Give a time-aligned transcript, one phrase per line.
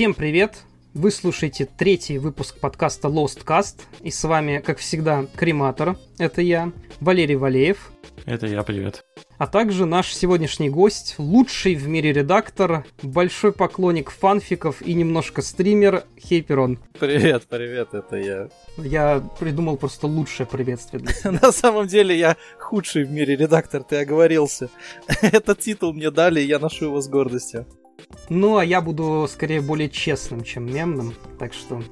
[0.00, 0.54] Всем привет!
[0.94, 6.72] Вы слушаете третий выпуск подкаста Lost Cast, и с вами, как всегда, Крематор, это я,
[7.00, 7.92] Валерий Валеев.
[8.24, 9.04] Это я, привет.
[9.36, 16.04] А также наш сегодняшний гость, лучший в мире редактор, большой поклонник фанфиков и немножко стример
[16.18, 16.78] Хейперон.
[16.98, 18.48] Привет, привет, это я.
[18.78, 21.32] Я придумал просто лучшее приветствие для тебя.
[21.42, 24.70] На самом деле я худший в мире редактор, ты оговорился.
[25.20, 27.66] Этот титул мне дали, и я ношу его с гордостью.
[28.28, 31.82] Ну, а я буду скорее более честным, чем мемным, так что...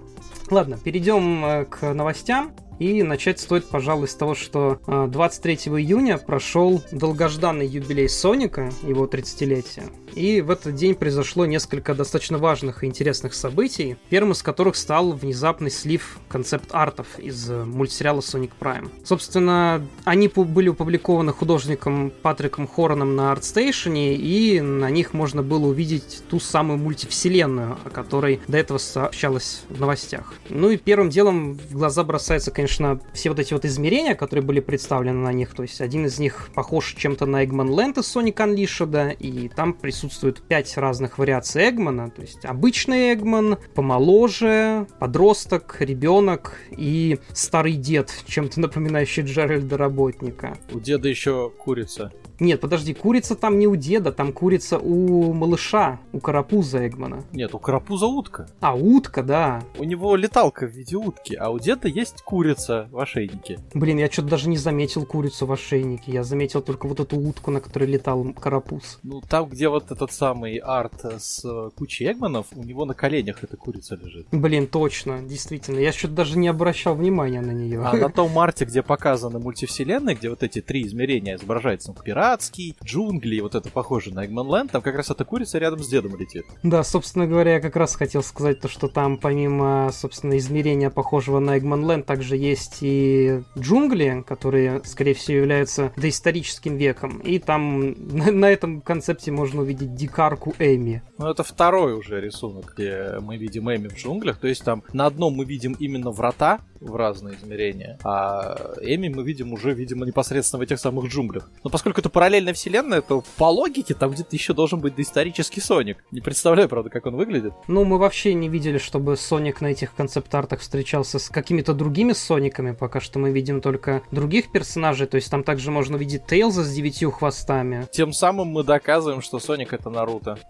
[0.50, 2.52] Ладно, перейдем э, к новостям.
[2.78, 9.06] И начать стоит, пожалуй, с того, что 23 э, июня прошел долгожданный юбилей Соника, его
[9.06, 9.90] 30-летие.
[10.14, 15.12] И в этот день произошло несколько достаточно важных и интересных событий, первым из которых стал
[15.12, 18.90] внезапный слив концепт-артов из э, мультсериала Sonic Prime.
[19.04, 26.22] Собственно, они были опубликованы художником Патриком Хороном на ArtStation, и на них можно было увидеть
[26.28, 30.34] ту самую мультивселенную, о которой до этого сообщалось в новостях.
[30.48, 34.44] Ну и первым делом в глаза бросается, конечно, конечно, все вот эти вот измерения, которые
[34.44, 38.14] были представлены на них, то есть один из них похож чем-то на Eggman Land из
[38.14, 45.76] Sonic Unleashed, и там присутствует пять разных вариаций Эгмана, то есть обычный Эгман, помоложе, подросток,
[45.80, 50.58] ребенок и старый дед, чем-то напоминающий Джеральда Работника.
[50.70, 52.12] У деда еще курица.
[52.40, 57.24] Нет, подожди, курица там не у деда, там курица у малыша, у карапуза Эгмана.
[57.32, 58.48] Нет, у карапуза утка.
[58.60, 59.62] А, утка, да.
[59.78, 63.58] У него леталка в виде утки, а у деда есть курица в ошейнике.
[63.74, 66.12] Блин, я что-то даже не заметил курицу в ошейнике.
[66.12, 68.98] Я заметил только вот эту утку, на которой летал карапуз.
[69.02, 73.42] Ну, там, где вот этот самый арт с э, кучей Эгманов, у него на коленях
[73.42, 74.28] эта курица лежит.
[74.30, 75.78] Блин, точно, действительно.
[75.78, 77.82] Я что-то даже не обращал внимания на нее.
[77.84, 82.76] А на том арте, где показаны мультивселенные, где вот эти три измерения изображаются, пират, пиратский,
[82.84, 86.14] джунгли, вот это похоже на Eggman Land, там как раз эта курица рядом с дедом
[86.16, 86.44] летит.
[86.62, 91.38] Да, собственно говоря, я как раз хотел сказать то, что там помимо, собственно, измерения похожего
[91.38, 97.18] на Eggman Land, также есть и джунгли, которые, скорее всего, являются доисторическим веком.
[97.20, 101.02] И там на, на этом концепте можно увидеть дикарку Эми.
[101.16, 104.38] Ну, это второй уже рисунок, где мы видим Эми в джунглях.
[104.38, 109.22] То есть там на одном мы видим именно врата в разные измерения, а Эми мы
[109.22, 111.50] видим уже, видимо, непосредственно в этих самых джунглях.
[111.64, 115.98] Но поскольку это параллельная вселенная, то по логике там где-то еще должен быть доисторический Соник.
[116.10, 117.52] Не представляю, правда, как он выглядит.
[117.68, 122.72] Ну, мы вообще не видели, чтобы Соник на этих концепт-артах встречался с какими-то другими Сониками.
[122.72, 125.06] Пока что мы видим только других персонажей.
[125.06, 127.86] То есть там также можно увидеть Тейлза с девятью хвостами.
[127.92, 130.40] Тем самым мы доказываем, что Соник это Наруто.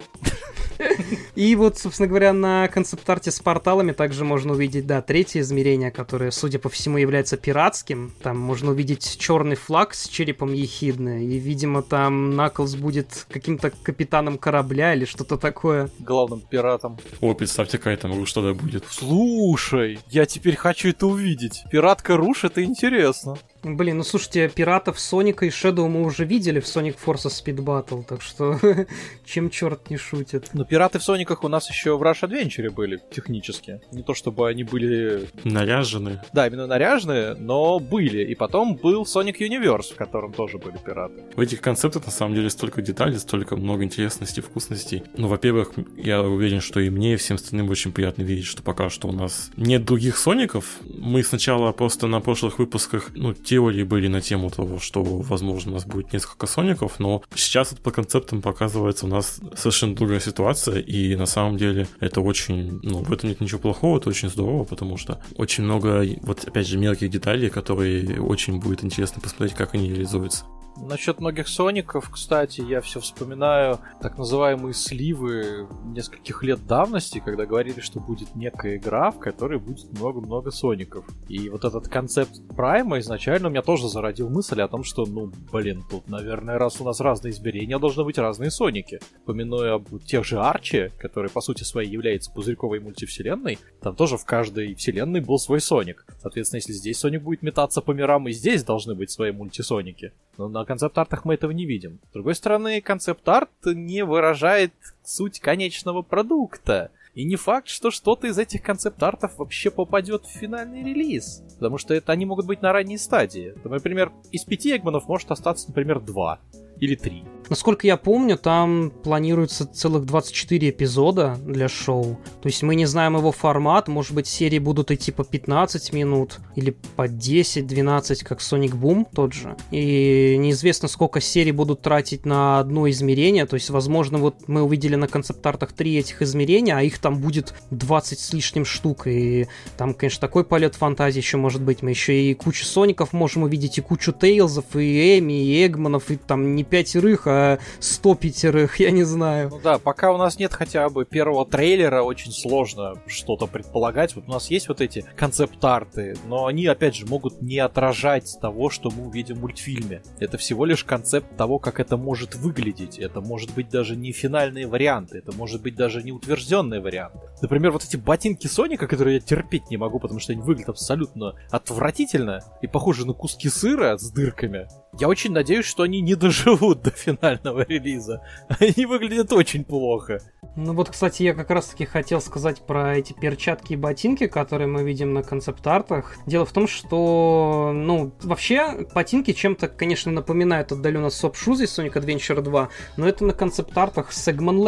[1.34, 6.30] И вот, собственно говоря, на концепт-арте с порталами также можно увидеть, да, третье измерение, которое,
[6.30, 8.12] судя по всему, является пиратским.
[8.22, 14.38] Там можно увидеть черный флаг с черепом Ехидны, и, видимо, там Наклз будет каким-то капитаном
[14.38, 15.91] корабля или что-то такое.
[15.98, 16.98] Главным пиратом.
[17.20, 18.84] О, представьте, какая там руш тогда будет.
[18.88, 21.64] Слушай, я теперь хочу это увидеть.
[21.72, 23.36] Пиратка Руш, это интересно.
[23.64, 28.04] Блин, ну слушайте, пиратов Соника и Шэдоу мы уже видели в Sonic Forces Speed Battle,
[28.04, 28.58] так что
[29.24, 30.50] чем черт не шутит.
[30.52, 33.80] Но пираты в Сониках у нас еще в Rush Adventure были технически.
[33.91, 35.28] Не то чтобы они были...
[35.42, 36.22] Наряжены.
[36.32, 38.24] Да, именно наряженные, но были.
[38.24, 41.25] И потом был Sonic Universe, в котором тоже были пираты.
[41.34, 45.02] В этих концептах на самом деле столько деталей, столько много интересностей, вкусностей.
[45.16, 48.88] Ну, во-первых, я уверен, что и мне, и всем остальным очень приятно видеть, что пока
[48.88, 50.78] что у нас нет других Соников.
[50.84, 55.75] Мы сначала просто на прошлых выпусках, ну, теории были на тему того, что, возможно, у
[55.75, 60.81] нас будет несколько Соников, но сейчас вот по концептам показывается у нас совершенно другая ситуация,
[60.81, 64.64] и на самом деле это очень, ну, в этом нет ничего плохого, это очень здорово,
[64.64, 69.75] потому что очень много, вот опять же, мелких деталей, которые очень будет интересно посмотреть, как
[69.75, 70.44] они реализуются.
[70.80, 77.80] Насчет многих Соников, кстати, я все вспоминаю так называемые сливы нескольких лет давности, когда говорили,
[77.80, 81.04] что будет некая игра, в которой будет много-много Соников.
[81.28, 85.32] И вот этот концепт Прайма изначально у меня тоже зародил мысль о том, что, ну,
[85.52, 89.00] блин, тут, наверное, раз у нас разные измерения, должны быть разные Соники.
[89.26, 94.24] Помянуя об тех же Арчи, который, по сути своей, является пузырьковой мультивселенной, там тоже в
[94.24, 96.06] каждой вселенной был свой Соник.
[96.22, 100.12] Соответственно, если здесь Соник будет метаться по мирам, и здесь должны быть свои мультисоники.
[100.38, 101.99] Но на концепт-артах мы этого не видим.
[102.11, 104.73] С другой стороны, концепт-арт не выражает
[105.03, 106.93] суть конечного продукта.
[107.15, 111.43] И не факт, что что-то из этих концепт-артов вообще попадет в финальный релиз.
[111.55, 113.55] Потому что это они могут быть на ранней стадии.
[113.65, 116.38] Например, из пяти Эгманов может остаться, например, два
[116.80, 117.25] или три.
[117.48, 122.19] насколько я помню, там планируется целых 24 эпизода для шоу.
[122.42, 126.38] То есть мы не знаем его формат, может быть, серии будут идти по 15 минут
[126.56, 129.56] или по 10-12, как Sonic Boom тот же.
[129.70, 134.94] И неизвестно, сколько серий будут тратить на одно измерение, то есть, возможно, вот мы увидели
[134.94, 139.46] на концепт-артах три этих измерения, а их там будет 20 с лишним штук, и
[139.76, 141.82] там, конечно, такой полет фантазии еще может быть.
[141.82, 146.16] Мы еще и кучу Соников можем увидеть, и кучу Тейлзов, и Эми, и Эгманов, и
[146.16, 149.49] там не пятерых, а сто пятерых, я не знаю.
[149.50, 154.15] Ну да, пока у нас нет хотя бы первого трейлера, очень сложно что-то предполагать.
[154.15, 158.70] Вот у нас есть вот эти концепт-арты, но они, опять же, могут не отражать того,
[158.70, 160.03] что мы увидим в мультфильме.
[160.20, 162.99] Это всего лишь концепт того, как это может выглядеть.
[162.99, 167.19] Это может быть даже не финальные варианты, это может быть даже не утвержденные варианты.
[167.41, 171.35] Например, вот эти ботинки Соника, которые я терпеть не могу, потому что они выглядят абсолютно
[171.50, 174.69] отвратительно и похожи на куски сыра с дырками.
[174.99, 178.22] Я очень надеюсь, что они не доживут до финального релиза.
[178.60, 180.20] Они выглядят очень плохо.
[180.56, 184.82] Ну вот, кстати, я как раз-таки хотел сказать про эти перчатки и ботинки, которые мы
[184.82, 186.16] видим на концепт-артах.
[186.26, 192.40] Дело в том, что, ну, вообще, ботинки чем-то, конечно, напоминают отдаленно Shoes из Sonic Adventure
[192.40, 194.58] 2, но это на концепт-артах с Эгман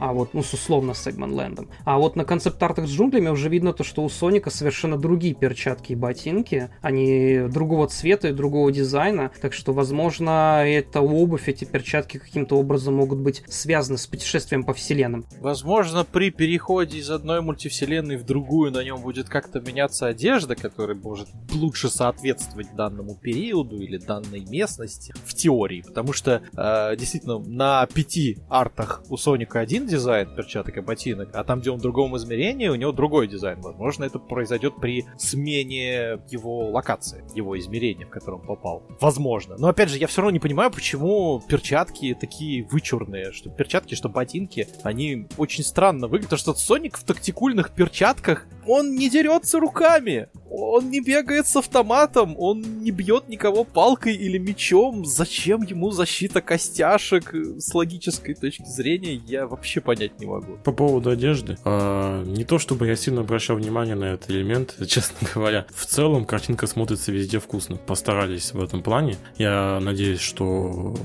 [0.00, 3.72] а вот, ну, с условно с Эгман А вот на концепт-артах с джунглями уже видно
[3.72, 9.30] то, что у Соника совершенно другие перчатки и ботинки, они другого цвета и другого дизайна,
[9.40, 14.72] так что, возможно, эта обувь, эти перчатки каким-то образом могут быть связаны с путешествием по
[14.74, 15.26] вселенным.
[15.40, 20.96] Возможно, при переходе из одной мультивселенной в другую на нем будет как-то меняться одежда, которая
[20.96, 25.82] может лучше соответствовать данному периоду или данной местности, в теории.
[25.82, 31.44] Потому что, э, действительно, на пяти артах у Соника один дизайн перчаток и ботинок, а
[31.44, 33.60] там, где он в другом измерении, у него другой дизайн.
[33.60, 38.82] Возможно, это произойдет при смене его локации, его измерения, в котором попал.
[39.00, 39.56] Возможно.
[39.58, 44.08] Но, опять же, я все равно не понимаю, почему перчатки такие вычурные, что перчатки, что
[44.08, 50.28] ботинки, они очень странно выглядит, потому что Соник в тактикульных перчатках, он не дерется руками,
[50.50, 55.04] он не бегает с автоматом, он не бьет никого палкой или мечом.
[55.04, 60.56] Зачем ему защита костяшек с логической точки зрения, я вообще понять не могу.
[60.64, 65.28] По поводу одежды, а, не то чтобы я сильно обращал внимание на этот элемент, честно
[65.34, 65.66] говоря.
[65.74, 67.76] В целом картинка смотрится везде вкусно.
[67.76, 69.16] Постарались в этом плане.
[69.38, 70.96] Я надеюсь, что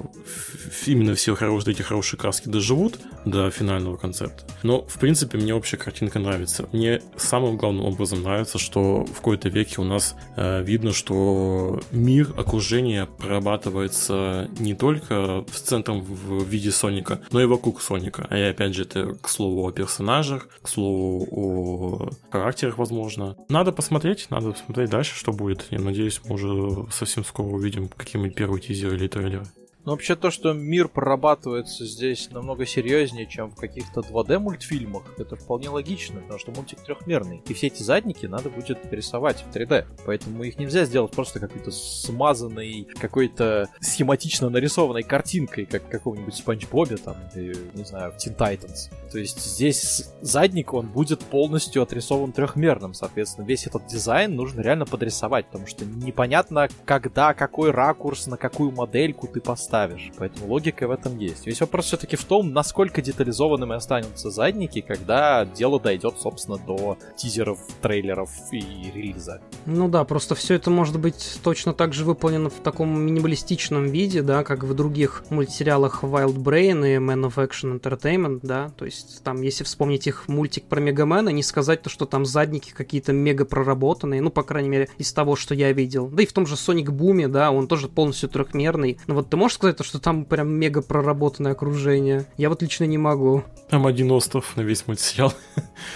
[0.86, 4.44] именно все хорошие, эти хорошие краски доживут до финального концепта.
[4.64, 6.68] Но, в принципе, мне общая картинка нравится.
[6.72, 12.34] Мне самым главным образом нравится, что в какой-то веке у нас э, видно, что мир,
[12.38, 18.28] окружение прорабатывается не только в центром в виде Соника, но и вокруг Соника.
[18.30, 23.36] А я, опять же, это к слову о персонажах, к слову о характерах, возможно.
[23.50, 25.66] Надо посмотреть, надо посмотреть дальше, что будет.
[25.70, 29.46] Я надеюсь, мы уже совсем скоро увидим какие-нибудь первые тизеры или трейлеры.
[29.84, 35.36] Но вообще то, что мир прорабатывается здесь намного серьезнее, чем в каких-то 2D мультфильмах, это
[35.36, 37.42] вполне логично, потому что мультик трехмерный.
[37.48, 39.88] И все эти задники надо будет рисовать в 3D.
[40.06, 46.68] Поэтому их нельзя сделать просто какой-то смазанной, какой-то схематично нарисованной картинкой, как в каком-нибудь Спанч
[46.68, 48.92] Бобе там, или, не знаю, в Teen Titans.
[49.12, 54.86] То есть здесь задник, он будет полностью отрисован трехмерным, соответственно, весь этот дизайн нужно реально
[54.86, 60.12] подрисовать, потому что непонятно, когда, какой ракурс, на какую модельку ты поставишь ставишь.
[60.18, 61.48] Поэтому логика в этом есть.
[61.48, 67.58] Весь вопрос все-таки в том, насколько детализованными останутся задники, когда дело дойдет, собственно, до тизеров,
[67.82, 69.40] трейлеров и релиза.
[69.66, 74.22] Ну да, просто все это может быть точно так же выполнено в таком минималистичном виде,
[74.22, 79.24] да, как в других мультсериалах Wild Brain и Man of Action Entertainment, да, то есть
[79.24, 83.46] там, если вспомнить их мультик про Мегамена, не сказать то, что там задники какие-то мега
[83.46, 86.10] проработанные, ну, по крайней мере, из того, что я видел.
[86.10, 88.98] Да и в том же Sonic Boom, да, он тоже полностью трехмерный.
[89.08, 92.26] Но вот ты можешь сказать, то, что там прям мега проработанное окружение.
[92.36, 93.44] Я вот лично не могу.
[93.70, 95.34] Там один остров на весь мультсериал.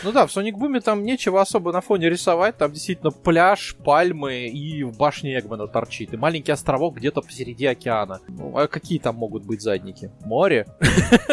[0.03, 2.57] Ну да, в Sonic Boom там нечего особо на фоне рисовать.
[2.57, 6.13] Там действительно пляж, пальмы и в башне Эгмана торчит.
[6.13, 8.21] И маленький островок где-то посереди океана.
[8.27, 10.11] Ну, а какие там могут быть задники?
[10.23, 10.67] Море?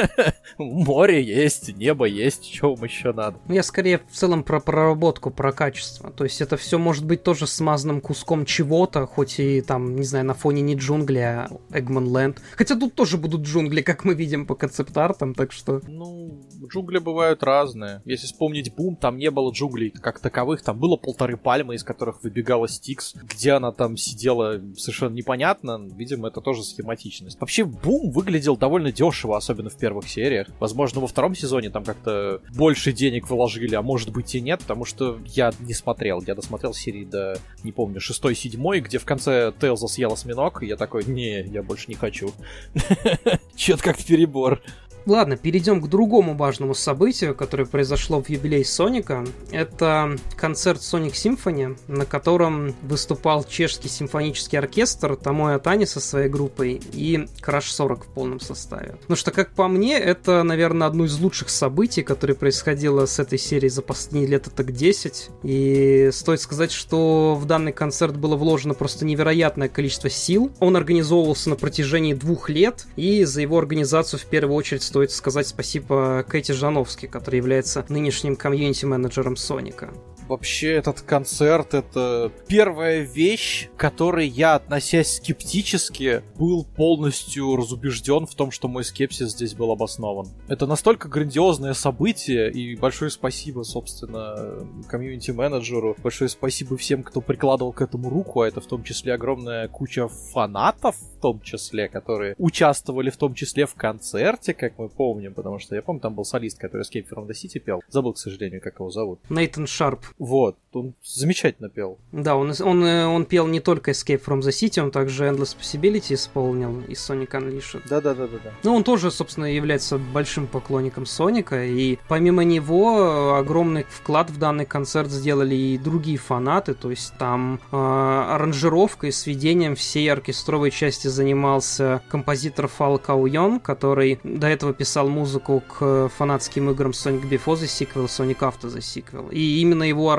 [0.59, 3.39] Море есть, небо есть, что вам еще надо?
[3.47, 6.11] Ну, я скорее в целом про проработку, про качество.
[6.11, 10.25] То есть это все может быть тоже смазанным куском чего-то, хоть и там, не знаю,
[10.25, 12.22] на фоне не джунгли, а Эгман Лэнд.
[12.57, 15.81] Хотя тут тоже будут джунгли, как мы видим по концепт-артам, так что...
[15.87, 18.03] Ну, джунгли бывают разные.
[18.05, 22.23] Если вспомнить бум, там не было джунглей как таковых, там было полторы пальмы, из которых
[22.23, 23.15] выбегала Стикс.
[23.15, 25.89] Где она там сидела, совершенно непонятно.
[25.95, 27.41] Видимо, это тоже схематичность.
[27.41, 30.49] Вообще, бум выглядел довольно дешево, особенно в первых сериях.
[30.61, 34.85] Возможно, во втором сезоне там как-то больше денег вложили, а может быть и нет, потому
[34.85, 36.23] что я не смотрел.
[36.23, 40.67] Я досмотрел серии до, не помню, шестой, седьмой, где в конце Тейлза съел осьминог, и
[40.67, 42.33] я такой, не, я больше не хочу.
[43.57, 44.61] Чё-то как-то перебор.
[45.07, 49.25] Ладно, перейдем к другому важному событию, которое произошло в юбилей Соника.
[49.51, 56.81] Это концерт Sonic Symphony, на котором выступал чешский симфонический оркестр Томоя Тани со своей группой
[56.93, 58.97] и Crash 40 в полном составе.
[59.01, 63.39] Потому что, как по мне, это, наверное, одно из лучших событий, которое происходило с этой
[63.39, 65.31] серией за последние лет так 10.
[65.43, 70.53] И стоит сказать, что в данный концерт было вложено просто невероятное количество сил.
[70.61, 75.47] Он организовывался на протяжении двух лет, и за его организацию в первую очередь стоит сказать
[75.47, 79.89] спасибо Кэти Жановски, который является нынешним комьюнити-менеджером Соника.
[80.29, 88.51] Вообще этот концерт это первая вещь, которой я, относясь скептически, был полностью разубежден в том,
[88.51, 90.29] что мой скепсис здесь был обоснован.
[90.47, 94.59] Это настолько грандиозное событие, и большое спасибо, собственно,
[94.91, 99.69] комьюнити-менеджеру, большое спасибо всем, кто прикладывал к этому руку, а это в том числе огромная
[99.69, 105.59] куча фанатов, том числе, которые участвовали в том числе в концерте, как мы помним, потому
[105.59, 107.81] что я помню, там был солист, который Escape from the City пел.
[107.89, 109.21] Забыл, к сожалению, как его зовут.
[109.31, 110.05] Нейтан Шарп.
[110.19, 111.99] Вот, он замечательно пел.
[112.13, 115.57] Да, он, он, э, он пел не только Escape from the City, он также Endless
[115.59, 117.83] Possibility исполнил из Sonic Unleashed.
[117.89, 118.53] Да-да-да-да.
[118.63, 124.67] Ну, он тоже, собственно, является большим поклонником Соника, и помимо него огромный вклад в данный
[124.67, 132.03] концерт сделали и другие фанаты, то есть там э, аранжировкой, сведением всей оркестровой части занимался
[132.09, 138.07] композитор Фал Кауйон, который до этого писал музыку к фанатским играм Sonic Before the Sequel,
[138.07, 139.33] Sonic After the Sequel.
[139.33, 140.11] И именно его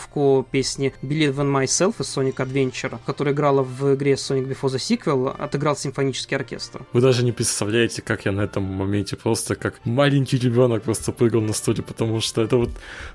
[0.00, 4.78] аранжировку песни Believe in Myself из Sonic Adventure, которая играла в игре Sonic Before the
[4.78, 6.82] Sequel, отыграл симфонический оркестр.
[6.92, 11.40] Вы даже не представляете, как я на этом моменте просто как маленький ребенок просто прыгал
[11.40, 12.70] на стуле, потому что это вот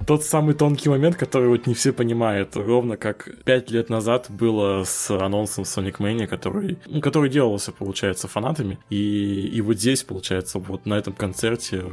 [0.06, 2.56] тот самый тонкий момент, который вот не все понимают.
[2.56, 8.28] Ровно как пять лет назад было с анонсом Sonic Mania, который, ну, который делался, получается,
[8.28, 8.78] фанатами.
[8.90, 11.84] И, и вот здесь, получается, вот на этом концерте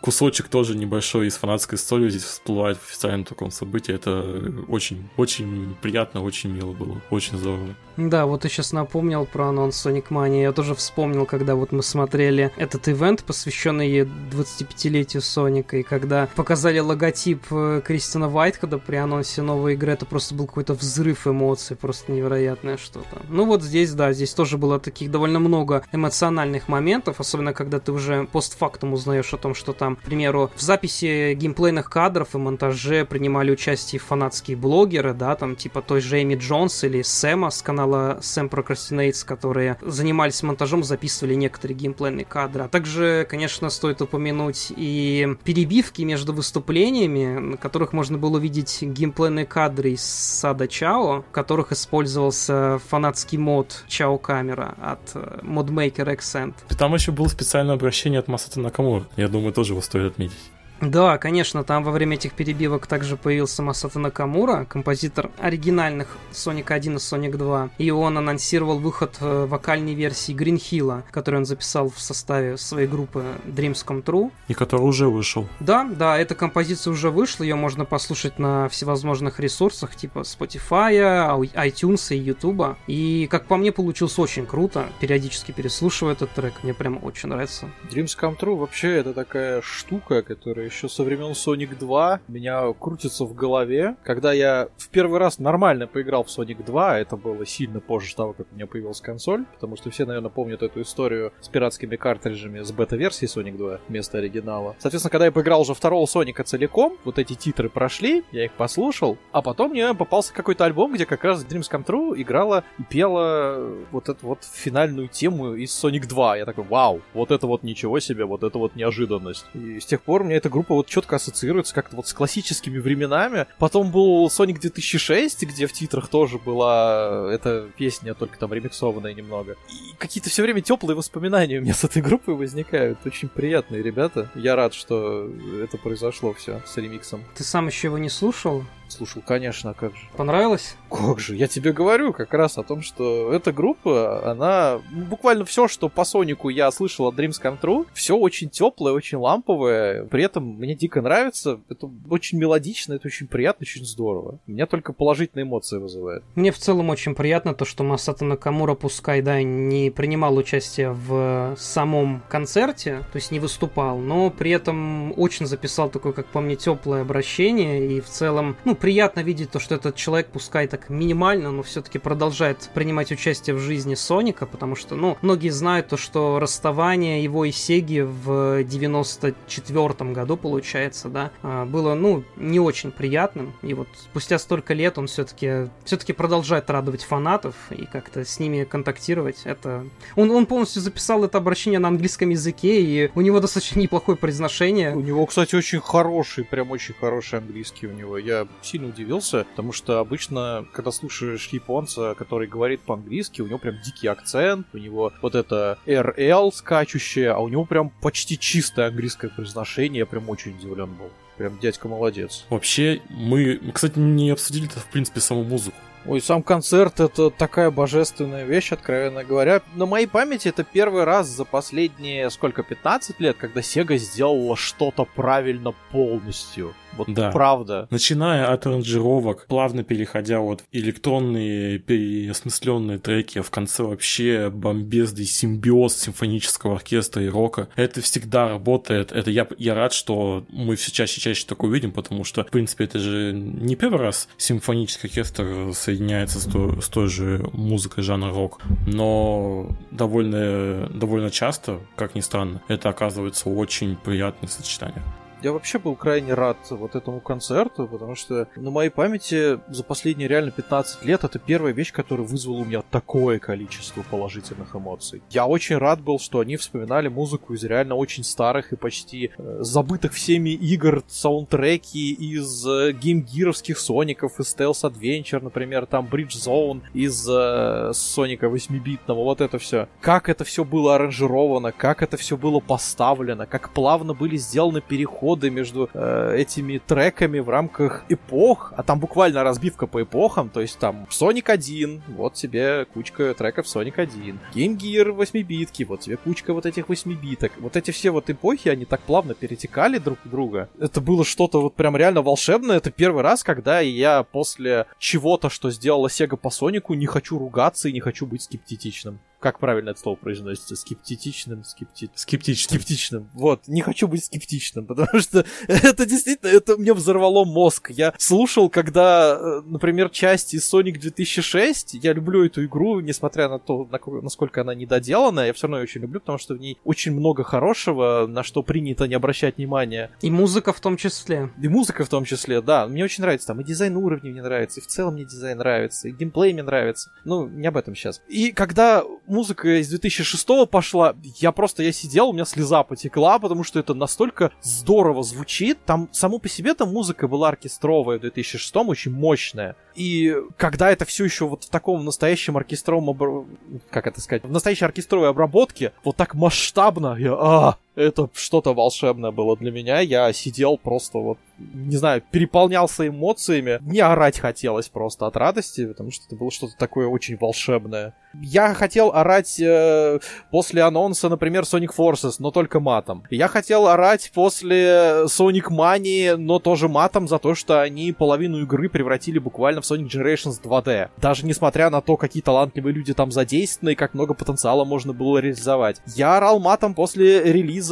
[0.00, 3.94] кусочек тоже небольшой из фанатской истории здесь всплывает в официальном таком событии.
[3.94, 7.00] Это очень, очень приятно, очень мило было.
[7.10, 7.74] Очень здорово.
[8.08, 10.42] Да, вот ты сейчас напомнил про анонс Sonic Mania.
[10.42, 16.78] Я тоже вспомнил, когда вот мы смотрели этот ивент, посвященный 25-летию Соника, и когда показали
[16.78, 22.12] логотип э, Кристина Вайтхеда при анонсе новой игры, это просто был какой-то взрыв эмоций, просто
[22.12, 23.20] невероятное что-то.
[23.28, 27.92] Ну вот здесь, да, здесь тоже было таких довольно много эмоциональных моментов, особенно когда ты
[27.92, 33.04] уже постфактум узнаешь о том, что там, к примеру, в записи геймплейных кадров и монтаже
[33.04, 37.89] принимали участие фанатские блогеры, да, там типа той же Эми Джонс или Сэма с канала
[38.20, 42.64] Sam Procrastinates, которые занимались монтажом, записывали некоторые геймплейные кадры.
[42.64, 49.46] А также, конечно, стоит упомянуть и перебивки между выступлениями, на которых можно было увидеть геймплейные
[49.46, 56.54] кадры из Сада Чао, в которых использовался фанатский мод Чао Камера от э, модмейкера Accent.
[56.78, 59.06] Там еще было специальное обращение от Масата Накамура.
[59.16, 60.38] Я думаю, тоже его стоит отметить.
[60.80, 66.94] Да, конечно, там во время этих перебивок также появился Масата Накамура, композитор оригинальных Sonic 1
[66.94, 71.90] и Sonic 2, и он анонсировал выход э, вокальной версии Green Hill, которую он записал
[71.90, 74.30] в составе своей группы Dreams Come True.
[74.48, 75.46] И который уже вышел.
[75.60, 82.14] Да, да, эта композиция уже вышла, ее можно послушать на всевозможных ресурсах, типа Spotify, iTunes
[82.14, 82.78] и YouTube.
[82.86, 84.86] И, как по мне, получилось очень круто.
[84.98, 87.68] Периодически переслушиваю этот трек, мне прям очень нравится.
[87.90, 93.24] Dreams Come True вообще это такая штука, которая еще со времен Sonic 2 меня крутится
[93.24, 93.96] в голове.
[94.04, 98.32] Когда я в первый раз нормально поиграл в Sonic 2, это было сильно позже того,
[98.32, 102.60] как у меня появилась консоль, потому что все, наверное, помнят эту историю с пиратскими картриджами
[102.60, 104.76] с бета-версии Sonic 2 вместо оригинала.
[104.78, 109.18] Соответственно, когда я поиграл уже второго Соника целиком, вот эти титры прошли, я их послушал,
[109.32, 113.74] а потом мне попался какой-то альбом, где как раз Dreams Come True играла и пела
[113.90, 116.36] вот эту вот финальную тему из Sonic 2.
[116.38, 119.46] Я такой, вау, вот это вот ничего себе, вот это вот неожиданность.
[119.54, 122.78] И с тех пор мне эта группа группа вот четко ассоциируется как-то вот с классическими
[122.78, 123.46] временами.
[123.58, 129.56] Потом был Sonic 2006, где в титрах тоже была эта песня, только там ремиксованная немного.
[129.70, 132.98] И какие-то все время теплые воспоминания у меня с этой группой возникают.
[133.06, 134.30] Очень приятные ребята.
[134.34, 135.30] Я рад, что
[135.62, 137.24] это произошло все с ремиксом.
[137.34, 138.64] Ты сам еще его не слушал?
[138.90, 140.08] Слушал, конечно, как же.
[140.16, 140.76] Понравилось?
[140.90, 145.44] Как же, я тебе говорю как раз о том, что эта группа, она ну, буквально
[145.44, 150.04] все, что по Сонику я слышал от Dreams Come True, все очень теплое, очень ламповое,
[150.06, 154.38] при этом мне дико нравится, это очень мелодично, это очень приятно, очень здорово.
[154.46, 156.24] Меня только положительные эмоции вызывает.
[156.34, 161.54] Мне в целом очень приятно то, что Масата Накамура, пускай, да, не принимал участие в
[161.56, 166.56] самом концерте, то есть не выступал, но при этом очень записал такое, как по мне,
[166.56, 171.52] теплое обращение, и в целом, ну, приятно видеть то, что этот человек, пускай так минимально,
[171.52, 176.38] но все-таки продолжает принимать участие в жизни Соника, потому что, ну, многие знают то, что
[176.38, 183.52] расставание его и Сеги в 94 году, получается, да, а, было, ну, не очень приятным,
[183.62, 188.64] и вот спустя столько лет он все-таки все-таки продолжает радовать фанатов и как-то с ними
[188.64, 189.84] контактировать, это...
[190.16, 194.94] Он, он полностью записал это обращение на английском языке, и у него достаточно неплохое произношение.
[194.94, 198.16] У него, кстати, очень хороший, прям очень хороший английский у него.
[198.16, 203.80] Я сильно удивился, потому что обычно, когда слушаешь японца, который говорит по-английски, у него прям
[203.84, 209.28] дикий акцент, у него вот это RL скачущее, а у него прям почти чистое английское
[209.28, 211.10] произношение, я прям очень удивлен был.
[211.36, 212.44] Прям дядька молодец.
[212.50, 215.76] Вообще, мы, кстати, не обсудили в принципе, саму музыку.
[216.06, 219.60] Ой, сам концерт это такая божественная вещь, откровенно говоря.
[219.74, 225.04] На моей памяти это первый раз за последние, сколько, 15 лет, когда Sega сделала что-то
[225.04, 226.74] правильно полностью.
[226.96, 227.30] Вот да.
[227.30, 227.86] правда.
[227.90, 235.24] Начиная от аранжировок, плавно переходя вот в электронные переосмысленные треки, а в конце вообще бомбезный
[235.24, 237.68] симбиоз симфонического оркестра и рока.
[237.76, 239.12] Это всегда работает.
[239.12, 242.50] Это я, я рад, что мы все чаще и чаще такое видим, потому что, в
[242.50, 248.04] принципе, это же не первый раз симфонический оркестр соединяется с, то, с той же музыкой
[248.04, 255.02] жанра рок, но довольно, довольно часто, как ни странно, это оказывается очень приятное сочетание.
[255.42, 260.28] Я вообще был крайне рад вот этому концерту, потому что на моей памяти за последние
[260.28, 265.22] реально 15 лет это первая вещь, которая вызвала у меня такое количество положительных эмоций.
[265.30, 269.58] Я очень рад был, что они вспоминали музыку из реально очень старых и почти э,
[269.60, 276.82] забытых всеми игр, саундтреки из э, геймгировских соников, из Tales Adventure, например, там Bridge Zone
[276.92, 279.88] из э, Соника 8-битного, вот это все.
[280.02, 285.29] Как это все было аранжировано, как это все было поставлено, как плавно были сделаны переходы
[285.30, 290.60] переходы между э, этими треками в рамках эпох, а там буквально разбивка по эпохам, то
[290.60, 296.16] есть там Sonic 1, вот тебе кучка треков Sonic 1, Game Gear 8-битки, вот тебе
[296.16, 297.52] кучка вот этих 8-биток.
[297.58, 300.68] Вот эти все вот эпохи, они так плавно перетекали друг в друга.
[300.78, 302.76] Это было что-то вот прям реально волшебное.
[302.76, 307.88] Это первый раз, когда я после чего-то, что сделала Sega по Сонику, не хочу ругаться
[307.88, 310.76] и не хочу быть скептичным как правильно это слово произносится?
[310.76, 312.10] Скептичным, скепти...
[312.14, 312.78] скептичным.
[312.80, 313.30] Скептичным.
[313.34, 317.90] Вот, не хочу быть скептичным, потому что это действительно, это мне взорвало мозг.
[317.90, 323.58] Я слушал, когда, э, например, часть из Sonic 2006, я люблю эту игру, несмотря на
[323.58, 323.88] то,
[324.22, 327.42] насколько она недоделанная, я все равно ее очень люблю, потому что в ней очень много
[327.42, 330.10] хорошего, на что принято не обращать внимания.
[330.20, 331.50] И музыка в том числе.
[331.60, 332.86] И музыка в том числе, да.
[332.86, 336.08] Мне очень нравится там и дизайн уровней мне нравится, и в целом мне дизайн нравится,
[336.08, 337.10] и геймплей мне нравится.
[337.24, 338.20] Ну, не об этом сейчас.
[338.28, 343.64] И когда музыка из 2006 пошла, я просто, я сидел, у меня слеза потекла, потому
[343.64, 345.78] что это настолько здорово звучит.
[345.86, 349.76] Там, само по себе там музыка была оркестровая в 2006, очень мощная.
[349.94, 353.46] И когда это все еще вот в таком настоящем оркестровом, обр...
[353.90, 359.30] как это сказать, в настоящей оркестровой обработке, вот так масштабно, я, а, это что-то волшебное
[359.30, 360.00] было для меня.
[360.00, 363.78] Я сидел просто вот, не знаю, переполнялся эмоциями.
[363.82, 368.14] Не орать хотелось просто от радости, потому что это было что-то такое очень волшебное.
[368.40, 373.24] Я хотел орать э, после анонса, например, Sonic Forces, но только матом.
[373.30, 378.88] Я хотел орать после Sonic Mania, но тоже матом за то, что они половину игры
[378.88, 381.08] превратили буквально в Sonic Generations 2D.
[381.16, 385.38] Даже несмотря на то, какие талантливые люди там задействованы и как много потенциала можно было
[385.38, 386.00] реализовать.
[386.06, 387.89] Я орал матом после релиза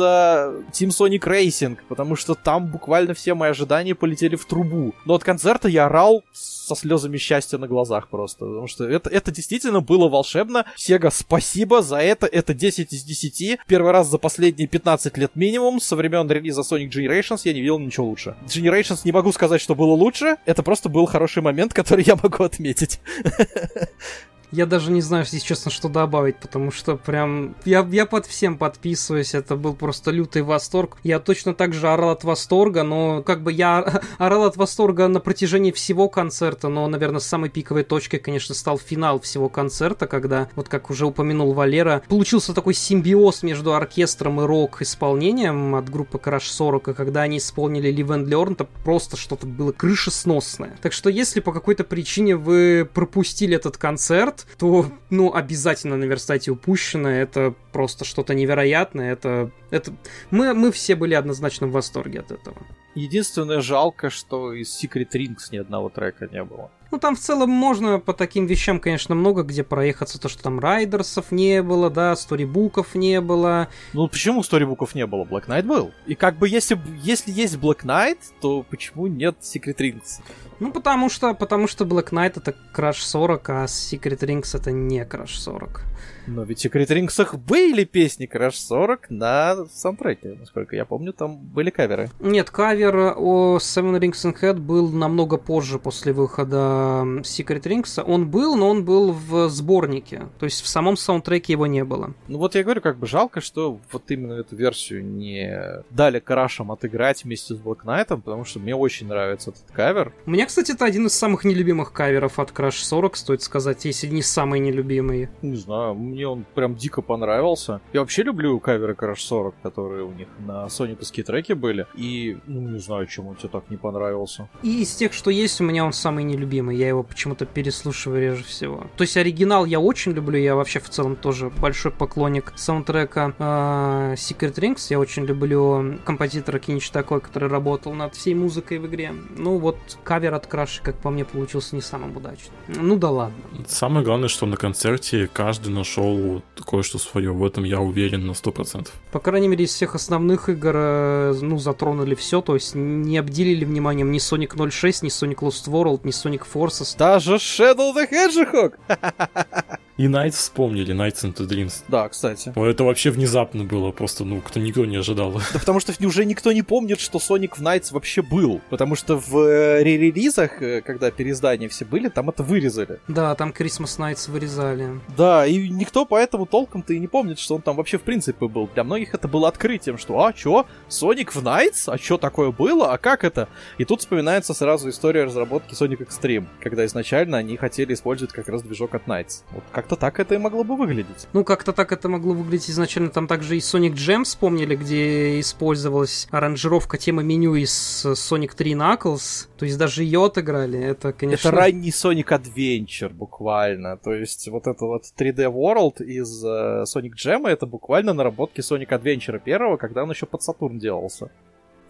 [0.73, 4.95] Team Sonic Racing, потому что там буквально все мои ожидания полетели в трубу.
[5.05, 9.31] Но от концерта я орал со слезами счастья на глазах просто, потому что это, это
[9.31, 10.67] действительно было волшебно.
[10.77, 13.61] Сега, спасибо за это, это 10 из 10.
[13.67, 17.79] Первый раз за последние 15 лет минимум, со времен релиза Sonic Generations я не видел
[17.79, 18.37] ничего лучше.
[18.47, 22.45] Generations не могу сказать, что было лучше, это просто был хороший момент, который я могу
[22.45, 23.01] отметить.
[24.51, 27.55] Я даже не знаю, если честно, что добавить, потому что прям...
[27.65, 30.97] Я, я под всем подписываюсь, это был просто лютый восторг.
[31.03, 35.21] Я точно так же орал от восторга, но как бы я орал от восторга на
[35.21, 40.69] протяжении всего концерта, но, наверное, самой пиковой точкой, конечно, стал финал всего концерта, когда, вот
[40.69, 46.89] как уже упомянул Валера, получился такой симбиоз между оркестром и рок-исполнением от группы Crash 40,
[46.89, 50.79] и когда они исполнили Live and Learn, это просто что-то было крышесносное.
[50.81, 57.22] Так что если по какой-то причине вы пропустили этот концерт, то, ну, обязательно наверстайте упущенное.
[57.22, 59.12] Это просто что-то невероятное.
[59.12, 59.92] Это, это...
[60.31, 62.57] Мы, мы все были однозначно в восторге от этого.
[62.94, 66.70] Единственное жалко, что из Secret Rings ни одного трека не было.
[66.90, 70.18] Ну, там в целом можно по таким вещам, конечно, много где проехаться.
[70.18, 73.68] То, что там райдерсов не было, да, сторибуков не было.
[73.92, 75.24] Ну, почему сторибуков не было?
[75.24, 75.92] Black Knight был.
[76.07, 80.20] И как бы если, если есть Black Knight, то почему нет Secret Rings?
[80.61, 85.01] Ну, потому что, потому что Black Knight это Crash 40, а Secret Rings это не
[85.01, 85.83] Crash 40.
[86.27, 91.37] Но ведь в Secret Rings были песни Crash 40 на саундтреке, насколько я помню, там
[91.37, 92.11] были каверы.
[92.20, 96.78] Нет, кавер о Seven Rings and Head был намного позже после выхода
[97.23, 98.03] Secret Rings.
[98.03, 100.29] Он был, но он был в сборнике.
[100.38, 102.14] То есть в самом саундтреке его не было.
[102.29, 106.73] Ну вот я говорю, как бы жалко, что вот именно эту версию не дали Крашам
[106.73, 110.12] отыграть вместе с Black Knight, потому что мне очень нравится этот кавер.
[110.27, 114.07] У меня, кстати, это один из самых нелюбимых каверов от Crash 40, стоит сказать, если
[114.07, 115.29] не самый нелюбимый.
[115.43, 117.81] Не знаю, мне он прям дико понравился.
[117.93, 121.87] Я вообще люблю каверы Crash 40, которые у них на сониковские треки были.
[121.95, 124.49] И, ну, не знаю, чем он тебе так не понравился.
[124.62, 126.67] И из тех, что есть, у меня он самый нелюбимый.
[126.70, 128.87] Я его почему-то переслушиваю реже всего.
[128.96, 130.38] То есть оригинал я очень люблю.
[130.38, 134.87] Я вообще в целом тоже большой поклонник саундтрека э, Secret Rings.
[134.90, 139.12] Я очень люблю композитора Кинич такой, который работал над всей музыкой в игре.
[139.37, 142.54] Ну вот кавер от Краши, как по мне, получился не самым удачным.
[142.68, 143.37] Ну да ладно.
[143.66, 147.33] Самое главное, что на концерте каждый нашел кое-что свое.
[147.33, 148.88] В этом я уверен на 100%.
[149.12, 153.64] По крайней мере, из всех основных игр, э, ну, затронули все, то есть не обделили
[153.64, 156.96] вниманием ни Sonic 06, ни Sonic Lost World, ни Sonic Forces.
[156.98, 158.78] Даже Shadow the Hedgehog!
[159.99, 161.83] И Nights вспомнили, Nights into Dreams.
[161.89, 162.53] Да, кстати.
[162.55, 165.33] Ну, это вообще внезапно было, просто, ну, кто никто не ожидал.
[165.53, 168.61] Да потому что уже никто не помнит, что Sonic в Nights вообще был.
[168.71, 173.01] Потому что в э, ререлизах, э, когда переиздания все были, там это вырезали.
[173.09, 175.01] Да, там Christmas Nights вырезали.
[175.17, 178.69] Да, и никто поэтому толком-то и не помнит, что он там вообще в принципе был.
[178.75, 181.89] Для многих это было открытием, что, а, чё, Sonic в Nights?
[181.89, 182.93] А чё такое было?
[182.93, 183.49] А как это?
[183.79, 188.63] И тут вспоминается сразу история разработки Sonic Extreme, когда изначально они хотели использовать как раз
[188.63, 189.43] движок от Nights.
[189.51, 191.29] Вот как-то так это и могло бы выглядеть.
[191.33, 193.09] Ну, как-то так это могло выглядеть изначально.
[193.09, 199.48] Там также и Sonic Jam вспомнили, где использовалась аранжировка темы меню из Sonic 3 Knuckles.
[199.57, 200.79] То есть даже ее отыграли.
[200.79, 201.48] Это, конечно...
[201.48, 203.96] Это ранний Sonic Adventure, буквально.
[203.96, 208.88] То есть вот это вот 3D World из uh, Sonic Jam, это буквально наработки Sonic
[208.88, 211.31] Adventure первого, когда он еще под Сатурн делался.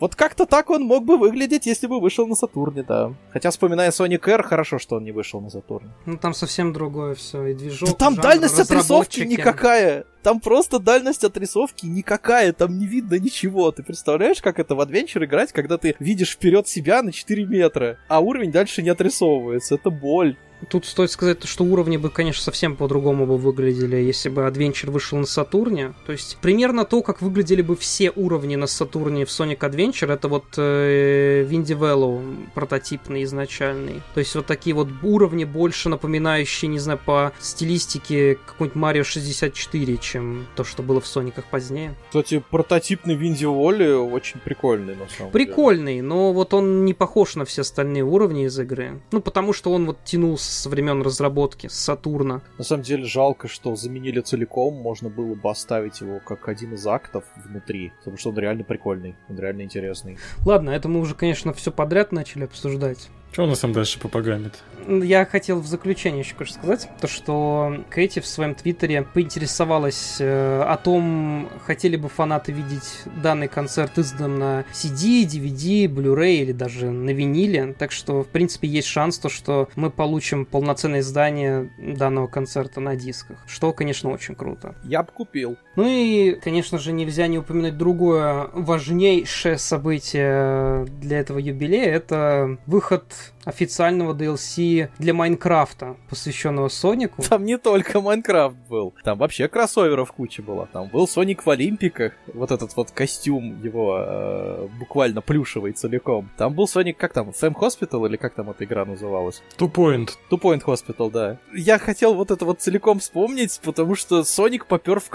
[0.01, 3.13] Вот как-то так он мог бы выглядеть, если бы вышел на Сатурне, да.
[3.31, 5.91] Хотя, вспоминая Sonic R, хорошо, что он не вышел на Сатурне.
[6.07, 10.05] Ну, там совсем другое все, и движок, да там жанр, дальность отрисовки никакая.
[10.23, 13.71] Там просто дальность отрисовки никакая, там не видно ничего.
[13.73, 17.99] Ты представляешь, как это в Adventure играть, когда ты видишь вперед себя на 4 метра,
[18.09, 19.77] а уровень дальше не отрисовывается.
[19.77, 20.37] Это боль.
[20.69, 25.19] Тут стоит сказать, что уровни бы, конечно, совсем по-другому бы выглядели, если бы Adventure вышел
[25.19, 25.95] на Сатурне.
[26.07, 30.29] То есть примерно то, как выглядели бы все уровни на Сатурне в Sonic Adventure, это
[30.29, 34.03] вот э, Windy Valley прототипный изначальный.
[34.15, 39.97] То есть вот такие вот уровни, больше напоминающие, не знаю, по стилистике какой-нибудь Mario 64,
[39.99, 41.95] чем то, что было в Сониках позднее.
[42.09, 46.07] Кстати, прототипный Windy Valley очень прикольный, на самом прикольный, деле.
[46.07, 49.01] но вот он не похож на все остальные уровни из игры.
[49.13, 52.43] Ну, потому что он вот тянулся со времен разработки, с Сатурна.
[52.59, 56.87] На самом деле жалко, что заменили целиком, можно было бы оставить его как один из
[56.87, 60.19] актов внутри, потому что он реально прикольный, он реально интересный.
[60.45, 63.09] Ладно, это мы уже, конечно, все подряд начали обсуждать.
[63.33, 64.55] Что у нас там дальше попагамит?
[64.89, 70.63] Я хотел в заключение еще кое-что сказать, то что Кэти в своем твиттере поинтересовалась э,
[70.63, 76.91] о том, хотели бы фанаты видеть данный концерт издан на CD, DVD, Blu-ray или даже
[76.91, 82.29] на виниле, так что, в принципе, есть шанс то, что мы получим полноценное издание данного
[82.29, 84.75] концерта на дисках, что, конечно, очень круто.
[84.85, 85.59] Я бы купил.
[85.79, 93.05] Ну и, конечно же, нельзя не упомянуть другое важнейшее событие для этого юбилея, это выход
[93.49, 97.23] официального DLC для Майнкрафта, посвященного Сонику.
[97.23, 98.95] Там не только Майнкрафт был.
[99.03, 100.67] Там вообще кроссоверов куча была.
[100.67, 102.13] Там был Соник в Олимпиках.
[102.35, 106.29] Вот этот вот костюм его э, буквально плюшевый целиком.
[106.37, 109.43] Там был Соник, как там, Фэм Hospital или как там эта игра называлась?
[109.57, 110.11] Two Point.
[110.31, 111.39] Two Point Hospital, да.
[111.55, 115.09] Я хотел вот это вот целиком вспомнить, потому что Соник попер в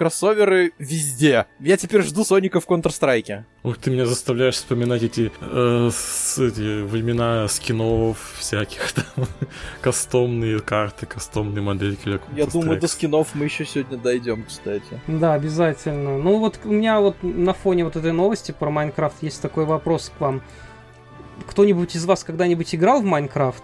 [0.53, 1.45] кроссоверы везде.
[1.59, 3.43] Я теперь жду Соника в Counter-Strike.
[3.63, 9.25] Ух, ты меня заставляешь вспоминать эти, э, с, эти времена скинов всяких там,
[9.81, 12.05] кастомные карты, кастомные модельки.
[12.05, 14.99] Для Я думаю, до скинов мы еще сегодня дойдем, кстати.
[15.07, 16.17] Да, обязательно.
[16.17, 20.11] Ну вот у меня вот на фоне вот этой новости про Майнкрафт есть такой вопрос
[20.15, 20.41] к вам.
[21.47, 23.63] Кто-нибудь из вас когда-нибудь играл в Майнкрафт?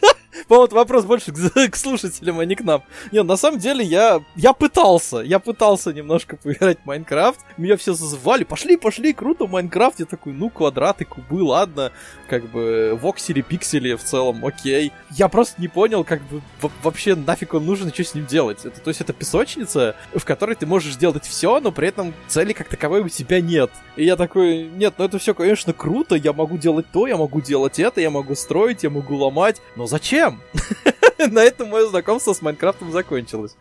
[0.48, 1.32] По-моему, вопрос больше
[1.70, 2.84] к, слушателям, а не к нам.
[3.12, 7.40] Не, на самом деле я, я пытался, я пытался немножко поиграть в Майнкрафт.
[7.58, 10.00] Меня все зазвали, пошли, пошли, круто, Майнкрафт.
[10.00, 11.92] Я такой, ну, квадраты, кубы, ладно.
[12.30, 14.92] Как бы воксели, пиксели в целом, окей.
[15.12, 16.42] Я просто не понял, как бы
[16.84, 18.66] вообще нафиг он нужен и что с ним делать.
[18.66, 22.54] Это, то есть это песочница, в которой ты можешь делать все, но при этом цели
[22.54, 23.72] как таковой у тебя нет.
[23.96, 27.42] И я такой, нет, ну это все, конечно, круто, я могу делать то, я могу
[27.42, 30.31] делать это, я могу строить, я могу ломать, но зачем?
[31.18, 33.56] На этом мое знакомство с Майнкрафтом закончилось.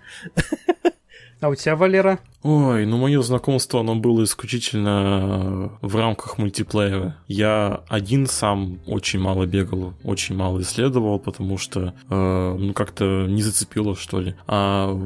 [1.41, 2.19] А у тебя, Валера?
[2.43, 7.17] Ой, ну мое знакомство, оно было исключительно в рамках мультиплеера.
[7.29, 13.43] Я один сам очень мало бегал, очень мало исследовал, потому что, э, ну, как-то не
[13.43, 14.35] зацепило, что ли.
[14.47, 14.99] А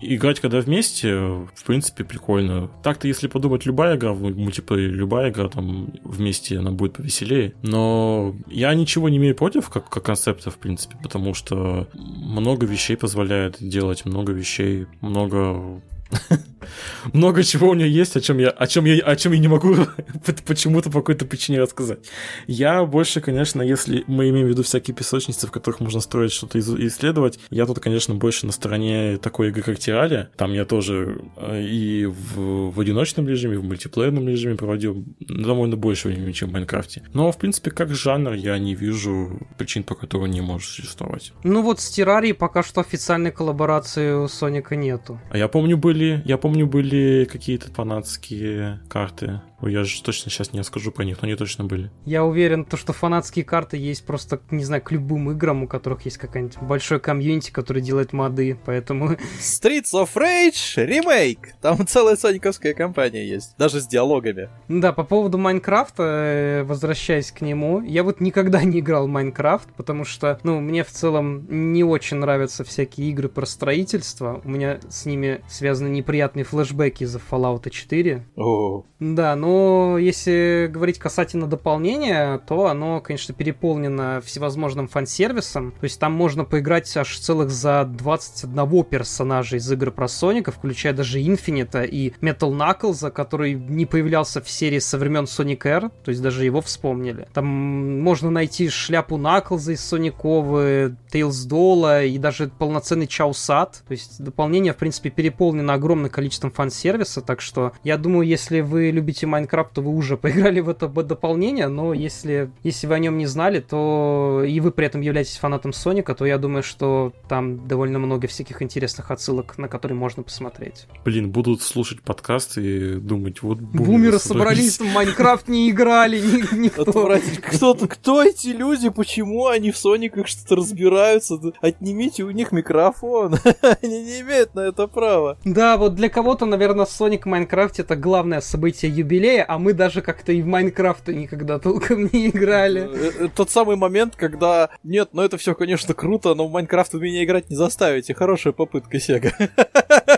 [0.00, 2.70] играть когда вместе, в принципе, прикольно.
[2.84, 7.54] Так-то, если подумать, любая игра в мультиплеере, любая игра там вместе, она будет повеселее.
[7.62, 12.96] Но я ничего не имею против, как, как концепта, в принципе, потому что много вещей
[12.96, 15.80] позволяет делать, много вещей, много
[17.12, 19.48] много чего у нее есть, о чем я, о чем я, о чем я не
[19.48, 19.76] могу
[20.46, 22.00] почему-то по какой-то причине рассказать.
[22.46, 26.58] Я больше, конечно, если мы имеем в виду всякие песочницы, в которых можно строить что-то
[26.58, 30.30] и исследовать, я тут, конечно, больше на стороне такой игры, как Тиралия.
[30.36, 35.76] Там я тоже э, и в, в одиночном режиме, и в мультиплеерном режиме проводил довольно
[35.76, 37.02] больше времени, чем в Майнкрафте.
[37.12, 41.32] Но, в принципе, как жанр я не вижу причин, по которым не может существовать.
[41.44, 45.20] Ну вот с Террарией пока что официальной коллаборации у Соника нету.
[45.30, 50.52] А я помню, были, я помню, были какие-то фанатские карты Ой, я же точно сейчас
[50.52, 51.90] не скажу про них, но они точно были.
[52.04, 56.04] Я уверен, то, что фанатские карты есть просто, не знаю, к любым играм, у которых
[56.04, 59.12] есть какая-нибудь большой комьюнити, который делает моды, поэтому...
[59.40, 61.54] Streets of Rage ремейк!
[61.62, 64.50] Там целая сониковская компания есть, даже с диалогами.
[64.68, 69.72] Да, по поводу Майнкрафта, э, возвращаясь к нему, я вот никогда не играл в Майнкрафт,
[69.74, 74.40] потому что, ну, мне в целом не очень нравятся всякие игры про строительство.
[74.44, 78.26] У меня с ними связаны неприятные флешбеки из-за Fallout 4.
[78.36, 78.84] О.
[78.98, 85.72] Да, но если говорить касательно дополнения, то оно, конечно, переполнено всевозможным фан-сервисом.
[85.72, 90.94] То есть там можно поиграть аж целых за 21 персонажа из игры про Соника, включая
[90.94, 96.10] даже Инфинита и Metal Knuckles, который не появлялся в серии со времен Sonic Air, то
[96.10, 97.28] есть даже его вспомнили.
[97.34, 103.82] Там можно найти шляпу Наклза из Сониковы, Тейлз Дола и даже полноценный Чаусат.
[103.86, 108.85] То есть дополнение, в принципе, переполнено огромным количеством фан-сервиса, так что я думаю, если вы
[108.90, 113.18] любите Майнкрафт, то вы уже поиграли в это дополнение, но если, если вы о нем
[113.18, 117.66] не знали, то и вы при этом являетесь фанатом Соника, то я думаю, что там
[117.66, 120.86] довольно много всяких интересных отсылок, на которые можно посмотреть.
[121.04, 126.20] Блин, будут слушать подкаст и думать, вот бумеры, бумеры собрались, в Майнкрафт не играли,
[126.52, 127.06] никто.
[127.50, 131.38] Кто, кто эти люди, почему они в Сониках что-то разбираются?
[131.60, 133.36] Отнимите у них микрофон,
[133.82, 135.38] они не имеют на это права.
[135.44, 139.72] Да, вот для кого-то, наверное, Соник в Майнкрафте это главное событие юбилея, юбилея, а мы
[139.72, 142.88] даже как-то и в Майнкрафт никогда толком не играли.
[142.92, 146.92] Э, э, тот самый момент, когда нет, ну это все, конечно, круто, но в Майнкрафт
[146.92, 148.14] вы меня играть не заставите.
[148.14, 149.32] Хорошая попытка, Сега.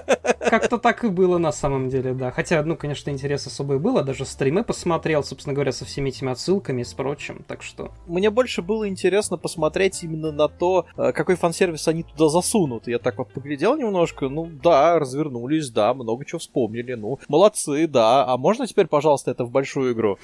[0.51, 2.31] Как-то так и было на самом деле, да.
[2.31, 4.03] Хотя, ну, конечно, интерес особый было.
[4.03, 7.45] Даже стримы посмотрел, собственно говоря, со всеми этими отсылками и с прочим.
[7.47, 7.91] Так что...
[8.07, 12.89] Мне больше было интересно посмотреть именно на то, э, какой фан-сервис они туда засунут.
[12.89, 14.29] Я так вот поглядел немножко.
[14.29, 16.95] Ну, да, развернулись, да, много чего вспомнили.
[16.95, 18.25] Ну, молодцы, да.
[18.27, 20.19] А можно теперь, пожалуйста, это в большую игру?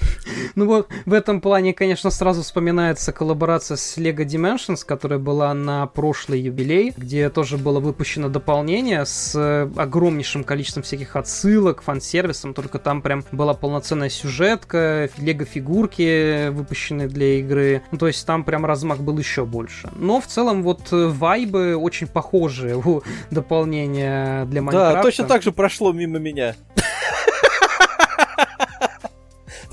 [0.54, 5.86] Ну вот, в этом плане, конечно, сразу вспоминается коллаборация с LEGO Dimensions, которая была на
[5.86, 12.54] прошлый юбилей, где тоже было выпущено дополнение с э, огромным огромнейшим количеством всяких отсылок, фан-сервисом,
[12.54, 17.82] только там прям была полноценная сюжетка, лего-фигурки, выпущенные для игры.
[17.90, 19.90] Ну, то есть там прям размах был еще больше.
[19.96, 24.96] Но в целом вот э, вайбы очень похожие у дополнения для Майнкрафта.
[24.96, 26.54] Да, точно так же прошло мимо меня.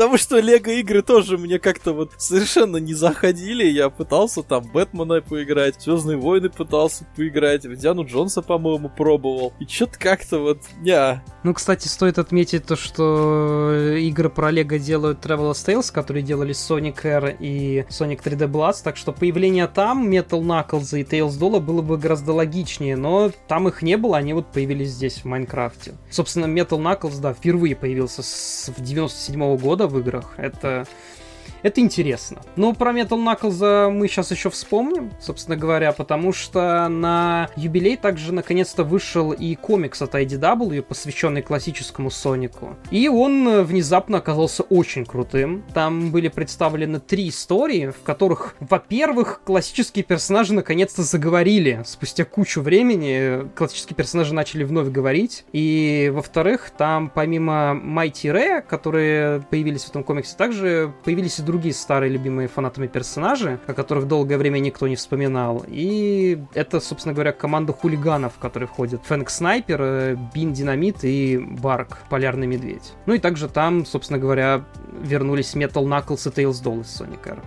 [0.02, 3.66] Потому что Лего игры тоже мне как-то вот совершенно не заходили.
[3.66, 9.54] Я пытался там Бэтмена поиграть, Звездные войны пытался поиграть, в Джонса, по-моему, пробовал.
[9.60, 11.24] И что-то как-то вот, не.
[11.44, 17.04] Ну, кстати, стоит отметить то, что игры про Лего делают Traveler's Tales, которые делали Sonic
[17.04, 21.84] Air и Sonic 3D Blast, так что появление там Metal Knuckles и Tails Dolla было
[21.84, 25.94] бы гораздо логичнее, но там их не было, они вот появились здесь, в Майнкрафте.
[26.10, 30.34] Собственно, Metal Knuckles, да, впервые появился с 97 -го года в играх.
[30.38, 30.88] Это
[31.64, 32.42] это интересно.
[32.56, 38.34] Но про Metal Knuckles мы сейчас еще вспомним, собственно говоря, потому что на юбилей также
[38.34, 42.76] наконец-то вышел и комикс от IDW, посвященный классическому Сонику.
[42.90, 45.64] И он внезапно оказался очень крутым.
[45.74, 51.84] Там были представлены три истории, в которых, во-первых, классические персонажи наконец-то заговорили.
[51.86, 55.46] Спустя кучу времени классические персонажи начали вновь говорить.
[55.54, 61.74] И, во-вторых, там помимо Майти Рэя, которые появились в этом комиксе, также появились и другие
[61.74, 65.66] старые любимые фанатами персонажи, о которых долгое время никто не вспоминал.
[65.68, 71.38] И это, собственно говоря, команда хулиганов, в которые входят Фэнк Снайпер, э, Бин Динамит и
[71.38, 72.94] Барк, Полярный Медведь.
[73.06, 74.64] Ну и также там, собственно говоря,
[75.04, 77.40] вернулись Metal Knuckles и Tails Doll из Sonic Air.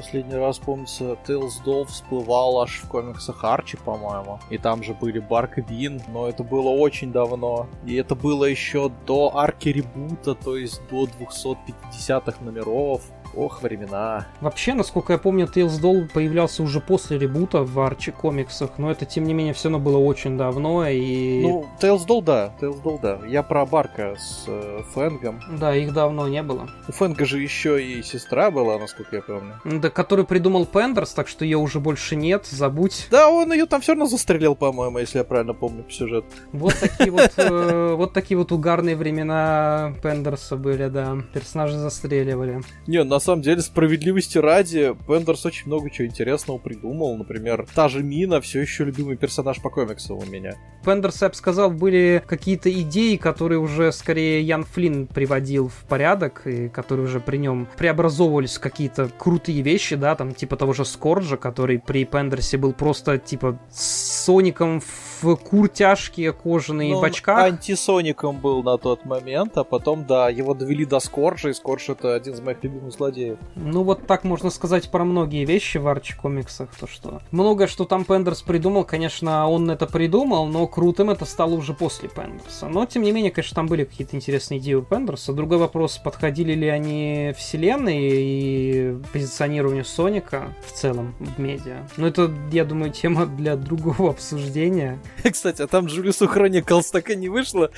[0.00, 4.40] Последний раз, помнится, Тейлз Doll всплывал аж в комиксах Арчи, по-моему.
[4.48, 7.66] И там же были Барк и Бин, но это было очень давно.
[7.84, 13.02] И это было еще до арки ребута, то есть до 250-х номеров.
[13.34, 14.26] Ох, времена.
[14.40, 19.06] Вообще, насколько я помню, Tales Doll появлялся уже после ребута в Арчи комиксах, но это,
[19.06, 21.42] тем не менее, все равно было очень давно, и...
[21.42, 23.20] Ну, Tales Doll, да, Tales Doll, да.
[23.26, 25.40] Я про Барка с э, Фэнгом.
[25.58, 26.68] Да, их давно не было.
[26.88, 29.60] У Фэнга же еще и сестра была, насколько я помню.
[29.64, 33.06] Да, который придумал Пендерс, так что ее уже больше нет, забудь.
[33.10, 36.24] Да, он ее там все равно застрелил, по-моему, если я правильно помню сюжет.
[36.52, 41.16] Вот такие вот, э, вот такие вот угарные времена Пендерса были, да.
[41.32, 42.62] Персонажи застреливали.
[42.86, 47.16] Не, на самом деле, справедливости ради, Бендерс очень много чего интересного придумал.
[47.16, 50.54] Например, та же Мина все еще любимый персонаж по комиксам у меня.
[50.86, 56.68] Я бы сказал, были какие-то идеи, которые уже скорее Ян Флинн приводил в порядок, и
[56.68, 61.36] которые уже при нем преобразовывались в какие-то крутые вещи, да, там типа того же Скорджа,
[61.36, 64.80] который при Пендерсе был просто типа Соником
[65.20, 67.44] в куртяшке кожаные Ну, в очках.
[67.44, 72.14] антисоником был на тот момент, а потом, да, его довели до Скорджа, и Скордж это
[72.14, 73.38] один из моих любимых злодеев.
[73.54, 77.84] Ну вот так можно сказать про многие вещи в Арчи комиксах, то что многое, что
[77.84, 82.68] там Пендерс придумал, конечно, он это придумал, но крутым это стало уже после Пендерса.
[82.68, 85.32] Но, тем не менее, конечно, там были какие-то интересные идеи у Пендерса.
[85.32, 91.86] Другой вопрос, подходили ли они вселенной и позиционированию Соника в целом в медиа.
[91.96, 94.98] Но это, я думаю, тема для другого обсуждения.
[95.30, 97.70] Кстати, а там Джулиусу Хрониклс так и не вышло.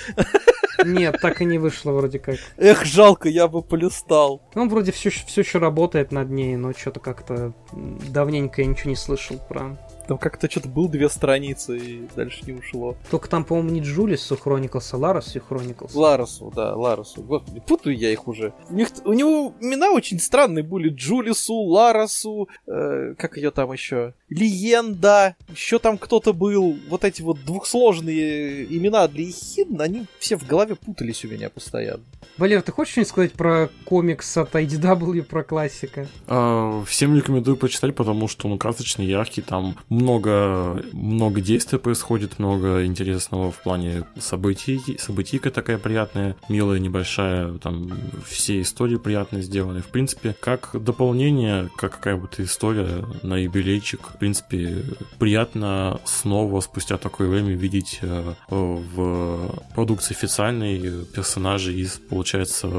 [0.85, 2.37] Нет, так и не вышло вроде как.
[2.57, 4.43] Эх, жалко, я бы полистал.
[4.55, 8.97] Он вроде все, все еще работает над ней, но что-то как-то давненько я ничего не
[8.97, 9.77] слышал про
[10.13, 12.99] Там как-то что-то был две страницы, и дальше не ушло.
[13.11, 15.95] Только там, по-моему, не Джулису Хрониклс, а Ларасу Хрониклс.
[15.95, 17.23] Ларосу, да, Ларосу.
[17.23, 18.53] Господи, путаю я их уже.
[18.69, 20.91] У, них, у него имена очень странные были.
[20.91, 24.13] Джулису, Ларосу, э, как ее там еще?
[24.29, 26.77] Легенда, еще там кто-то был.
[26.91, 32.05] Вот эти вот двухсложные имена для Ихидн, они все в голове путались у меня постоянно.
[32.37, 36.07] Валер, ты хочешь что-нибудь сказать про комикс от IDW, про классика?
[36.27, 42.85] А, Всем рекомендую почитать, потому что он красочный, яркий, там много, много действия происходит, много
[42.85, 47.91] интересного в плане событий, событийка такая приятная, милая, небольшая, там
[48.27, 49.81] все истории приятно сделаны.
[49.81, 54.85] В принципе, как дополнение, как какая-то история на юбилейчик, в принципе,
[55.19, 62.71] приятно снова спустя такое время видеть э, в продукции официальной персонажей из, получается,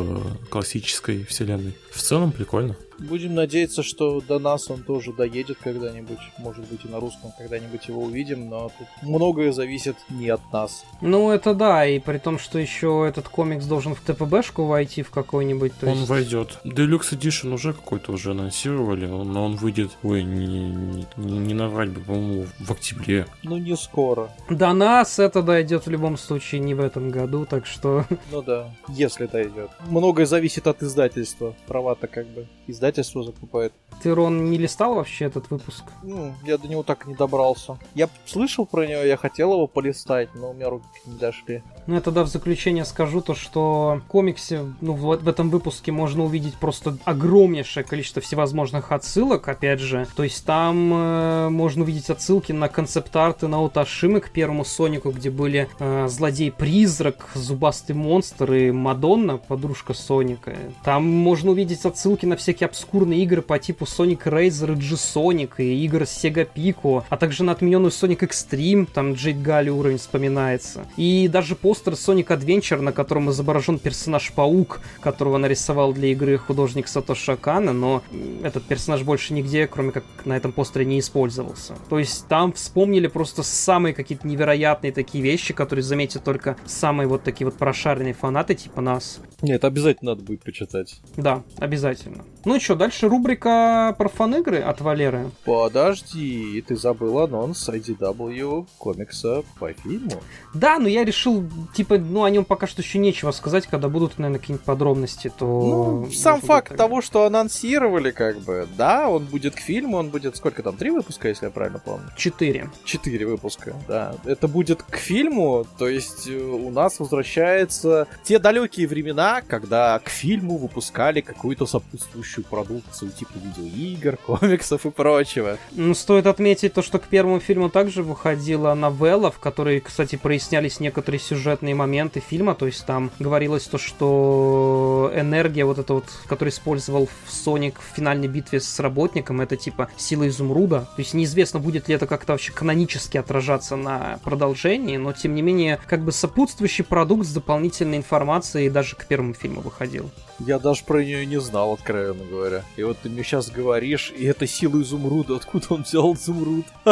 [0.49, 1.73] классической вселенной.
[1.93, 2.75] В целом прикольно.
[2.99, 6.19] Будем надеяться, что до нас он тоже доедет когда-нибудь.
[6.37, 10.85] Может быть и на русском когда-нибудь его увидим, но тут многое зависит не от нас.
[11.01, 15.09] Ну, это да, и при том, что еще этот комикс должен в ТПБшку войти в
[15.09, 16.07] какой-нибудь, то он есть...
[16.09, 16.59] войдет.
[16.63, 21.89] Deluxe Edition уже какой-то уже анонсировали, он- но он выйдет, ой, не, не, не- наврать
[21.89, 23.25] бы, по-моему, в октябре.
[23.41, 24.29] Ну не скоро.
[24.49, 28.05] До нас это дойдет в любом случае не в этом году, так что...
[28.31, 29.71] Ну да, если дойдет.
[29.87, 31.53] Многое зависит от издательства.
[31.83, 33.73] Права-то как бы издательство закупает.
[34.01, 35.83] Ты, Рон, не листал вообще этот выпуск?
[36.01, 37.77] Ну, я до него так и не добрался.
[37.93, 41.61] Я слышал про него, я хотел его полистать, но у меня руки не дошли.
[41.85, 45.91] Ну, я тогда в заключение скажу то, что в комиксе, ну, в, в этом выпуске
[45.91, 50.07] можно увидеть просто огромнейшее количество всевозможных отсылок, опять же.
[50.15, 55.29] То есть там э, можно увидеть отсылки на концепт-арты на Уташимы к первому Сонику, где
[55.29, 60.55] были э, злодей-призрак, зубастый монстр и Мадонна, подружка Соника.
[60.83, 65.85] Там можно увидеть отсылки на всякие обскурные игры по типу Sonic Razer и G-Sonic, и
[65.85, 70.85] игр с Sega Pico, а также на отмененную Sonic Extreme, там Джейд Галли уровень вспоминается.
[70.97, 77.33] И даже постер Sonic Adventure, на котором изображен персонаж-паук, которого нарисовал для игры художник Сатоши
[77.33, 78.01] Акана, но
[78.43, 81.75] этот персонаж больше нигде, кроме как на этом постере, не использовался.
[81.89, 87.23] То есть там вспомнили просто самые какие-то невероятные такие вещи, которые заметят только самые вот
[87.23, 89.19] такие вот прошаренные фанаты типа нас.
[89.41, 91.01] Нет, обязательно надо будет почитать.
[91.17, 92.25] Да, обязательно.
[92.45, 95.31] Ну и что, дальше рубрика про фан-игры от Валеры.
[95.45, 100.21] Подожди, ты забыл анонс IDW комикса по фильму?
[100.53, 104.17] Да, но я решил, типа, ну о нем пока что еще нечего сказать, когда будут,
[104.17, 105.45] наверное, какие-нибудь подробности, то...
[105.45, 106.77] Ну, сам факт так...
[106.77, 110.89] того, что анонсировали, как бы, да, он будет к фильму, он будет, сколько там, три
[110.89, 112.09] выпуска, если я правильно помню?
[112.17, 112.69] Четыре.
[112.83, 114.15] Четыре выпуска, да.
[114.25, 120.09] Это будет к фильму, то есть э, у нас возвращаются те далекие времена, когда к
[120.09, 125.57] фильму выпускали какую-то сопутствующую продукцию, типа видеоигр, комиксов и прочего.
[125.71, 130.79] Ну, стоит отметить то, что к первому фильму также выходила новелла, в которой, кстати, прояснялись
[130.79, 136.51] некоторые сюжетные моменты фильма, то есть там говорилось то, что энергия вот эта вот, которую
[136.51, 141.87] использовал Соник в финальной битве с работником, это типа сила изумруда, то есть неизвестно, будет
[141.87, 146.83] ли это как-то вообще канонически отражаться на продолжении, но тем не менее, как бы сопутствующий
[146.83, 150.09] продукт с дополнительной информацией даже к первому фильму выходил.
[150.39, 152.63] Я даже про нее не знал, откровенно говоря.
[152.75, 155.35] И вот ты мне сейчас говоришь, и это сила изумруда.
[155.35, 156.65] Откуда он взял изумруд?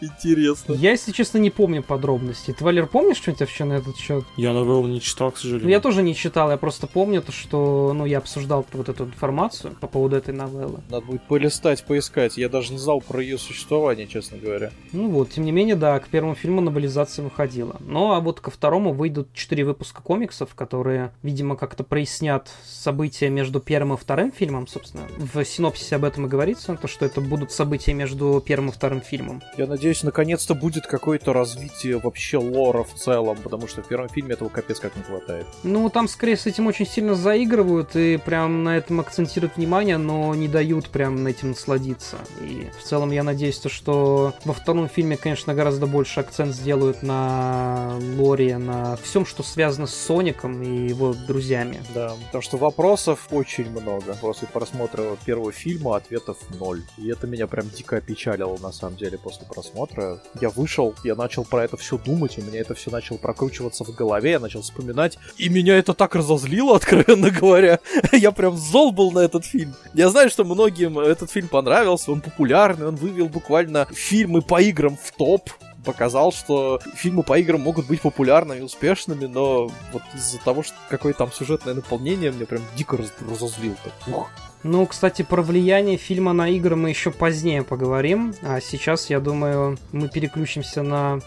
[0.00, 0.74] Интересно.
[0.74, 2.54] Я, если честно, не помню подробностей.
[2.54, 4.24] Ты, Валер, помнишь что-нибудь вообще на этот счет?
[4.36, 5.64] Я новеллу не читал, к сожалению.
[5.64, 9.04] Ну, я тоже не читал, я просто помню то, что, ну, я обсуждал вот эту
[9.04, 10.80] информацию по поводу этой новеллы.
[10.90, 12.36] Надо будет полистать, поискать.
[12.36, 14.70] Я даже не знал про ее существование, честно говоря.
[14.92, 17.76] Ну вот, тем не менее, да, к первому фильму новелизация выходила.
[17.80, 23.60] Ну, а вот ко второму выйдут четыре выпуска комиксов, которые, видимо, как-то прояснят события между
[23.60, 25.06] первым и вторым фильмом, собственно.
[25.18, 29.00] В синопсисе об этом и говорится, то, что это будут события между первым и вторым
[29.00, 29.42] фильмом.
[29.56, 34.34] Я надеюсь, наконец-то будет какое-то развитие вообще лора в целом, потому что в первом фильме
[34.34, 35.46] этого капец как не хватает.
[35.62, 40.34] Ну, там скорее с этим очень сильно заигрывают и прям на этом акцентируют внимание, но
[40.34, 42.16] не дают прям на этим насладиться.
[42.40, 47.02] И в целом я надеюсь, то, что во втором фильме, конечно, гораздо больше акцент сделают
[47.02, 51.80] на лоре, на всем, что связано с Соником и его друзьями.
[51.94, 54.16] Да, потому что вопросов очень много.
[54.20, 56.82] После просмотра первого фильма ответов ноль.
[56.98, 60.22] И это меня прям дико опечалило, на самом деле, после просмотра.
[60.40, 63.94] Я вышел, я начал про это все думать, у меня это все начало прокручиваться в
[63.94, 65.18] голове, я начал вспоминать.
[65.38, 67.80] И меня это так разозлило, откровенно говоря.
[68.12, 69.74] я прям зол был на этот фильм.
[69.94, 74.96] Я знаю, что многим этот фильм понравился, он популярный, он вывел буквально фильмы по играм
[74.96, 75.50] в топ
[75.84, 80.74] показал, что фильмы по играм могут быть популярными и успешными, но вот из-за того, что
[80.88, 83.76] какое там сюжетное наполнение, мне прям дико раз разозлил.
[83.82, 84.30] Так, ух.
[84.62, 88.32] Ну, кстати, про влияние фильма на игры мы еще позднее поговорим.
[88.42, 91.18] А сейчас, я думаю, мы переключимся на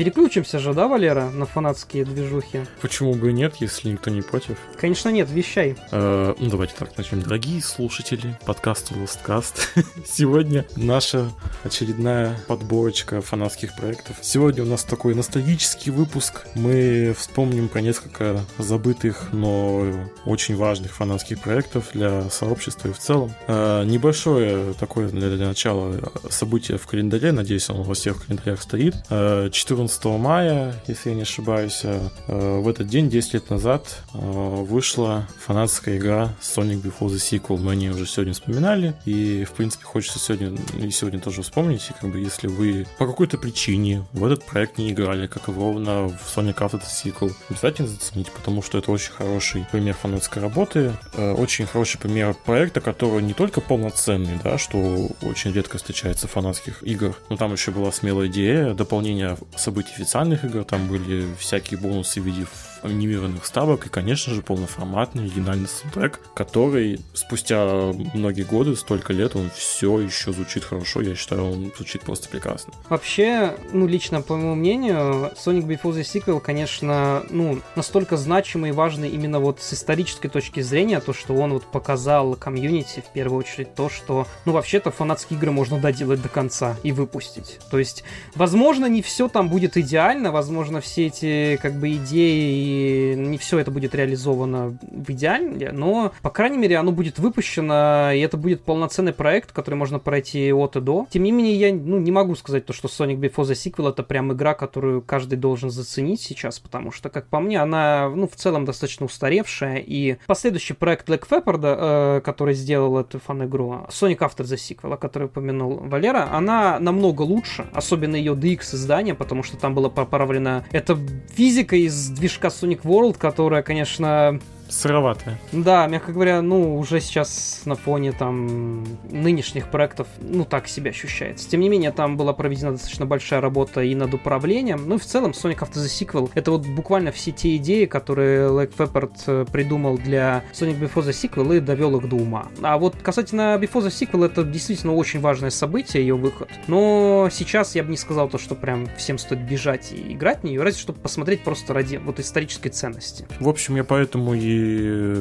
[0.00, 2.60] Переключимся же, да, Валера, на фанатские движухи?
[2.80, 4.56] Почему бы и нет, если никто не против?
[4.78, 5.76] Конечно нет, вещай.
[5.90, 7.20] Э, ну, давайте так начнем.
[7.20, 9.60] Дорогие слушатели подкаста Lostcast,
[10.06, 11.30] сегодня наша
[11.64, 14.16] очередная подборочка фанатских проектов.
[14.22, 16.46] Сегодня у нас такой ностальгический выпуск.
[16.54, 19.84] Мы вспомним про несколько забытых, но
[20.24, 23.34] очень важных фанатских проектов для сообщества и в целом.
[23.48, 25.94] Э, небольшое такое для, для начала
[26.30, 28.94] событие в календаре, надеюсь, он во всех календарях стоит.
[29.10, 34.02] Э, 14 14 мая, если я не ошибаюсь, э, в этот день, 10 лет назад,
[34.14, 37.58] э, вышла фанатская игра Sonic Before the Sequel.
[37.58, 41.90] Мы о ней уже сегодня вспоминали, и, в принципе, хочется сегодня и сегодня тоже вспомнить,
[41.90, 45.52] и как бы если вы по какой-то причине в этот проект не играли, как и
[45.52, 50.40] ровно в Sonic After the Sequel, обязательно зацените, потому что это очень хороший пример фанатской
[50.40, 56.28] работы, э, очень хороший пример проекта, который не только полноценный, да, что очень редко встречается
[56.28, 61.34] в фанатских играх, но там еще была смелая идея дополнения событий официальных игр, там были
[61.38, 62.46] всякие бонусы в виде
[62.82, 69.50] анимированных ставок и, конечно же, полноформатный оригинальный саундтрек, который спустя многие годы, столько лет, он
[69.54, 71.00] все еще звучит хорошо.
[71.00, 72.72] Я считаю, он звучит просто прекрасно.
[72.88, 78.72] Вообще, ну, лично, по моему мнению, Sonic Before the Sequel, конечно, ну, настолько значимый и
[78.72, 83.40] важный именно вот с исторической точки зрения, то, что он вот показал комьюнити, в первую
[83.40, 87.58] очередь, то, что, ну, вообще-то фанатские игры можно доделать до конца и выпустить.
[87.70, 88.04] То есть,
[88.34, 92.69] возможно, не все там будет идеально, возможно, все эти, как бы, идеи,
[93.16, 98.20] не все это будет реализовано в идеале, но, по крайней мере, оно будет выпущено, и
[98.20, 101.06] это будет полноценный проект, который можно пройти от и до.
[101.10, 104.02] Тем не менее, я, ну, не могу сказать то, что Sonic Before the Sequel это
[104.02, 108.36] прям игра, которую каждый должен заценить сейчас, потому что, как по мне, она, ну, в
[108.36, 114.44] целом достаточно устаревшая, и последующий проект Black Pepper, э, который сделал эту фан-игру, Sonic After
[114.44, 119.56] the Sequel, о которой упомянул Валера, она намного лучше, особенно ее DX издание, потому что
[119.56, 120.98] там было поправлено это
[121.34, 124.38] физика из движка Sonic World, которая, конечно,
[124.70, 125.38] сыроватая.
[125.52, 131.48] Да, мягко говоря, ну, уже сейчас на фоне там нынешних проектов, ну, так себя ощущается.
[131.48, 134.88] Тем не менее, там была проведена достаточно большая работа и над управлением.
[134.88, 138.48] Ну, и в целом, Sonic After the Sequel— это вот буквально все те идеи, которые
[138.48, 142.46] Лайк Пепперт э, придумал для Sonic Before the Sequel и довел их до ума.
[142.62, 146.48] А вот касательно Before the Sequel, это действительно очень важное событие, ее выход.
[146.66, 150.44] Но сейчас я бы не сказал то, что прям всем стоит бежать и играть в
[150.44, 153.26] нее, разве что посмотреть просто ради вот исторической ценности.
[153.38, 154.59] В общем, я поэтому и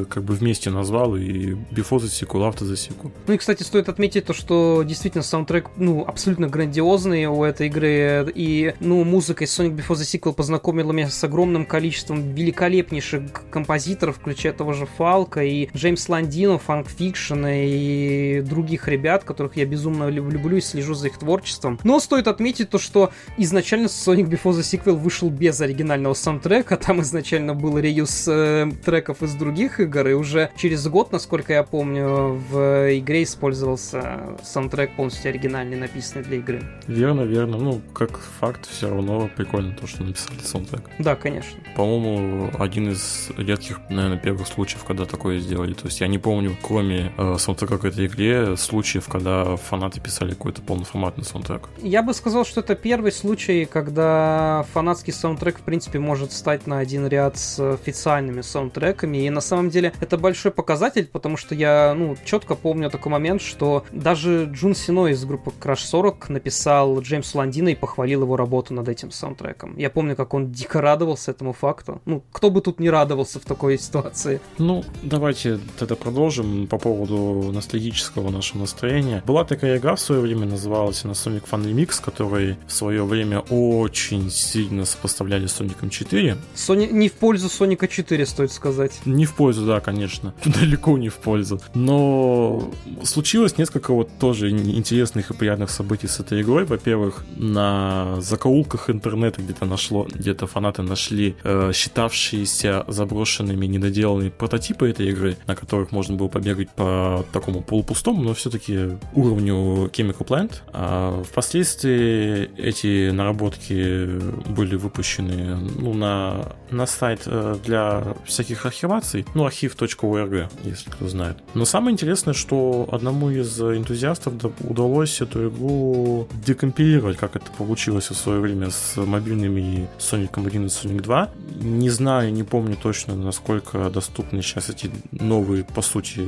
[0.09, 3.11] как бы вместе назвал, и Before Sequel, After Sequel.
[3.27, 8.31] Ну и, кстати, стоит отметить то, что действительно саундтрек, ну, абсолютно грандиозный у этой игры,
[8.33, 14.17] и, ну, музыка из Sonic Before the Sequel познакомила меня с огромным количеством великолепнейших композиторов,
[14.17, 20.09] включая того же Фалка, и Джеймс Ландино, Фанк Фикшн, и других ребят, которых я безумно
[20.09, 21.79] люблю и слежу за их творчеством.
[21.83, 27.01] Но стоит отметить то, что изначально Sonic Before the Sequel вышел без оригинального саундтрека, там
[27.01, 32.39] изначально был реюз э, треков из других игр, и уже через год, насколько я помню,
[32.49, 36.63] в игре использовался саундтрек полностью оригинальный, написанный для игры.
[36.87, 37.57] Верно, верно.
[37.57, 40.81] Ну, как факт, все равно прикольно то, что написали саундтрек.
[40.99, 41.59] Да, конечно.
[41.75, 45.73] По-моему, один из редких, наверное, первых случаев, когда такое сделали.
[45.73, 50.31] То есть я не помню, кроме э, саундтрека к этой игре, случаев, когда фанаты писали
[50.31, 51.69] какой-то полноформатный саундтрек.
[51.81, 56.79] Я бы сказал, что это первый случай, когда фанатский саундтрек, в принципе, может стать на
[56.79, 61.93] один ряд с официальными саундтреками, и на самом деле это большой показатель, потому что я,
[61.95, 67.37] ну, четко помню такой момент, что даже Джун Сино из группы Crash 40 написал Джеймсу
[67.37, 69.75] Ландина и похвалил его работу над этим саундтреком.
[69.77, 72.01] Я помню, как он дико радовался этому факту.
[72.05, 74.41] Ну, кто бы тут не радовался в такой ситуации.
[74.57, 79.23] Ну, давайте тогда продолжим по поводу ностальгического нашего настроения.
[79.25, 83.39] Была такая игра в свое время, называлась она Sonic Fun Remix, который в свое время
[83.49, 86.37] очень сильно сопоставляли с Соником 4.
[86.55, 86.85] Сони...
[86.87, 88.99] Не в пользу Соника 4, стоит сказать.
[89.09, 90.33] Не в пользу, да, конечно.
[90.45, 91.59] Далеко не в пользу.
[91.73, 92.69] Но
[93.03, 96.65] случилось несколько вот тоже интересных и приятных событий с этой игрой.
[96.65, 105.09] Во-первых, на закоулках интернета где-то нашло, где-то фанаты нашли э, считавшиеся заброшенными, недоделанные прототипы этой
[105.09, 110.53] игры, на которых можно было побегать по такому полупустому, но все-таки уровню Chemical Plant.
[110.71, 118.65] А впоследствии эти наработки были выпущены ну, на, на сайт э, для всяких
[118.99, 121.37] архиваций, ну, архив.орг, если кто знает.
[121.53, 128.15] Но самое интересное, что одному из энтузиастов удалось эту игру декомпилировать, как это получилось в
[128.15, 131.29] свое время с мобильными Sonic 1 и Sonic 2.
[131.61, 136.21] Не знаю, не помню точно, насколько доступны сейчас эти новые, по сути,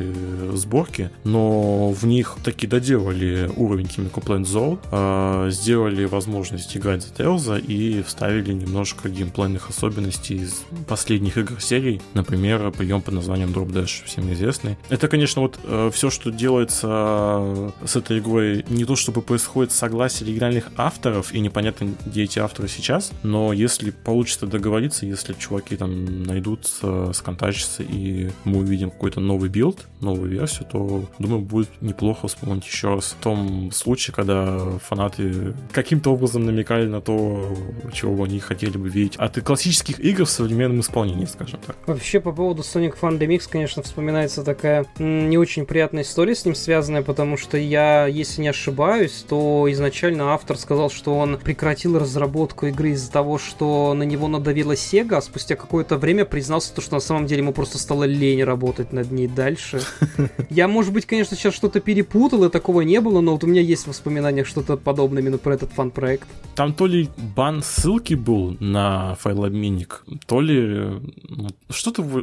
[0.54, 7.14] сборки, но в них таки доделали уровень Chemical Plant Zone, а, сделали возможность играть за
[7.14, 13.72] Тейлза и вставили немножко геймплейных особенностей из последних игр серии, например, прием под названием Drop
[13.72, 14.78] Dash, всем известный.
[14.90, 19.72] Это, конечно, вот э, все, что делается э, с этой игрой, не то чтобы происходит
[19.72, 25.76] согласие оригинальных авторов, и непонятно, где эти авторы сейчас, но если получится договориться, если чуваки
[25.76, 32.28] там найдутся, сконтачатся, и мы увидим какой-то новый билд, новую версию, то, думаю, будет неплохо
[32.28, 37.56] вспомнить еще раз в том случае, когда фанаты каким-то образом намекали на то,
[37.94, 41.76] чего они хотели бы видеть от классических игр в современном исполнении, скажем так.
[41.88, 46.56] Вообще, по поводу Sonic Fan Remix, конечно, вспоминается такая не очень приятная история с ним
[46.56, 52.66] связанная, потому что я, если не ошибаюсь, то изначально автор сказал, что он прекратил разработку
[52.66, 56.96] игры из-за того, что на него надавила Sega, а спустя какое-то время признался, то, что
[56.96, 59.80] на самом деле ему просто стало лень работать над ней дальше.
[60.50, 63.62] Я, может быть, конечно, сейчас что-то перепутал, и такого не было, но вот у меня
[63.62, 66.28] есть воспоминания что-то подобное именно про этот фан-проект.
[66.56, 71.50] Там то ли бан ссылки был на файлообменник, то ли ну,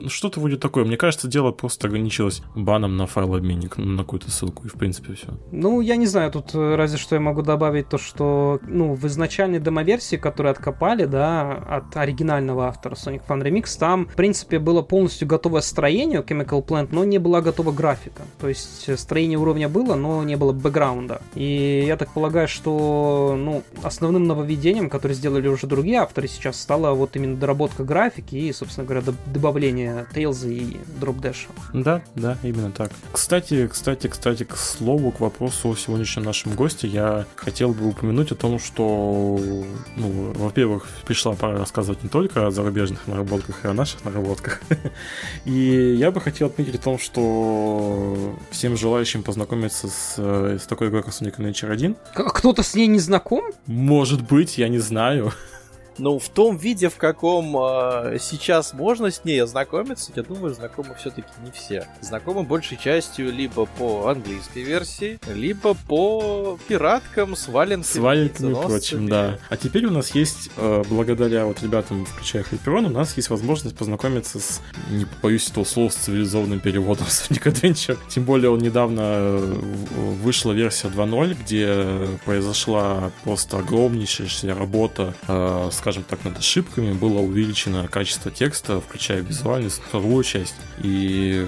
[0.09, 0.85] что-то что вроде такое.
[0.85, 5.29] Мне кажется, дело просто ограничилось баном на файлообменник, на какую-то ссылку, и в принципе все.
[5.51, 9.07] Ну, я не знаю, тут э, разве что я могу добавить то, что ну, в
[9.07, 14.83] изначальной демоверсии, которую откопали, да, от оригинального автора Sonic Fun Remix, там, в принципе, было
[14.83, 18.23] полностью готовое строение Chemical Plant, но не была готова графика.
[18.41, 21.21] То есть э, строение уровня было, но не было бэкграунда.
[21.35, 26.93] И я так полагаю, что ну, основным нововведением, которое сделали уже другие авторы сейчас, стала
[26.93, 31.49] вот именно доработка графики и, собственно говоря, добавление Тейлза и Drop Dash.
[31.73, 32.91] Да, да, именно так.
[33.13, 38.33] Кстати, кстати, кстати, к слову, к вопросу о сегодняшнем нашем госте, я хотел бы упомянуть
[38.33, 39.39] о том, что,
[39.97, 44.61] ну, во-первых, пришла пора рассказывать не только о зарубежных наработках, и о наших наработках.
[45.45, 51.03] И я бы хотел отметить о том, что всем желающим познакомиться с, с такой игрой,
[51.03, 51.97] как Sonic Adventure 1.
[52.15, 53.45] Кто-то с ней не знаком?
[53.67, 55.33] Может быть, я не знаю.
[55.99, 60.95] Ну, в том виде, в каком э, сейчас можно с ней ознакомиться, я думаю, знакомы
[60.99, 61.87] все-таки не все.
[62.01, 67.93] Знакомы большей частью либо по английской версии, либо по пираткам с валенками.
[67.93, 69.39] С валенками и прочим, да.
[69.49, 73.77] А теперь у нас есть, э, благодаря вот ребятам, включая Хайперон, у нас есть возможность
[73.77, 77.99] познакомиться с, не боюсь этого слова, с цивилизованным переводом Sonic Adventure.
[78.09, 79.39] Тем более он недавно э,
[80.23, 87.21] вышла версия 2.0, где произошла просто огромнейшая работа э, с скажем так, над ошибками, было
[87.21, 90.55] увеличено качество текста, включая визуальную, цифровую часть.
[90.85, 91.47] И,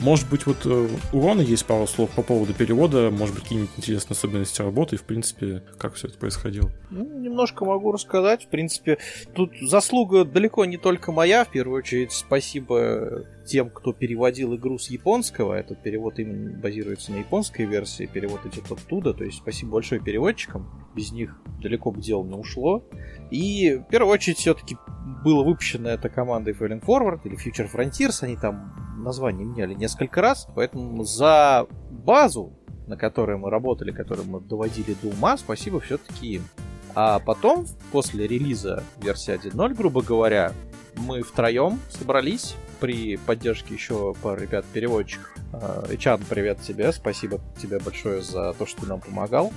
[0.00, 3.72] может быть, вот э, у Рона есть пару слов по поводу перевода, может быть, какие-нибудь
[3.76, 6.70] интересные особенности работы и, в принципе, как все это происходило.
[6.90, 8.44] Ну, немножко могу рассказать.
[8.44, 8.98] В принципе,
[9.34, 14.88] тут заслуга далеко не только моя, в первую очередь, спасибо тем, кто переводил игру с
[14.90, 15.54] японского.
[15.54, 19.14] Этот перевод именно базируется на японской версии, перевод идет оттуда.
[19.14, 20.68] То есть спасибо большое переводчикам.
[20.94, 22.84] Без них далеко бы дело не ушло.
[23.30, 24.76] И в первую очередь все-таки
[25.24, 28.22] было выпущено это командой Fallen Forward или Future Frontiers.
[28.22, 30.48] Они там название меняли несколько раз.
[30.54, 32.52] Поэтому за базу,
[32.86, 36.42] на которой мы работали, которую мы доводили до ума, спасибо все-таки им.
[36.94, 40.52] А потом, после релиза версии 1.0, грубо говоря,
[40.96, 45.32] мы втроем собрались при поддержке еще пары ребят-переводчиков.
[45.52, 49.52] А, Чан, привет тебе, спасибо тебе большое за то, что ты нам помогал.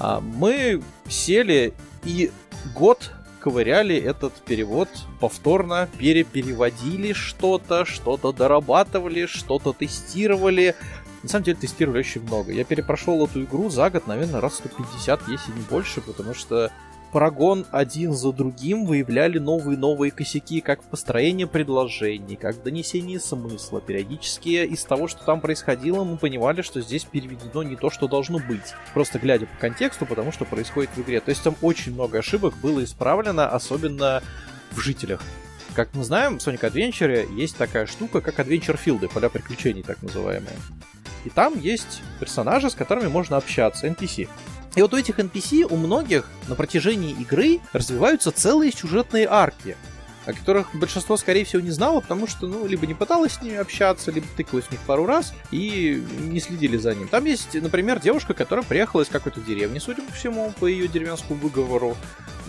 [0.00, 2.32] А, мы сели и
[2.74, 4.88] год ковыряли этот перевод
[5.20, 10.74] повторно, перепереводили что-то, что-то дорабатывали, что-то тестировали.
[11.22, 12.50] На самом деле тестировали очень много.
[12.50, 16.72] Я перепрошел эту игру за год, наверное, раз 150, если не больше, потому что
[17.12, 23.18] Парагон один за другим выявляли новые новые косяки, как в построении предложений, как в донесении
[23.18, 23.80] смысла.
[23.80, 28.38] Периодически из того, что там происходило, мы понимали, что здесь переведено не то, что должно
[28.38, 28.74] быть.
[28.92, 31.20] Просто глядя по контексту, потому что происходит в игре.
[31.20, 34.22] То есть там очень много ошибок было исправлено, особенно
[34.72, 35.22] в жителях.
[35.74, 40.02] Как мы знаем, в Sonic Adventure есть такая штука, как Adventure Field, поля приключений так
[40.02, 40.56] называемые.
[41.24, 44.28] И там есть персонажи, с которыми можно общаться, NPC.
[44.76, 49.74] И вот у этих NPC, у многих на протяжении игры развиваются целые сюжетные арки,
[50.26, 53.56] о которых большинство, скорее всего, не знало, потому что, ну, либо не пыталась с ними
[53.56, 57.08] общаться, либо тыкалась в них пару раз и не следили за ним.
[57.08, 61.40] Там есть, например, девушка, которая приехала из какой-то деревни, судя по всему, по ее деревенскому
[61.40, 61.96] выговору.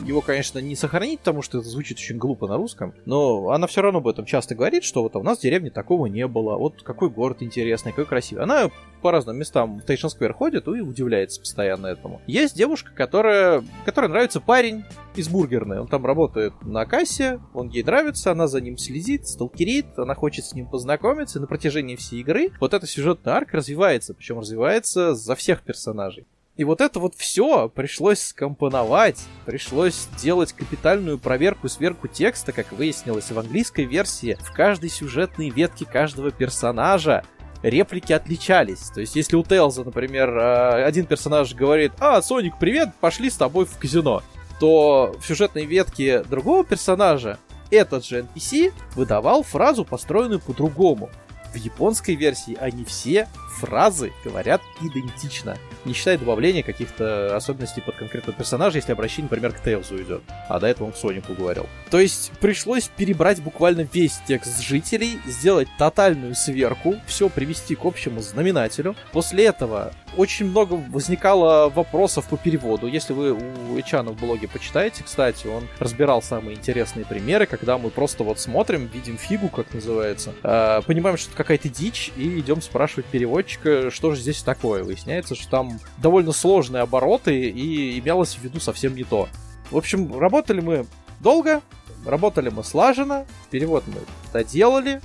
[0.04, 3.82] Его, конечно, не сохранить, потому что это звучит очень глупо на русском, но она все
[3.82, 6.84] равно об этом часто говорит, что вот у нас в деревне такого не было, вот
[6.84, 8.44] какой город интересный, какой красивый.
[8.44, 12.22] Она по разным местам в Тейшн Сквер ходит и удивляется постоянно этому.
[12.28, 14.84] Есть девушка, которая, которой нравится парень
[15.16, 15.80] из бургерной.
[15.80, 20.46] Он там работает на кассе, он ей нравится, она за ним следит, сталкерит, она хочет
[20.46, 25.16] с ним познакомиться, и на протяжении всей игры вот эта сюжетная арка развивается, причем развивается
[25.16, 26.26] за всех персонажей.
[26.58, 33.30] И вот это вот все пришлось скомпоновать, пришлось делать капитальную проверку сверху текста, как выяснилось
[33.30, 37.24] в английской версии, в каждой сюжетной ветке каждого персонажа
[37.64, 38.90] реплики отличались.
[38.94, 43.36] То есть, если у Тейлза, например, э, один персонаж говорит «А, Соник, привет, пошли с
[43.36, 44.24] тобой в казино»,
[44.60, 47.38] то в сюжетной ветке другого персонажа
[47.70, 51.10] этот же NPC выдавал фразу, построенную по-другому.
[51.54, 53.28] В японской версии они все
[53.58, 55.58] фразы говорят идентично.
[55.86, 60.22] Не считая добавления каких-то особенностей под конкретного персонажа, если обращение, например, к Тейлзу идет.
[60.48, 61.68] А до этого он к Сонику говорил.
[61.90, 68.22] То есть пришлось перебрать буквально весь текст жителей, сделать тотальную сверку, все привести к общему
[68.22, 68.96] знаменателю.
[69.12, 72.88] После этого очень много возникало вопросов по переводу.
[72.88, 77.90] Если вы у Эчана в блоге почитаете, кстати, он разбирал самые интересные примеры, когда мы
[77.90, 83.06] просто вот смотрим, видим фигу, как называется, э, понимаем, что какая-то дичь, и идем спрашивать
[83.06, 84.84] переводчика, что же здесь такое.
[84.84, 89.30] Выясняется, что там довольно сложные обороты, и имелось в виду совсем не то.
[89.72, 90.86] В общем, работали мы
[91.20, 91.62] долго,
[92.06, 94.02] работали мы слаженно, перевод мы
[94.34, 95.02] доделали,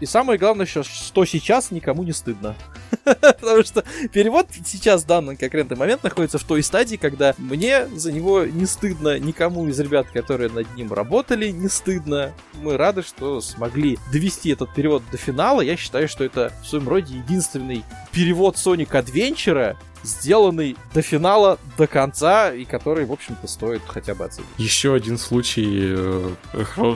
[0.00, 2.54] и самое главное, что сейчас никому не стыдно.
[3.20, 8.12] Потому что перевод сейчас в данный конкретный момент находится в той стадии, когда мне за
[8.12, 12.32] него не стыдно, никому из ребят, которые над ним работали, не стыдно.
[12.62, 15.60] Мы рады, что смогли довести этот перевод до финала.
[15.60, 21.86] Я считаю, что это в своем роде единственный перевод Sonic Adventure, сделанный до финала, до
[21.86, 24.48] конца, и который, в общем-то, стоит хотя бы оценить.
[24.58, 26.30] Еще один случай э,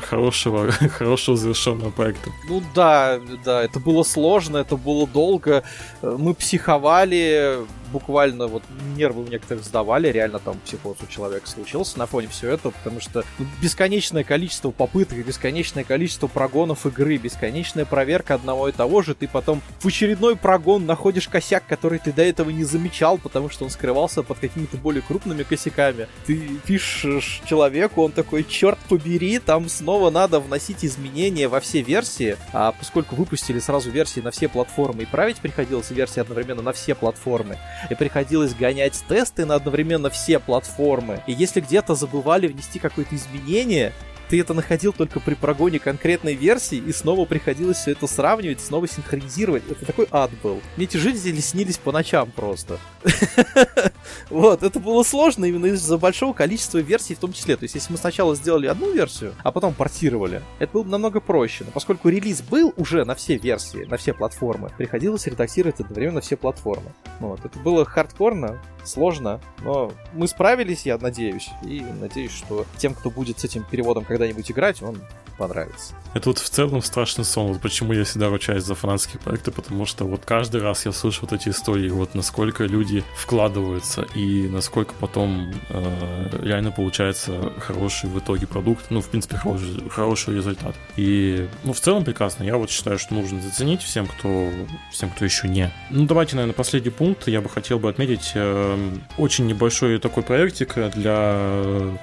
[0.09, 2.31] хорошего, хорошего завершенного проекта.
[2.49, 5.63] Ну да, да, это было сложно, это было долго,
[6.03, 8.63] мы психовали, буквально вот
[8.97, 13.01] нервы у некоторых сдавали, реально там психоз у человека случился на фоне всего этого, потому
[13.01, 19.15] что ну, бесконечное количество попыток, бесконечное количество прогонов игры, бесконечная проверка одного и того же,
[19.15, 23.65] ты потом в очередной прогон находишь косяк, который ты до этого не замечал, потому что
[23.65, 26.09] он скрывался под какими-то более крупными косяками.
[26.27, 32.37] Ты пишешь человеку, он такой, черт побери, там снова надо вносить изменения во все версии,
[32.53, 36.95] а поскольку выпустили сразу версии на все платформы и править приходилось версии одновременно на все
[36.95, 37.59] платформы,
[37.91, 41.23] и приходилось гонять тесты на одновременно все платформы.
[41.27, 43.93] И если где-то забывали внести какое-то изменение,
[44.33, 48.89] ты это находил только при прогоне конкретной версии, и снова приходилось все это сравнивать, снова
[48.89, 49.63] синхронизировать.
[49.69, 50.63] Это такой ад был.
[50.79, 52.79] Мне эти жители снились по ночам просто.
[54.31, 57.57] Вот, это было сложно именно из-за большого количества версий в том числе.
[57.57, 61.65] То есть, если мы сначала сделали одну версию, а потом портировали, это было намного проще.
[61.65, 66.37] Но поскольку релиз был уже на все версии, на все платформы, приходилось редактировать одновременно все
[66.37, 66.93] платформы.
[67.21, 71.51] Вот, это было хардкорно, сложно, но мы справились, я надеюсь.
[71.65, 75.01] И надеюсь, что тем, кто будет с этим переводом когда-нибудь играть, он
[75.33, 75.95] понравится.
[76.15, 77.49] Это вот в целом страшный сон.
[77.49, 81.21] Вот почему я всегда ручаюсь за фанатские проекты, потому что вот каждый раз я слышу
[81.23, 88.19] вот эти истории, вот насколько люди вкладываются и насколько потом э, реально получается хороший в
[88.19, 90.75] итоге продукт, ну, в принципе, хороший, хороший результат.
[90.97, 92.45] И, ну, в целом прекрасно.
[92.45, 94.51] Я вот считаю, что нужно заценить всем, кто,
[94.91, 95.73] всем, кто еще не.
[95.91, 97.27] Ну, давайте, наверное, последний пункт.
[97.29, 101.39] Я бы хотел бы отметить э, очень небольшой такой проектик для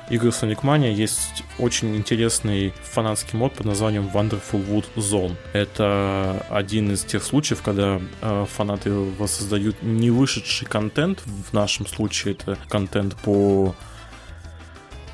[0.10, 0.92] игры Sonic Mania.
[0.92, 2.74] Есть очень интересный
[3.20, 5.36] фанатский мод под названием Wonderful Wood Zone.
[5.54, 12.34] Это один из тех случаев, когда э, фанаты воссоздают не вышедший контент, в нашем случае
[12.36, 13.76] это контент по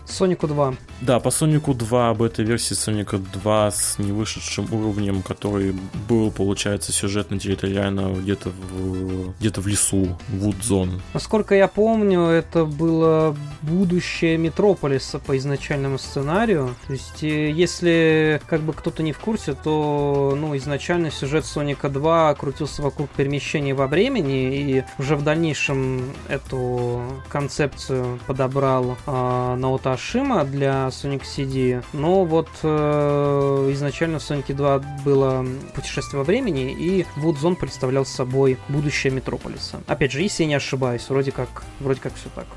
[0.05, 0.75] Сонику 2.
[1.05, 5.75] Да, по Сонику 2, об этой версии Соника 2 с невышедшим уровнем, который
[6.09, 11.03] был, получается, сюжетно-территориально где-то в, где-то в лесу, Вудзон.
[11.13, 16.75] Насколько я помню, это было будущее Метрополиса по изначальному сценарию.
[16.87, 21.89] То есть, э, если как бы кто-то не в курсе, то ну, изначально сюжет Соника
[21.89, 29.93] 2 крутился вокруг перемещения во времени, и уже в дальнейшем эту концепцию подобрал э, Наота
[29.93, 31.83] Ашима для Sonic CD.
[31.93, 38.57] Но вот э, изначально в Sonic 2 было путешествие во времени, и Вудзон представлял собой
[38.69, 39.81] будущее Метрополиса.
[39.87, 42.47] Опять же, если я не ошибаюсь, вроде как, вроде как все так.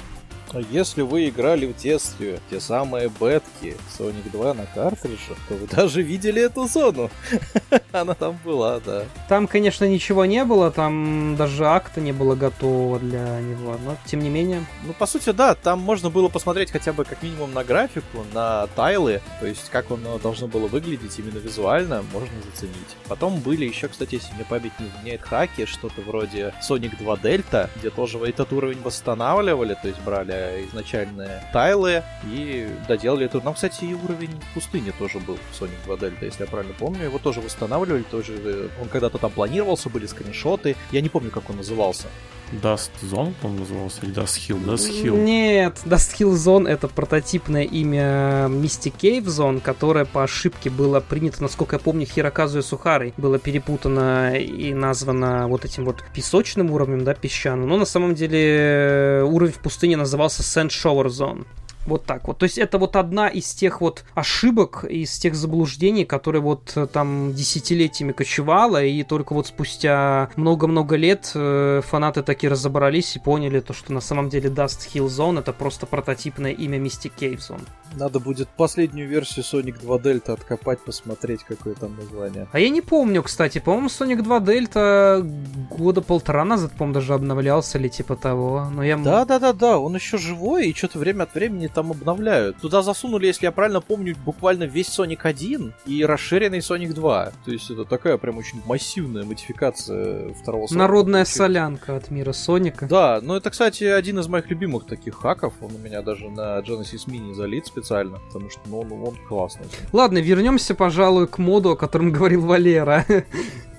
[0.70, 6.02] Если вы играли в детстве те самые бетки Sonic 2 на картриджах, то вы даже
[6.02, 7.10] видели эту зону.
[7.92, 9.04] Она там была, да.
[9.28, 14.20] Там, конечно, ничего не было, там даже акта не было готового для него, но тем
[14.20, 14.64] не менее.
[14.84, 18.66] Ну, по сути, да, там можно было посмотреть хотя бы как минимум на графику, на
[18.68, 22.96] тайлы, то есть как оно должно было выглядеть именно визуально, можно заценить.
[23.08, 27.68] Потом были еще, кстати, если мне память не изменяет, хаки, что-то вроде Sonic 2 Delta,
[27.76, 33.40] где тоже этот уровень восстанавливали, то есть брали изначальные тайлы и доделали это.
[33.40, 36.74] Нам, кстати, и уровень в пустыне тоже был в Sonic 2 Delta, если я правильно
[36.78, 37.04] помню.
[37.04, 40.76] Его тоже восстанавливали, тоже э, он когда-то там планировался, были скриншоты.
[40.92, 42.06] Я не помню, как он назывался.
[42.52, 44.64] Dust Zone, по-моему, назывался, или Dust Hill?
[44.64, 45.16] Dust Hill.
[45.22, 51.42] Нет, Dust Hill Zone это прототипное имя Mystic Cave Zone, которое по ошибке было принято,
[51.42, 53.14] насколько я помню, Хироказу и Сухарой.
[53.16, 57.68] Было перепутано и названо вот этим вот песочным уровнем, да, песчаным.
[57.68, 61.46] Но на самом деле уровень в пустыне назывался Sand Shower Zone.
[61.88, 62.36] Вот так вот.
[62.36, 66.86] То есть это вот одна из тех вот ошибок, из тех заблуждений, которые вот э,
[66.86, 73.60] там десятилетиями кочевала, и только вот спустя много-много лет э, фанаты таки разобрались и поняли
[73.60, 77.66] то, что на самом деле Dust Hill Zone это просто прототипное имя Mystic Cave Zone.
[77.96, 82.48] Надо будет последнюю версию Sonic 2 Delta откопать, посмотреть, какое там название.
[82.52, 85.22] А я не помню, кстати, по-моему, Sonic 2 Delta
[85.70, 88.68] года полтора назад, по-моему, даже обновлялся или типа того.
[88.70, 88.98] Но я...
[88.98, 92.56] Да, да, да, да, он еще живой, и что-то время от времени там обновляют.
[92.56, 97.32] Туда засунули, если я правильно помню, буквально весь Sonic 1 и расширенный Sonic 2.
[97.44, 100.76] То есть это такая прям очень массивная модификация второго Sonic.
[100.76, 102.88] Народная солянка от мира Соника.
[102.88, 105.54] Да, ну это, кстати, один из моих любимых таких хаков.
[105.60, 109.66] Он у меня даже на Genesis Mini залит специально, потому что ну, он, он классный.
[109.92, 113.04] Ладно, вернемся, пожалуй, к моду, о котором говорил Валера.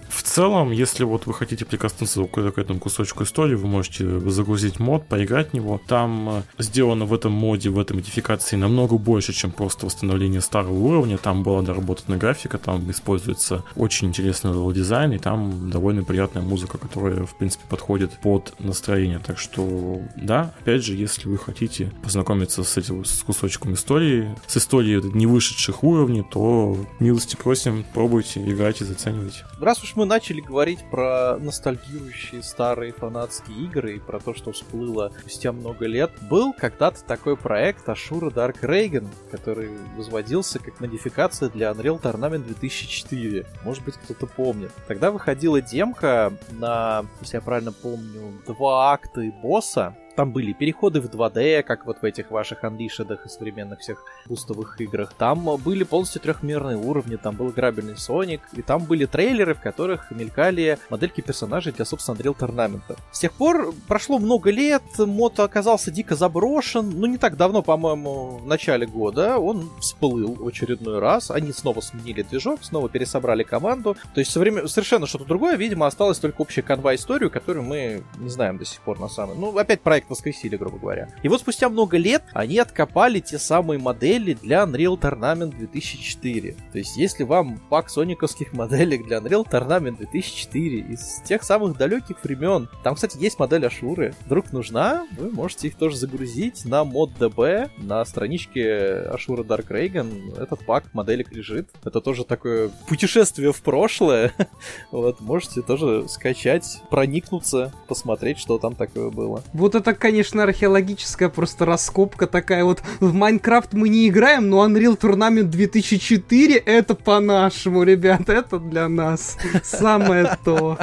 [0.09, 4.79] В целом, если вот вы хотите прикоснуться к, к этому кусочку истории, вы можете загрузить
[4.79, 5.79] мод, поиграть в него.
[5.87, 10.73] Там э, сделано в этом моде, в этой модификации намного больше, чем просто восстановление старого
[10.73, 11.17] уровня.
[11.19, 16.79] Там была доработана графика, там используется очень интересный level дизайн, и там довольно приятная музыка,
[16.79, 19.19] которая, в принципе, подходит под настроение.
[19.19, 24.57] Так что, да, опять же, если вы хотите познакомиться с этим с кусочком истории, с
[24.57, 29.45] историей не вышедших уровней, то милости просим, пробуйте, играйте, заценивайте.
[29.59, 35.11] Раз уж мы начали говорить про ностальгирующие старые фанатские игры и про то, что всплыло
[35.19, 41.71] спустя много лет, был когда-то такой проект Ashura Dark Reagan, который возводился как модификация для
[41.71, 43.45] Unreal Tournament 2004.
[43.65, 44.71] Может быть, кто-то помнит.
[44.87, 50.99] Тогда выходила демка на, если я правильно помню, два акта и босса, там были переходы
[50.99, 55.13] в 2D, как вот в этих ваших анлишедах и современных всех бустовых играх.
[55.17, 60.11] Там были полностью трехмерные уровни, там был грабельный Соник, и там были трейлеры, в которых
[60.11, 62.97] мелькали модельки персонажей для, собственно, Unreal Tournament.
[63.13, 68.39] С тех пор прошло много лет, мод оказался дико заброшен, ну не так давно, по-моему,
[68.39, 73.95] в начале года он всплыл в очередной раз, они снова сменили движок, снова пересобрали команду,
[74.13, 74.67] то есть современ...
[74.67, 78.81] совершенно что-то другое, видимо, осталось только общая канва историю, которую мы не знаем до сих
[78.81, 79.39] пор на самом.
[79.39, 81.09] Ну, опять проект воскресили, грубо говоря.
[81.23, 86.55] И вот спустя много лет они откопали те самые модели для Unreal Tournament 2004.
[86.71, 92.23] То есть, если вам пак сониковских моделек для Unreal Tournament 2004 из тех самых далеких
[92.23, 97.11] времен, там, кстати, есть модель Ашуры, вдруг нужна, вы можете их тоже загрузить на мод
[97.19, 100.41] DB, на страничке Ашура Dark Reagan.
[100.41, 101.69] Этот пак моделек лежит.
[101.83, 104.33] Это тоже такое путешествие в прошлое.
[104.91, 109.43] вот, можете тоже скачать, проникнуться, посмотреть, что там такое было.
[109.53, 112.81] Вот это конечно, археологическая просто раскопка такая вот.
[112.99, 119.37] В Майнкрафт мы не играем, но Unreal Tournament 2004 это по-нашему, ребят, это для нас
[119.63, 120.77] самое то.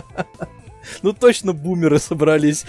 [1.03, 2.65] Ну точно бумеры собрались.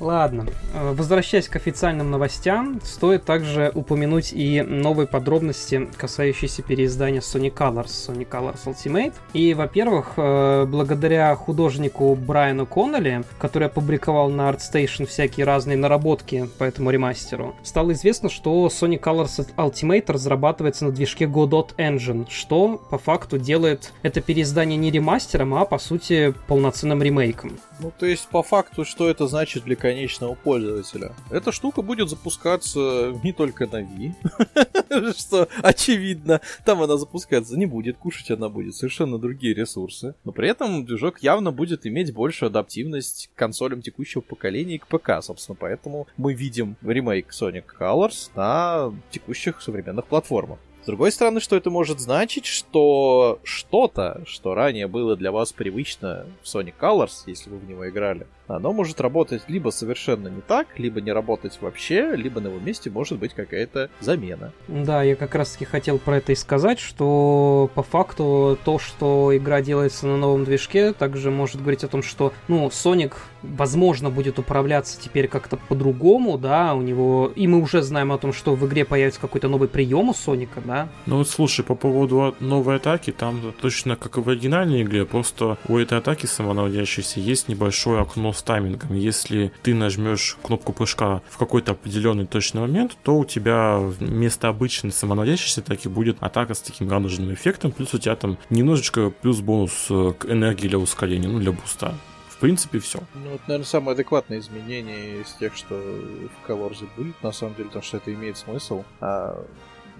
[0.00, 7.54] Ладно, э, возвращаясь к официальным новостям, стоит также упомянуть и новые подробности, касающиеся переиздания Sonic
[7.54, 9.14] Colors, Sonic Colors Ultimate.
[9.32, 16.64] И, во-первых, э, благодаря художнику Брайану Коннелли, который опубликовал на ArtStation всякие разные наработки по
[16.64, 22.98] этому ремастеру, стало известно, что Sonic Colors Ultimate разрабатывается на движке Godot Engine, что по
[22.98, 27.52] факту делает это переиздание не ремастером, а по сути полноценным ремейком.
[27.80, 31.12] Ну, то есть, по факту, что это значит для конечного пользователя?
[31.30, 36.40] Эта штука будет запускаться не только на Wii, что очевидно.
[36.64, 40.14] Там она запускаться не будет, кушать она будет совершенно другие ресурсы.
[40.24, 44.86] Но при этом движок явно будет иметь большую адаптивность к консолям текущего поколения и к
[44.86, 45.56] ПК, собственно.
[45.58, 50.58] Поэтому мы видим ремейк Sonic Colors на текущих современных платформах.
[50.84, 56.26] С другой стороны, что это может значить, что что-то, что ранее было для вас привычно
[56.42, 60.66] в Sonic Colors, если вы в него играли, оно может работать либо совершенно не так,
[60.78, 64.52] либо не работать вообще, либо на его месте может быть какая-то замена.
[64.68, 69.36] Да, я как раз таки хотел про это и сказать, что по факту то, что
[69.36, 74.38] игра делается на новом движке, также может говорить о том, что, ну, Sonic, возможно, будет
[74.38, 77.32] управляться теперь как-то по-другому, да, у него...
[77.34, 80.60] И мы уже знаем о том, что в игре появится какой-то новый прием у Соника,
[80.64, 80.88] да.
[81.06, 85.58] Ну вот слушай, по поводу новой атаки, там точно как и в оригинальной игре, просто
[85.68, 88.94] у этой атаки самонаводящейся есть небольшое окно с таймингом.
[88.94, 94.92] Если ты нажмешь кнопку прыжка в какой-то определенный точный момент, то у тебя вместо обычной
[94.92, 99.86] самонаводящейся атаки будет атака с таким радужным эффектом, плюс у тебя там немножечко плюс бонус
[99.90, 101.94] э, к энергии для ускорения, ну, для буста.
[102.28, 102.98] В принципе, все.
[103.14, 107.68] Ну, это, наверное, самое адекватное изменение из тех, что в Colors были, на самом деле,
[107.68, 108.82] потому что это имеет смысл.
[109.00, 109.40] А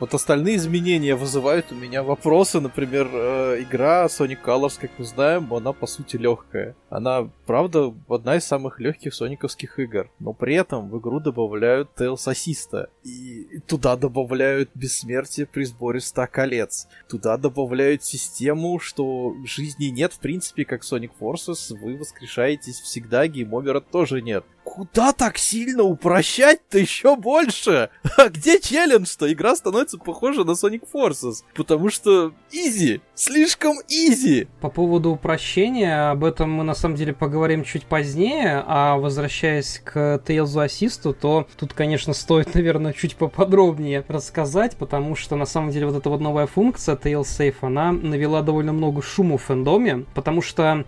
[0.00, 2.60] Вот остальные изменения вызывают у меня вопросы.
[2.60, 6.74] Например, э, игра Sonic Colors, как мы знаем, она по сути легкая.
[6.90, 10.10] Она, правда, одна из самых легких сониковских игр.
[10.18, 12.88] Но при этом в игру добавляют Tails Assist.
[13.04, 16.88] И туда добавляют бессмертие при сборе 100 колец.
[17.08, 21.76] Туда добавляют систему, что жизни нет, в принципе, как Sonic Forces.
[21.76, 24.44] Вы воскрешаетесь всегда, геймовера тоже нет.
[24.64, 27.90] Куда так сильно упрощать-то еще больше?
[28.16, 29.30] А где челлендж-то?
[29.32, 31.44] Игра становится похожа на Sonic Forces.
[31.54, 33.00] Потому что изи.
[33.14, 34.48] Слишком изи.
[34.60, 40.22] По поводу упрощения, об этом мы на самом деле поговорим чуть позднее, а возвращаясь к
[40.26, 45.86] Tales Assist, то тут, конечно, стоит, наверное, чуть поподробнее рассказать, потому что на самом деле
[45.86, 50.42] вот эта вот новая функция Tails Safe, она навела довольно много шума в фэндоме, потому
[50.42, 50.84] что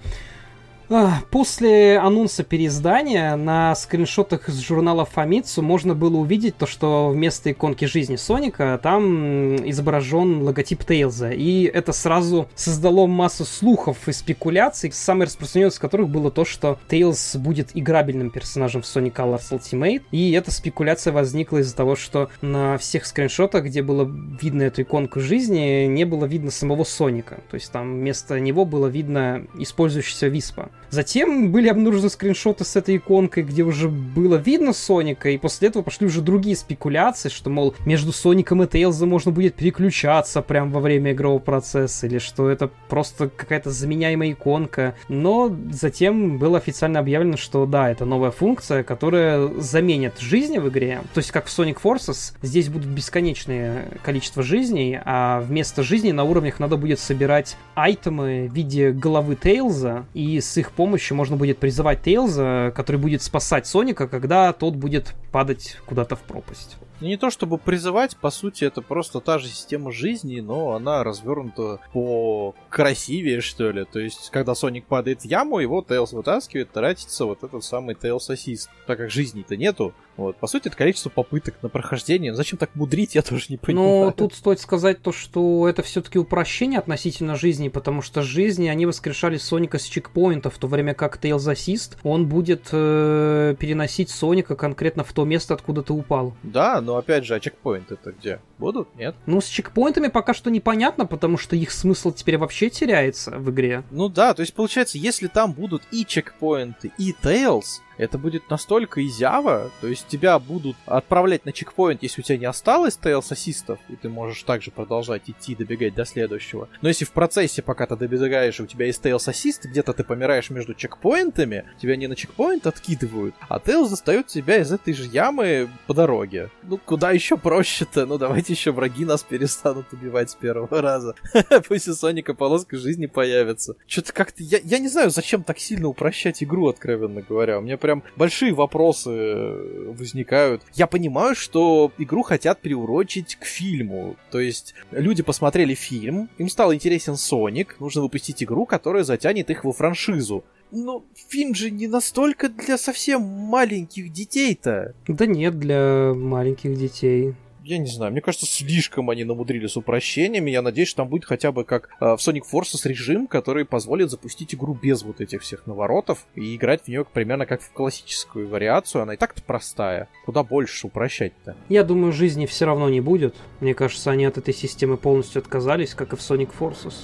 [1.30, 7.86] После анонса переиздания на скриншотах из журнала Famitsu можно было увидеть то, что вместо иконки
[7.86, 11.30] жизни Соника там изображен логотип Тейлза.
[11.30, 16.78] И это сразу создало массу слухов и спекуляций, самый распространенный из которых было то, что
[16.88, 20.02] Тейлз будет играбельным персонажем в Sonic Colors Ultimate.
[20.12, 24.08] И эта спекуляция возникла из-за того, что на всех скриншотах, где было
[24.40, 27.40] видно эту иконку жизни, не было видно самого Соника.
[27.50, 30.70] То есть там вместо него было видно использующийся Виспа.
[30.90, 35.82] Затем были обнаружены скриншоты с этой иконкой, где уже было видно Соника, и после этого
[35.82, 40.80] пошли уже другие спекуляции, что, мол, между Соником и Тейлзом можно будет переключаться прямо во
[40.80, 44.94] время игрового процесса, или что это просто какая-то заменяемая иконка.
[45.08, 51.00] Но затем было официально объявлено, что да, это новая функция, которая заменит жизни в игре.
[51.14, 56.24] То есть, как в Sonic Forces, здесь будут бесконечное количество жизней, а вместо жизни на
[56.24, 61.58] уровнях надо будет собирать айтемы в виде головы Тейлза, и с их помощью можно будет
[61.58, 66.76] призывать Тейлза, который будет спасать Соника, когда тот будет падать куда-то в пропасть.
[67.00, 71.04] Ну, не то чтобы призывать, по сути, это просто та же система жизни, но она
[71.04, 73.84] развернута по красивее, что ли.
[73.84, 78.30] То есть, когда Соник падает в яму, его Тейлз вытаскивает, тратится вот этот самый Тейлз
[78.30, 78.70] Ассист.
[78.86, 82.34] Так как жизни-то нету, вот, по сути, это количество попыток на прохождение.
[82.34, 84.06] Зачем так мудрить, я тоже не понимаю.
[84.06, 88.86] Но тут стоит сказать то, что это все-таки упрощение относительно жизни, потому что жизни, они
[88.86, 94.56] воскрешали Соника с чекпоинтов, в то время как Tails Assist, он будет э, переносить Соника
[94.56, 96.34] конкретно в то место, откуда ты упал.
[96.42, 98.40] Да, но опять же, а чекпоинты это где?
[98.58, 98.94] Будут?
[98.96, 99.16] Нет?
[99.26, 103.82] Ну, с чекпоинтами пока что непонятно, потому что их смысл теперь вообще теряется в игре.
[103.90, 109.04] Ну да, то есть получается, если там будут и чекпоинты, и Tails, это будет настолько
[109.06, 113.96] изяво, то есть тебя будут отправлять на чекпоинт, если у тебя не осталось тейлс-ассистов, и
[113.96, 116.68] ты можешь также продолжать идти, добегать до следующего.
[116.82, 120.74] Но если в процессе, пока ты добегаешь, у тебя есть тейлс-ассист, где-то ты помираешь между
[120.74, 125.94] чекпоинтами, тебя не на чекпоинт откидывают, а тейлс достает тебя из этой же ямы по
[125.94, 126.50] дороге.
[126.62, 128.06] Ну, куда еще проще-то?
[128.06, 131.14] Ну, давайте еще враги нас перестанут убивать с первого раза.
[131.68, 133.76] Пусть у Соника полоска жизни появится.
[133.86, 134.42] Что-то как-то...
[134.42, 137.58] Я, я не знаю, зачем так сильно упрощать игру, откровенно говоря.
[137.58, 140.62] У меня прям большие вопросы э, возникают.
[140.74, 144.16] Я понимаю, что игру хотят приурочить к фильму.
[144.32, 149.62] То есть люди посмотрели фильм, им стал интересен Соник, нужно выпустить игру, которая затянет их
[149.62, 150.42] во франшизу.
[150.72, 154.94] Но фильм же не настолько для совсем маленьких детей-то.
[155.06, 160.50] Да нет, для маленьких детей я не знаю, мне кажется, слишком они намудрили с упрощениями.
[160.50, 164.10] Я надеюсь, что там будет хотя бы как э, в Sonic Forces режим, который позволит
[164.10, 168.48] запустить игру без вот этих всех наворотов и играть в нее примерно как в классическую
[168.48, 169.02] вариацию.
[169.02, 170.08] Она и так-то простая.
[170.24, 171.56] Куда больше упрощать-то?
[171.68, 173.34] Я думаю, жизни все равно не будет.
[173.60, 176.94] Мне кажется, они от этой системы полностью отказались, как и в Sonic Forces.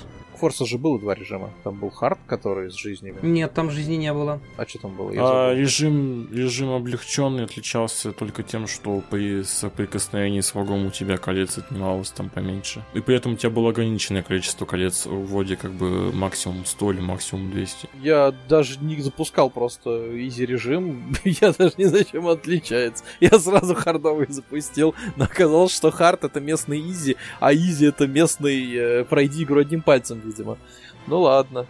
[0.43, 1.51] Forza же было два режима.
[1.63, 3.19] Там был хард, который с жизнями.
[3.23, 4.41] Нет, там жизни не было.
[4.57, 5.13] А что там было?
[5.17, 11.59] А, режим, режим облегченный отличался только тем, что при соприкосновении с врагом у тебя колец
[11.59, 12.85] отнималось там поменьше.
[12.95, 16.93] И при этом у тебя было ограниченное количество колец в вводе как бы максимум 100
[16.93, 17.89] или максимум 200.
[18.03, 19.91] Я даже не запускал просто
[20.27, 21.15] easy режим.
[21.25, 23.05] Я даже не знаю, чем отличается.
[23.21, 28.75] Я сразу хардовый запустил, но оказалось, что hard это местный easy, а easy это местный
[28.75, 30.59] э, пройди игру одним пальцем видимо.
[31.07, 31.67] Ну ладно,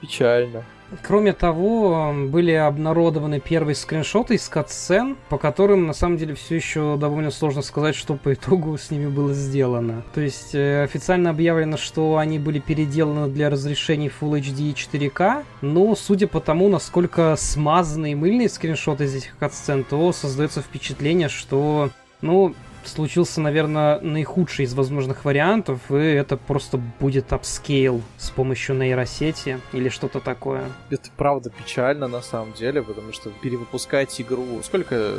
[0.00, 0.64] печально.
[1.00, 6.98] Кроме того, были обнародованы первые скриншоты из катсцен, по которым на самом деле все еще
[6.98, 10.02] довольно сложно сказать, что по итогу с ними было сделано.
[10.14, 15.44] То есть э, официально объявлено, что они были переделаны для разрешений Full HD и 4К,
[15.62, 21.88] но судя по тому, насколько смазанные мыльные скриншоты из этих катсцен, то создается впечатление, что,
[22.20, 22.54] ну,
[22.88, 29.88] случился, наверное, наихудший из возможных вариантов, и это просто будет upscale с помощью нейросети или
[29.88, 30.64] что-то такое.
[30.90, 34.62] Это правда печально на самом деле, потому что перевыпускать игру...
[34.62, 35.14] Сколько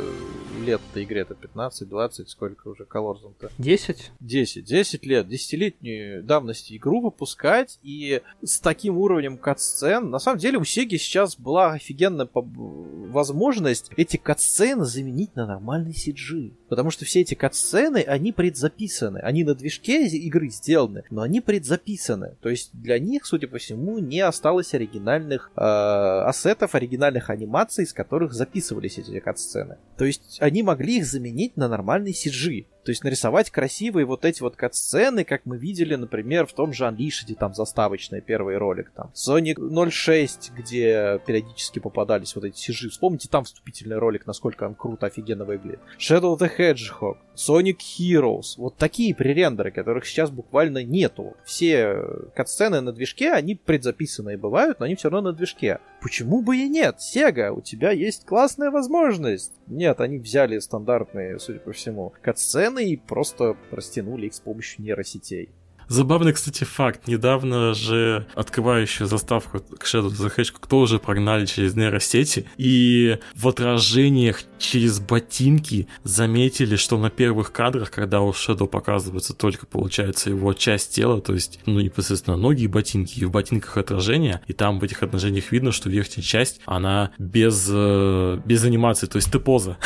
[0.64, 1.34] лет-то игре-то?
[1.34, 2.28] 15, 20?
[2.28, 3.50] Сколько уже Colors-то?
[3.58, 4.12] 10?
[4.20, 4.64] 10.
[4.64, 5.28] 10 лет.
[5.28, 10.10] Десятилетнюю давности игру выпускать и с таким уровнем кат-сцен.
[10.10, 16.52] На самом деле у Сеги сейчас была офигенная возможность эти кат-сцены заменить на нормальный CG.
[16.74, 19.18] Потому что все эти кат-сцены, они предзаписаны.
[19.18, 22.34] Они на движке игры сделаны, но они предзаписаны.
[22.40, 27.92] То есть для них, судя по всему, не осталось оригинальных э, ассетов, оригинальных анимаций, из
[27.92, 29.76] которых записывались эти кат-сцены.
[29.96, 32.66] То есть они могли их заменить на нормальный CG.
[32.84, 36.84] То есть нарисовать красивые вот эти вот кат-сцены, как мы видели, например, в том же
[36.84, 42.90] Unleashed, там заставочный первый ролик, там Sonic 06, где периодически попадались вот эти CG.
[42.90, 45.80] Вспомните там вступительный ролик, насколько он круто, офигенно выглядит.
[45.98, 48.54] Shadow the Hedgehog, Sonic Heroes.
[48.58, 51.36] Вот такие пререндеры, которых сейчас буквально нету.
[51.44, 51.96] Все
[52.34, 55.80] кат-сцены на движке, они предзаписанные бывают, но они все равно на движке.
[56.04, 57.00] Почему бы и нет?
[57.00, 59.54] Сега, у тебя есть классная возможность.
[59.68, 65.48] Нет, они взяли стандартные, судя по всему, кат-сцены и просто растянули их с помощью нейросетей.
[65.88, 67.06] Забавный, кстати, факт.
[67.06, 74.42] Недавно же открывающую заставку к Shadow the Hedgehog тоже прогнали через нейросети, и в отражениях
[74.58, 80.94] через ботинки заметили, что на первых кадрах, когда у Shadow показывается только, получается, его часть
[80.94, 84.84] тела, то есть, ну, непосредственно ноги и ботинки, и в ботинках отражения, и там в
[84.84, 89.76] этих отражениях видно, что верхняя часть, она без, э, без анимации, то есть ты поза.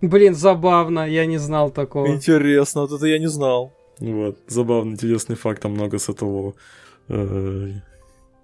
[0.00, 2.08] Блин, забавно, я не знал такого.
[2.08, 3.72] Интересно, вот это я не знал.
[3.98, 6.54] Вот, забавный, интересный факт, там много с этого
[7.08, 7.72] э,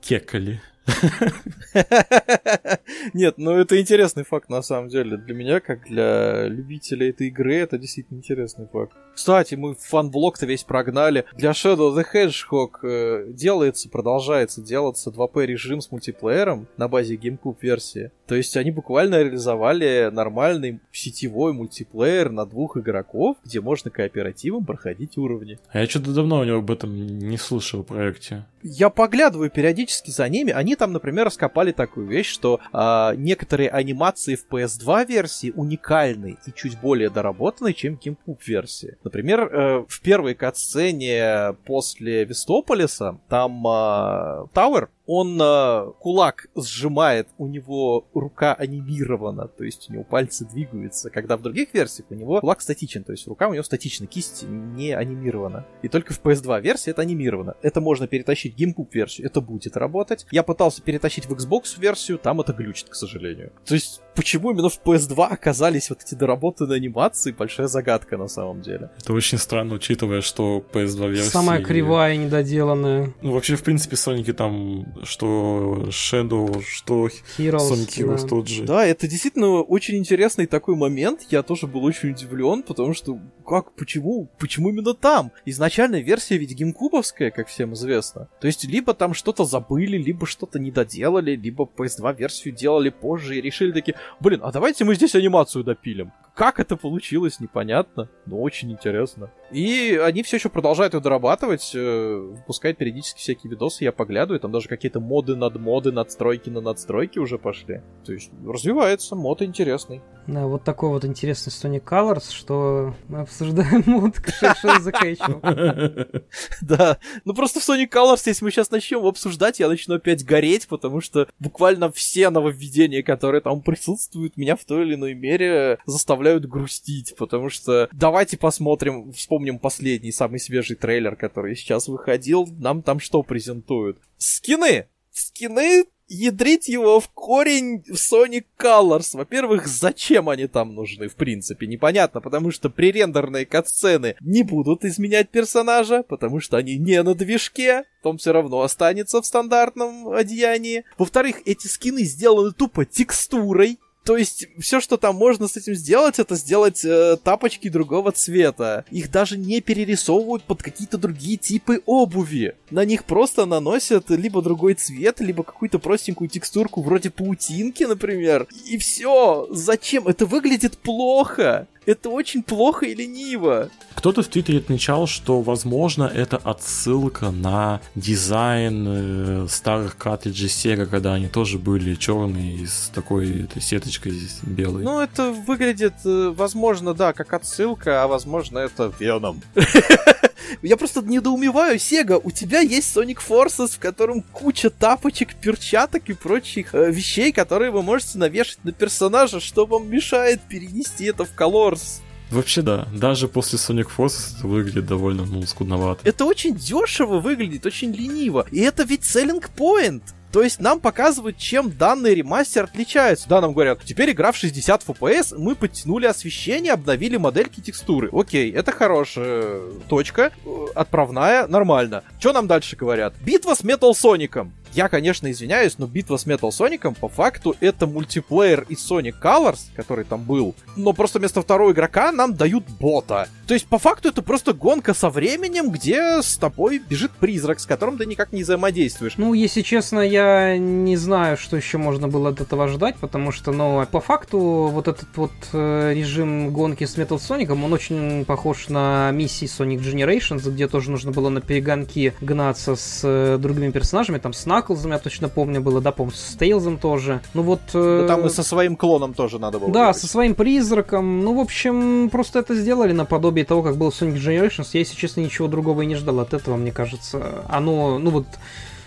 [0.01, 0.61] кекали.
[3.14, 5.16] Нет, ну это интересный факт на самом деле.
[5.16, 8.96] Для меня, как для любителя этой игры, это действительно интересный факт.
[9.19, 11.25] Кстати, мы фан-блок-то весь прогнали.
[11.37, 17.57] Для Shadow the Hedgehog э, делается, продолжается делаться 2P режим с мультиплеером на базе GameCube
[17.61, 18.12] версии.
[18.29, 25.19] То есть они буквально реализовали нормальный сетевой мультиплеер на двух игроков, где можно кооперативом проходить
[25.19, 25.59] уровни.
[25.73, 28.45] А я что-то давно у него об этом не слышал в проекте.
[28.62, 30.53] Я поглядываю периодически за ними.
[30.53, 36.53] Они там, например, раскопали такую вещь, что э, некоторые анимации в PS2 версии уникальны и
[36.55, 38.97] чуть более доработаны, чем GameCube версии.
[39.09, 47.46] Например, э, в первой катсцене после Вестополиса там э, Тауэр он э, кулак сжимает, у
[47.46, 52.40] него рука анимирована, то есть у него пальцы двигаются, когда в других версиях у него
[52.40, 55.66] кулак статичен, то есть рука у него статична, кисть не анимирована.
[55.82, 57.56] И только в PS2 версии это анимировано.
[57.62, 60.26] Это можно перетащить в GameCube версию, это будет работать.
[60.30, 63.52] Я пытался перетащить в Xbox версию, там это глючит, к сожалению.
[63.64, 68.61] То есть почему именно в PS2 оказались вот эти доработанные анимации, большая загадка на самом
[68.61, 68.90] деле.
[68.98, 71.30] Это очень странно, учитывая, что PS2 версия...
[71.30, 73.14] Самая кривая, недоделанная.
[73.22, 78.28] Ну, вообще, в принципе, Соники там что Shadow, что Heroes, Sonic Heroes да.
[78.28, 78.64] тот же.
[78.64, 81.26] Да, это действительно очень интересный такой момент.
[81.30, 85.32] Я тоже был очень удивлен, потому что как, почему, почему именно там?
[85.44, 88.28] Изначальная версия ведь геймкубовская, как всем известно.
[88.40, 93.36] То есть либо там что-то забыли, либо что-то не доделали, либо PS2 версию делали позже
[93.36, 96.12] и решили такие, блин, а давайте мы здесь анимацию допилим.
[96.39, 99.32] Как это получилось, непонятно, но очень интересно.
[99.51, 104.53] И они все еще продолжают ее дорабатывать, э, выпускают периодически всякие видосы, я поглядываю, там
[104.53, 107.82] даже какие-то моды над моды, надстройки на надстройки уже пошли.
[108.05, 110.01] То есть развивается, мод интересный.
[110.28, 116.22] Да, вот такой вот интересный Sonic Colors, что мы обсуждаем мод к Hedgehog.
[116.61, 120.68] Да, ну просто в Sonic Colors, если мы сейчас начнем обсуждать, я начну опять гореть,
[120.68, 126.28] потому что буквально все нововведения, которые там присутствуют, меня в той или иной мере заставляют
[126.29, 132.83] заставляют грустить, потому что давайте посмотрим, вспомним последний, самый свежий трейлер, который сейчас выходил, нам
[132.83, 133.99] там что презентуют?
[134.18, 134.87] Скины!
[135.11, 139.11] Скины ядрить его в корень в Sonic Colors.
[139.16, 145.29] Во-первых, зачем они там нужны, в принципе, непонятно, потому что пререндерные катсцены не будут изменять
[145.29, 150.85] персонажа, потому что они не на движке, том все равно останется в стандартном одеянии.
[150.97, 156.18] Во-вторых, эти скины сделаны тупо текстурой, то есть все, что там можно с этим сделать,
[156.18, 158.86] это сделать э, тапочки другого цвета.
[158.90, 162.54] Их даже не перерисовывают под какие-то другие типы обуви.
[162.70, 168.46] На них просто наносят либо другой цвет, либо какую-то простенькую текстурку вроде паутинки, например.
[168.64, 169.46] И все.
[169.50, 170.09] Зачем?
[170.09, 173.70] Это выглядит плохо Это очень плохо и лениво.
[173.95, 181.14] Кто-то в Твиттере отмечал, что, возможно, это отсылка на дизайн э, старых картриджей Sega, когда
[181.14, 184.84] они тоже были черные с такой этой сеточкой белой.
[184.84, 189.41] Ну, это выглядит, э, возможно, да, как отсылка, а возможно, это Веном.
[190.62, 196.14] Я просто недоумеваю, Сега, у тебя есть Sonic Forces, в котором куча тапочек, перчаток и
[196.14, 201.34] прочих э, вещей, которые вы можете навешать на персонажа, что вам мешает перенести это в
[201.34, 202.01] Colors.
[202.30, 206.07] Вообще да, даже после Sonic Forces это выглядит довольно ну, скудновато.
[206.07, 208.46] Это очень дешево выглядит, очень лениво.
[208.51, 210.03] И это ведь selling point.
[210.33, 213.29] То есть нам показывают, чем данный ремастер отличается.
[213.29, 218.11] Да, нам говорят, теперь игра в 60 FPS, мы подтянули освещение, обновили модельки текстуры.
[218.12, 222.03] Окей, это хорошая точка, э, отправная, нормально.
[222.18, 223.14] Что нам дальше говорят?
[223.20, 224.53] Битва с Metal Соником.
[224.79, 229.59] Я, конечно, извиняюсь, но битва с Metal Соником по факту это мультиплеер из Sonic Colors,
[229.74, 233.29] который там был, но просто вместо второго игрока нам дают бота.
[233.49, 237.66] То есть по факту это просто гонка со временем, где с тобой бежит призрак, с
[237.66, 239.14] которым ты никак не взаимодействуешь.
[239.16, 243.51] Ну, если честно, я не знаю, что еще можно было от этого ждать, потому что,
[243.51, 248.68] ну, по факту вот этот вот э, режим гонки с Metal Sonic, он очень похож
[248.68, 254.18] на миссии Sonic Generations, где тоже нужно было на перегонки гнаться с э, другими персонажами,
[254.18, 257.21] там с Наклзом, я точно помню, было, да, помню, с Тейлзом тоже.
[257.33, 257.61] Ну вот...
[257.73, 258.01] Э...
[258.03, 259.71] Ну, там и со своим клоном тоже надо было.
[259.73, 259.97] Да, делать.
[259.97, 261.25] со своим призраком.
[261.25, 264.69] Ну, в общем, просто это сделали наподобие того, как был Sonic Generations.
[264.73, 267.45] Я, если честно, ничего другого и не ждал от этого, мне кажется.
[267.49, 268.27] Оно, ну вот,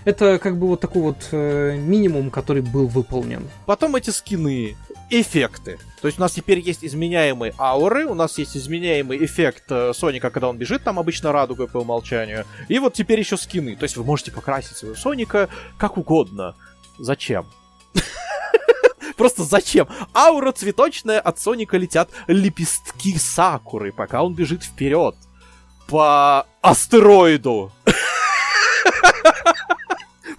[0.06, 3.48] это как бы вот такой вот э, минимум, который был выполнен.
[3.66, 4.76] Потом эти скины,
[5.10, 5.78] эффекты.
[6.02, 10.32] То есть у нас теперь есть изменяемые ауры, у нас есть изменяемый эффект э, Соника,
[10.32, 12.46] когда он бежит, там обычно радуга по умолчанию.
[12.70, 13.76] И вот теперь еще скины.
[13.76, 16.56] То есть вы можете покрасить своего Соника как угодно.
[16.98, 17.46] Зачем?
[19.18, 19.88] Просто зачем?
[20.16, 25.16] Аура цветочная, от Соника летят лепестки сакуры, пока он бежит вперед.
[25.88, 27.72] По астероиду.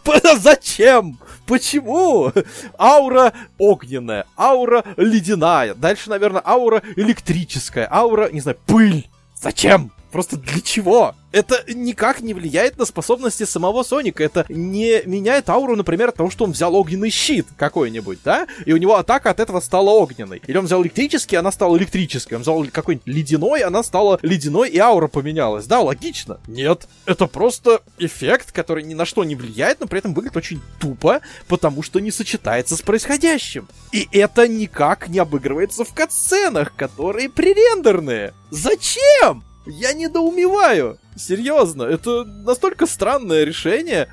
[0.38, 1.18] Зачем?
[1.46, 2.32] Почему?
[2.78, 9.08] Аура огненная, аура ледяная, дальше, наверное, аура электрическая, аура, не знаю, пыль.
[9.34, 9.92] Зачем?
[10.12, 11.14] Просто для чего?
[11.32, 14.22] Это никак не влияет на способности самого Соника.
[14.22, 18.46] Это не меняет ауру, например, от того, что он взял огненный щит какой-нибудь, да?
[18.66, 20.42] И у него атака от этого стала огненной.
[20.46, 22.36] Или он взял электрический, она стала электрической.
[22.36, 25.64] Он взял какой-нибудь ледяной, она стала ледяной, и аура поменялась.
[25.64, 26.38] Да, логично.
[26.46, 26.86] Нет.
[27.06, 31.22] Это просто эффект, который ни на что не влияет, но при этом выглядит очень тупо,
[31.48, 33.66] потому что не сочетается с происходящим.
[33.90, 38.34] И это никак не обыгрывается в катсценах, которые пререндерные.
[38.50, 39.44] Зачем?
[39.66, 40.98] Я недоумеваю.
[41.16, 44.08] Серьезно, это настолько странное решение.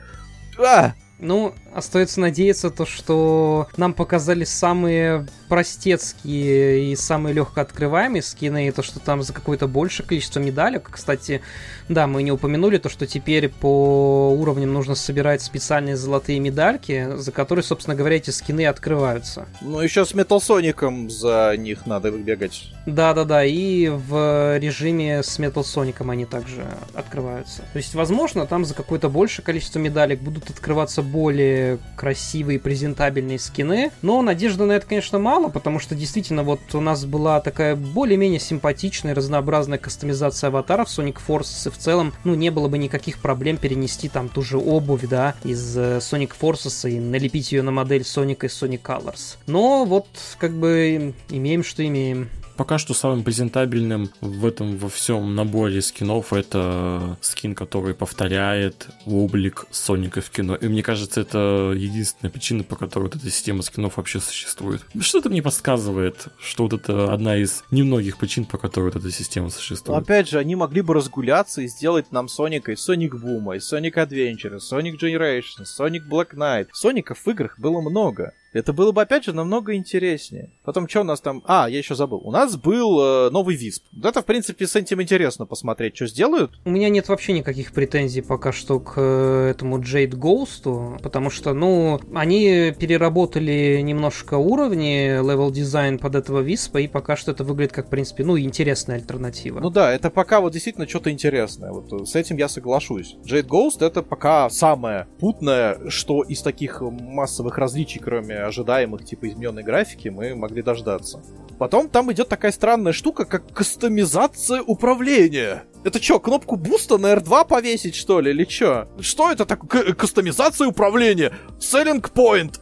[0.57, 0.93] А!
[1.19, 8.71] Ну, остается надеяться то, что нам показали самые простецкие и самые легко открываемые скины, и
[8.71, 10.89] то, что там за какое-то большее количество медалек.
[10.91, 11.41] Кстати,
[11.87, 17.31] да, мы не упомянули то, что теперь по уровням нужно собирать специальные золотые медальки, за
[17.31, 19.47] которые, собственно говоря, эти скины открываются.
[19.61, 22.71] Ну, еще с Metal Соником за них надо бегать.
[22.85, 27.63] Да-да-да, и в режиме с Metal Соником они также открываются.
[27.73, 31.58] То есть, возможно, там за какое-то большее количество медалек будут открываться более
[31.95, 37.05] красивые, презентабельные скины, но надежды на это, конечно, мало, потому что действительно вот у нас
[37.05, 42.67] была такая более-менее симпатичная, разнообразная кастомизация аватаров Sonic Forces, и в целом, ну, не было
[42.67, 47.51] бы никаких проблем перенести там ту же обувь, да, из э, Sonic Forces и налепить
[47.51, 49.37] ее на модель Sonic и Sonic Colors.
[49.47, 50.07] Но вот,
[50.37, 52.29] как бы, имеем, что имеем.
[52.59, 59.65] Пока что самым презентабельным в этом во всем наборе скинов это скин, который повторяет облик
[59.71, 60.55] Соника в кино.
[60.55, 64.81] И мне кажется, это единственная причина, по которой вот эта система скинов вообще существует.
[64.99, 69.51] Что-то мне подсказывает, что вот это одна из немногих причин, по которой вот эта система
[69.51, 69.97] существует.
[69.97, 73.71] Но опять же, они могли бы разгуляться и сделать нам Соника из Sonic Boom, из
[73.71, 76.67] Sonic Adventure, из Sonic Generation, Sonic Black Knight.
[76.73, 78.33] Соников в играх было много.
[78.53, 80.49] Это было бы, опять же, намного интереснее.
[80.63, 81.43] Потом, что у нас там...
[81.45, 82.21] А, я еще забыл.
[82.23, 83.85] У нас был э, новый Висп.
[84.03, 86.59] Это, в принципе, с этим интересно посмотреть, что сделают.
[86.65, 91.29] У меня нет вообще никаких претензий пока что к э, этому Jade Ghost у, потому
[91.29, 97.43] что, ну, они переработали немножко уровни, level design под этого Виспа, и пока что это
[97.43, 99.59] выглядит как, в принципе, ну, интересная альтернатива.
[99.59, 101.71] Ну да, это пока вот действительно что-то интересное.
[101.71, 103.15] Вот э, с этим я соглашусь.
[103.23, 109.63] Jade Ghost это пока самое путное, что из таких массовых различий, кроме ожидаемых, типа, измененной
[109.63, 111.21] графики, мы могли дождаться.
[111.57, 115.63] Потом там идет такая странная штука, как кастомизация управления.
[115.83, 118.87] Это что, кнопку буста на R2 повесить, что ли, или что?
[118.99, 119.93] Что это такое?
[119.93, 121.33] Кастомизация управления?
[121.59, 122.59] Selling point?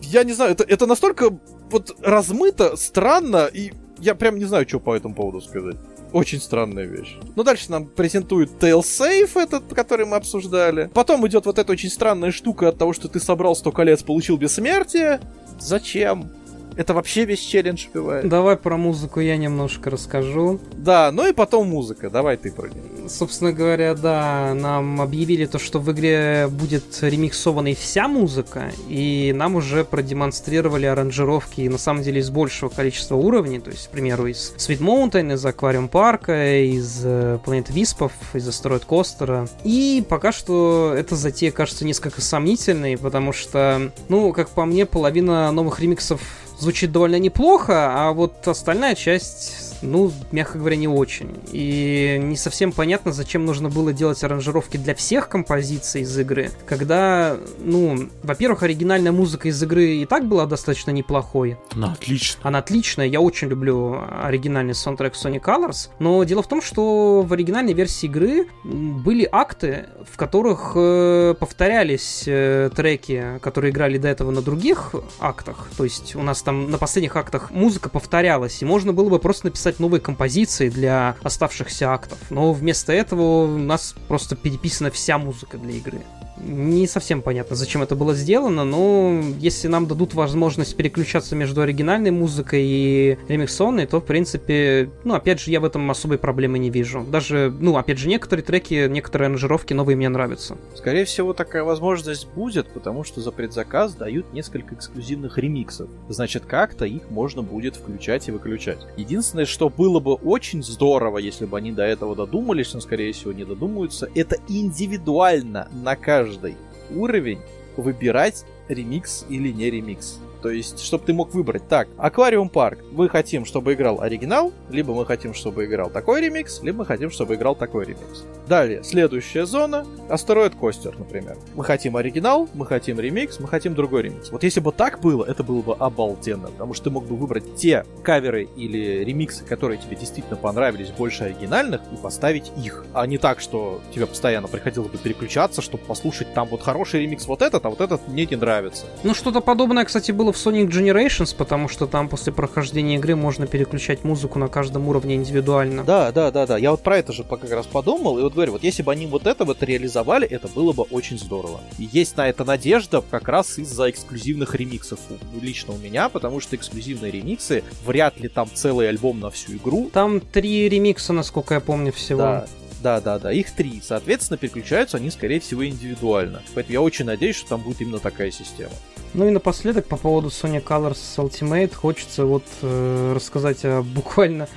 [0.00, 1.36] Я не знаю, это, это настолько
[1.70, 5.76] вот размыто, странно и я прям не знаю, что по этому поводу сказать.
[6.12, 7.16] Очень странная вещь.
[7.36, 10.90] Ну, дальше нам презентуют Tail Safe, этот, который мы обсуждали.
[10.92, 14.36] Потом идет вот эта очень странная штука от того, что ты собрал 100 колец, получил
[14.36, 15.20] бессмертие.
[15.58, 16.30] Зачем?
[16.76, 18.28] Это вообще весь челлендж убивает.
[18.28, 20.60] Давай про музыку я немножко расскажу.
[20.76, 22.10] Да, ну и потом музыка.
[22.10, 23.08] Давай ты про нее.
[23.08, 29.56] Собственно говоря, да, нам объявили то, что в игре будет ремиксованной вся музыка, и нам
[29.56, 34.54] уже продемонстрировали аранжировки, на самом деле, из большего количества уровней, то есть, к примеру, из
[34.56, 39.48] Sweet Mountain, из Аквариум Парка, из э, Planet Виспов, из Астероид Костера.
[39.64, 45.50] И пока что эта затея кажется несколько сомнительной, потому что, ну, как по мне, половина
[45.50, 46.20] новых ремиксов
[46.62, 51.30] звучит довольно неплохо, а вот остальная часть ну, мягко говоря, не очень.
[51.52, 57.36] И не совсем понятно, зачем нужно было делать аранжировки для всех композиций из игры, когда,
[57.58, 61.56] ну, во-первых, оригинальная музыка из игры и так была достаточно неплохой.
[61.72, 62.46] Она отличная.
[62.46, 67.32] Она отличная, я очень люблю оригинальный саундтрек Sonic Colors, но дело в том, что в
[67.32, 74.30] оригинальной версии игры были акты, в которых э, повторялись э, треки, которые играли до этого
[74.30, 78.92] на других актах, то есть у нас там на последних актах музыка повторялась, и можно
[78.92, 82.18] было бы просто написать писать новые композиции для оставшихся актов.
[82.30, 86.00] Но вместо этого у нас просто переписана вся музыка для игры
[86.42, 92.10] не совсем понятно, зачем это было сделано, но если нам дадут возможность переключаться между оригинальной
[92.10, 96.70] музыкой и ремиксонной, то, в принципе, ну, опять же, я в этом особой проблемы не
[96.70, 97.04] вижу.
[97.08, 100.56] Даже, ну, опять же, некоторые треки, некоторые аранжировки новые мне нравятся.
[100.74, 105.88] Скорее всего, такая возможность будет, потому что за предзаказ дают несколько эксклюзивных ремиксов.
[106.08, 108.80] Значит, как-то их можно будет включать и выключать.
[108.96, 113.32] Единственное, что было бы очень здорово, если бы они до этого додумались, но, скорее всего,
[113.32, 116.56] не додумаются, это индивидуально на каждый каждый
[116.94, 117.40] уровень
[117.76, 120.18] выбирать ремикс или не ремикс.
[120.42, 124.92] То есть, чтобы ты мог выбрать, так, Aquarium Park, мы хотим, чтобы играл оригинал, либо
[124.92, 128.24] мы хотим, чтобы играл такой ремикс, либо мы хотим, чтобы играл такой ремикс.
[128.48, 131.36] Далее, следующая зона, Asteroid Coaster, например.
[131.54, 134.30] Мы хотим оригинал, мы хотим ремикс, мы хотим другой ремикс.
[134.30, 137.54] Вот если бы так было, это было бы обалденно, потому что ты мог бы выбрать
[137.54, 142.84] те каверы или ремиксы, которые тебе действительно понравились больше оригинальных, и поставить их.
[142.94, 147.26] А не так, что тебе постоянно приходилось бы переключаться, чтобы послушать там вот хороший ремикс
[147.26, 148.86] вот этот, а вот этот мне не нравится.
[149.04, 153.46] Ну, что-то подобное, кстати, было в Sonic Generations, потому что там после прохождения игры можно
[153.46, 155.84] переключать музыку на каждом уровне индивидуально.
[155.84, 156.58] Да, да, да, да.
[156.58, 159.06] Я вот про это же как раз подумал, и вот говорю, вот если бы они
[159.06, 161.60] вот это вот реализовали, это было бы очень здорово.
[161.78, 164.98] И есть на это надежда как раз из-за эксклюзивных ремиксов
[165.40, 169.90] лично у меня, потому что эксклюзивные ремиксы, вряд ли там целый альбом на всю игру.
[169.92, 172.20] Там три ремикса, насколько я помню, всего.
[172.20, 172.46] Да.
[172.82, 173.80] Да, да, да, их три.
[173.80, 176.42] Соответственно, переключаются они, скорее всего, индивидуально.
[176.54, 178.72] Поэтому я очень надеюсь, что там будет именно такая система.
[179.14, 184.48] Ну и напоследок по поводу Sony Colors Ultimate хочется вот э, рассказать о буквально